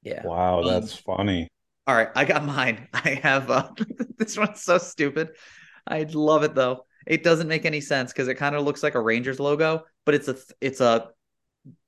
Yeah. 0.02 0.26
Wow, 0.26 0.60
Um, 0.62 0.66
that's 0.68 0.94
funny. 0.94 1.48
All 1.86 1.94
right, 1.94 2.08
I 2.14 2.24
got 2.24 2.44
mine. 2.44 2.88
I 2.94 3.20
have 3.22 3.50
uh, 3.50 3.70
this 4.18 4.36
one's 4.36 4.62
so 4.62 4.76
stupid. 4.78 5.30
I 5.86 6.02
love 6.02 6.42
it 6.42 6.54
though. 6.54 6.84
It 7.06 7.22
doesn't 7.22 7.48
make 7.48 7.64
any 7.64 7.80
sense 7.80 8.12
because 8.12 8.28
it 8.28 8.34
kind 8.34 8.54
of 8.56 8.64
looks 8.64 8.82
like 8.82 8.94
a 8.94 9.00
Rangers 9.00 9.38
logo, 9.40 9.84
but 10.04 10.14
it's 10.14 10.28
a 10.28 10.36
it's 10.60 10.80
a 10.80 11.10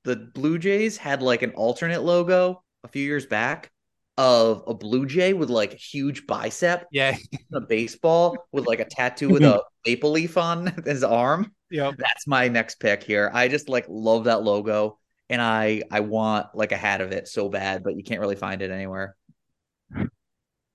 the 0.03 0.15
Blue 0.15 0.57
Jays 0.57 0.97
had 0.97 1.21
like 1.21 1.41
an 1.41 1.51
alternate 1.51 2.03
logo 2.03 2.63
a 2.83 2.87
few 2.87 3.03
years 3.03 3.25
back 3.25 3.71
of 4.17 4.63
a 4.67 4.73
Blue 4.73 5.05
Jay 5.05 5.33
with 5.33 5.49
like 5.49 5.73
a 5.73 5.77
huge 5.77 6.25
bicep, 6.25 6.87
Yeah. 6.91 7.15
a 7.53 7.61
baseball 7.61 8.47
with 8.51 8.65
like 8.65 8.79
a 8.79 8.85
tattoo 8.85 9.29
with 9.29 9.43
a 9.43 9.61
maple 9.85 10.11
leaf 10.11 10.37
on 10.37 10.67
his 10.85 11.03
arm. 11.03 11.53
Yeah. 11.69 11.91
That's 11.97 12.25
my 12.27 12.47
next 12.47 12.79
pick 12.79 13.03
here. 13.03 13.29
I 13.33 13.47
just 13.47 13.69
like 13.69 13.85
love 13.87 14.23
that 14.23 14.41
logo 14.43 14.97
and 15.29 15.41
I 15.41 15.83
I 15.91 15.99
want 15.99 16.47
like 16.55 16.71
a 16.71 16.77
hat 16.77 17.01
of 17.01 17.11
it 17.11 17.27
so 17.27 17.49
bad, 17.49 17.83
but 17.83 17.95
you 17.95 18.03
can't 18.03 18.21
really 18.21 18.35
find 18.35 18.61
it 18.61 18.71
anywhere. 18.71 19.15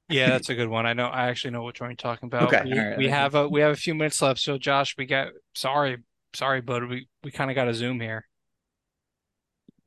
Yeah, 0.08 0.28
that's 0.28 0.50
a 0.50 0.54
good 0.54 0.68
one. 0.68 0.84
I 0.84 0.92
know. 0.92 1.06
I 1.06 1.28
actually 1.28 1.52
know 1.52 1.62
which 1.62 1.80
one 1.80 1.88
you're 1.90 1.96
talking 1.96 2.26
about. 2.26 2.52
Okay, 2.52 2.70
We, 2.70 2.78
right, 2.78 2.98
we 2.98 3.08
have 3.08 3.34
a 3.34 3.48
we 3.48 3.60
have 3.62 3.72
a 3.72 3.76
few 3.76 3.94
minutes 3.94 4.20
left. 4.20 4.40
So 4.40 4.58
Josh, 4.58 4.94
we 4.98 5.06
got 5.06 5.28
sorry, 5.54 5.98
sorry, 6.34 6.60
bud. 6.60 6.84
We 6.84 7.08
we 7.24 7.30
kind 7.30 7.50
of 7.50 7.54
got 7.54 7.64
to 7.64 7.74
zoom 7.74 7.98
here. 7.98 8.26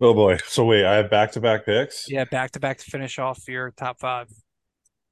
Oh 0.02 0.14
boy. 0.14 0.38
So 0.48 0.66
wait, 0.66 0.86
I 0.86 0.96
have 0.96 1.10
back 1.10 1.32
to 1.34 1.42
back 1.42 1.66
picks. 1.66 2.10
Yeah, 2.10 2.26
back 2.26 2.52
to 2.52 2.60
back 2.60 2.78
to 2.80 2.84
finish 2.84 3.18
off 3.20 3.48
your 3.48 3.72
top 3.72 4.00
five. 4.00 4.28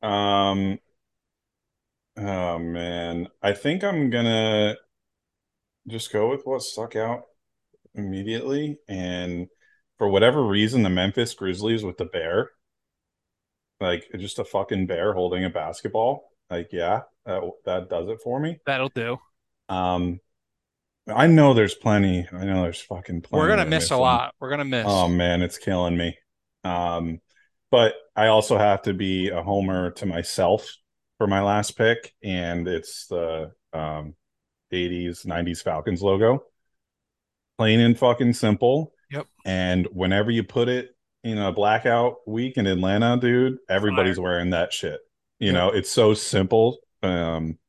Um. 0.02 0.80
Oh 2.18 2.60
man, 2.60 3.28
I 3.42 3.54
think 3.54 3.84
I'm 3.84 4.10
gonna 4.10 4.76
just 5.88 6.12
go 6.12 6.30
with 6.30 6.42
what 6.46 6.62
stuck 6.62 6.96
out 6.96 7.24
immediately, 7.96 8.78
and 8.88 9.48
for 9.98 10.10
whatever 10.10 10.46
reason, 10.46 10.84
the 10.84 10.90
Memphis 10.90 11.34
Grizzlies 11.34 11.84
with 11.84 11.98
the 11.98 12.06
bear, 12.06 12.52
like 13.80 14.06
just 14.18 14.40
a 14.40 14.44
fucking 14.44 14.88
bear 14.88 15.14
holding 15.14 15.46
a 15.46 15.50
basketball. 15.50 16.32
Like, 16.50 16.70
yeah, 16.72 17.02
that 17.26 17.42
that 17.66 17.90
does 17.90 18.10
it 18.10 18.20
for 18.24 18.40
me. 18.40 18.60
That'll 18.66 18.90
do. 18.90 19.18
Um, 19.70 20.20
I 21.08 21.28
know 21.28 21.54
there's 21.54 21.76
plenty. 21.76 22.28
I 22.32 22.46
know 22.46 22.64
there's 22.64 22.82
fucking 22.82 23.22
plenty. 23.22 23.42
We're 23.42 23.50
gonna 23.50 23.70
miss 23.70 23.92
a 23.92 23.98
lot. 23.98 24.34
We're 24.40 24.50
gonna 24.50 24.66
miss. 24.66 24.86
Oh 24.88 25.08
man, 25.08 25.42
it's 25.42 25.58
killing 25.58 25.98
me. 25.98 26.18
Um, 26.64 27.20
but 27.72 27.96
I 28.16 28.28
also 28.28 28.58
have 28.58 28.84
to 28.84 28.94
be 28.94 29.30
a 29.30 29.42
homer 29.44 29.92
to 29.92 30.06
myself 30.06 30.72
for 31.18 31.28
my 31.28 31.42
last 31.42 31.72
pick, 31.78 32.14
and 32.24 32.68
it's 32.68 33.08
the 33.08 33.52
um 33.74 34.16
80s, 34.72 35.26
90s 35.26 35.62
Falcons 35.62 36.02
logo. 36.02 36.44
Plain 37.58 37.82
and 37.82 37.98
fucking 37.98 38.34
simple. 38.34 38.94
Yep. 39.12 39.28
And 39.46 39.88
whenever 39.92 40.32
you 40.32 40.44
put 40.44 40.70
it 40.70 40.96
in 41.24 41.38
a 41.38 41.52
blackout 41.52 42.16
week 42.26 42.58
in 42.58 42.66
Atlanta, 42.66 43.18
dude, 43.18 43.58
everybody's 43.70 44.20
wearing 44.20 44.52
that 44.52 44.74
shit. 44.74 45.00
You 45.40 45.48
Yep. 45.48 45.54
know, 45.54 45.70
it's 45.70 45.92
so 45.92 46.14
simple. 46.14 46.80
Um 47.02 47.60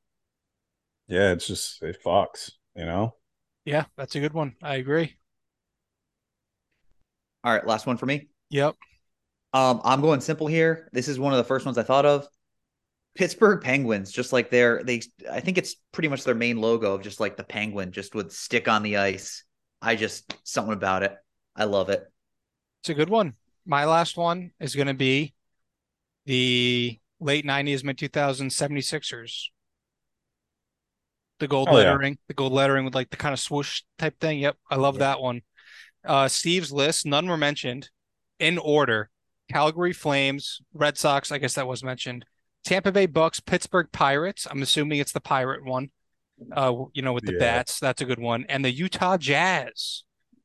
yeah, 1.08 1.32
it's 1.32 1.46
just 1.46 1.82
it 1.82 1.98
fucks, 2.02 2.52
you 2.76 2.84
know? 2.86 3.14
Yeah, 3.64 3.84
that's 3.96 4.14
a 4.14 4.20
good 4.20 4.34
one. 4.34 4.54
I 4.62 4.76
agree. 4.76 5.16
All 7.42 7.52
right, 7.52 7.66
last 7.66 7.86
one 7.86 7.96
for 7.96 8.06
me. 8.06 8.28
Yep. 8.50 8.76
Um, 9.52 9.80
I'm 9.84 10.00
going 10.00 10.20
simple 10.20 10.46
here. 10.46 10.88
This 10.92 11.08
is 11.08 11.18
one 11.18 11.32
of 11.32 11.36
the 11.36 11.44
first 11.44 11.64
ones 11.64 11.78
I 11.78 11.82
thought 11.82 12.06
of. 12.06 12.26
Pittsburgh 13.14 13.62
Penguins, 13.62 14.10
just 14.10 14.32
like 14.32 14.50
their 14.50 14.82
they 14.82 15.00
I 15.30 15.40
think 15.40 15.56
it's 15.56 15.76
pretty 15.92 16.08
much 16.08 16.24
their 16.24 16.34
main 16.34 16.60
logo 16.60 16.94
of 16.94 17.02
just 17.02 17.20
like 17.20 17.36
the 17.36 17.44
penguin 17.44 17.92
just 17.92 18.14
would 18.14 18.32
stick 18.32 18.66
on 18.66 18.82
the 18.82 18.96
ice. 18.96 19.44
I 19.80 19.94
just 19.94 20.34
something 20.42 20.72
about 20.72 21.04
it. 21.04 21.14
I 21.54 21.64
love 21.64 21.90
it. 21.90 22.04
It's 22.82 22.88
a 22.88 22.94
good 22.94 23.08
one. 23.08 23.34
My 23.64 23.84
last 23.84 24.16
one 24.16 24.50
is 24.58 24.74
going 24.74 24.88
to 24.88 24.94
be 24.94 25.34
the 26.26 26.98
late 27.20 27.46
90s, 27.46 27.84
mid 27.84 27.98
2000s 27.98 28.52
76ers. 28.54 29.50
The 31.40 31.48
gold 31.48 31.68
Oh, 31.70 31.78
yeah. 31.78 31.84
lettering, 31.90 32.18
the 32.28 32.34
gold 32.34 32.52
lettering 32.52 32.84
with 32.84 32.94
like 32.94 33.10
the 33.10 33.16
kind 33.16 33.32
of 33.32 33.40
swoosh 33.40 33.82
type 33.98 34.20
thing. 34.20 34.38
Yep, 34.38 34.56
I 34.70 34.76
love 34.76 34.94
Yeah. 34.96 34.98
that 35.00 35.20
one. 35.20 35.42
Uh, 36.04 36.28
Steve's 36.28 36.70
list, 36.72 37.06
none 37.06 37.26
were 37.28 37.36
mentioned 37.36 37.90
in 38.38 38.58
order. 38.58 39.10
Calgary 39.50 39.92
Flames, 39.92 40.60
Red 40.72 40.96
Sox, 40.96 41.30
I 41.32 41.38
guess 41.38 41.54
that 41.54 41.66
was 41.66 41.82
mentioned. 41.82 42.24
Tampa 42.64 42.92
Bay 42.92 43.06
Bucks, 43.06 43.40
Pittsburgh 43.40 43.88
Pirates. 43.92 44.46
I'm 44.50 44.62
assuming 44.62 44.98
it's 45.00 45.12
the 45.12 45.20
pirate 45.20 45.64
one. 45.64 45.90
Uh, 46.52 46.84
you 46.94 47.02
know, 47.02 47.12
with 47.12 47.24
the 47.24 47.32
Yeah. 47.32 47.38
bats, 47.38 47.78
that's 47.78 48.00
a 48.00 48.04
good 48.06 48.18
one. 48.18 48.46
And 48.48 48.64
the 48.64 48.70
Utah 48.72 49.16
Jazz. 49.18 50.04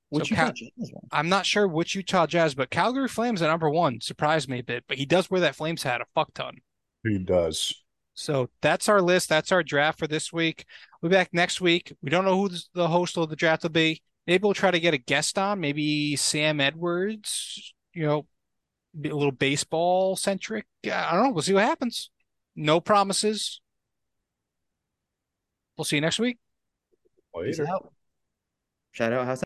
Which 0.10 0.30
So 0.30 0.36
Cal- 0.36 0.52
Jazz. 0.54 0.92
I'm 1.12 1.30
not 1.30 1.46
sure 1.46 1.68
which 1.68 1.94
Utah 1.96 2.26
Jazz, 2.26 2.56
but 2.56 2.72
Calgary 2.72 3.08
Flames 3.08 3.42
at 3.44 3.48
number 3.48 3.70
one 3.70 4.02
surprised 4.02 4.50
me 4.50 4.60
a 4.60 4.64
bit. 4.64 4.84
But 4.88 4.98
he 4.98 5.06
does 5.06 5.30
wear 5.30 5.40
that 5.42 5.56
Flames 5.56 5.84
hat 5.84 6.02
a 6.02 6.06
fuck 6.16 6.34
ton. 6.34 6.58
He 7.04 7.20
does? 7.20 7.74
So 8.20 8.50
that's 8.62 8.90
our 8.90 9.02
list. 9.02 9.30
That's 9.30 9.52
our 9.52 9.64
draft 9.64 9.98
for 9.98 10.08
this 10.08 10.34
week. 10.34 10.66
We'll 11.02 11.10
be 11.10 11.16
back 11.16 11.30
next 11.32 11.62
week. 11.62 11.96
We 12.02 12.10
don't 12.10 12.26
know 12.26 12.36
who 12.36 12.50
the 12.74 12.90
host 12.90 13.18
of 13.18 13.30
the 13.30 13.36
draft 13.36 13.64
will 13.64 13.70
be. 13.70 14.02
Maybe 14.28 14.44
we'll 14.44 14.54
try 14.54 14.72
to 14.72 14.80
get 14.80 14.94
a 14.94 14.98
guest 14.98 15.40
on. 15.40 15.62
Maybe 15.62 16.18
Sam 16.18 16.60
Edwards. 16.60 17.74
You 17.94 18.06
know, 18.06 18.28
a 19.04 19.08
little 19.08 19.32
baseball 19.32 20.18
centric. 20.18 20.66
I 20.84 21.12
don't 21.14 21.24
know. 21.24 21.30
We'll 21.32 21.44
see 21.44 21.54
what 21.54 21.64
happens. 21.64 22.10
No 22.58 22.82
promises. 22.82 23.62
We'll 25.78 25.86
see 25.86 25.96
you 25.96 26.02
next 26.02 26.20
week. 26.20 26.40
Peace 27.42 27.60
Later. 27.60 27.72
out. 27.72 27.94
Shout 28.92 29.14
out 29.14 29.26
House 29.26 29.38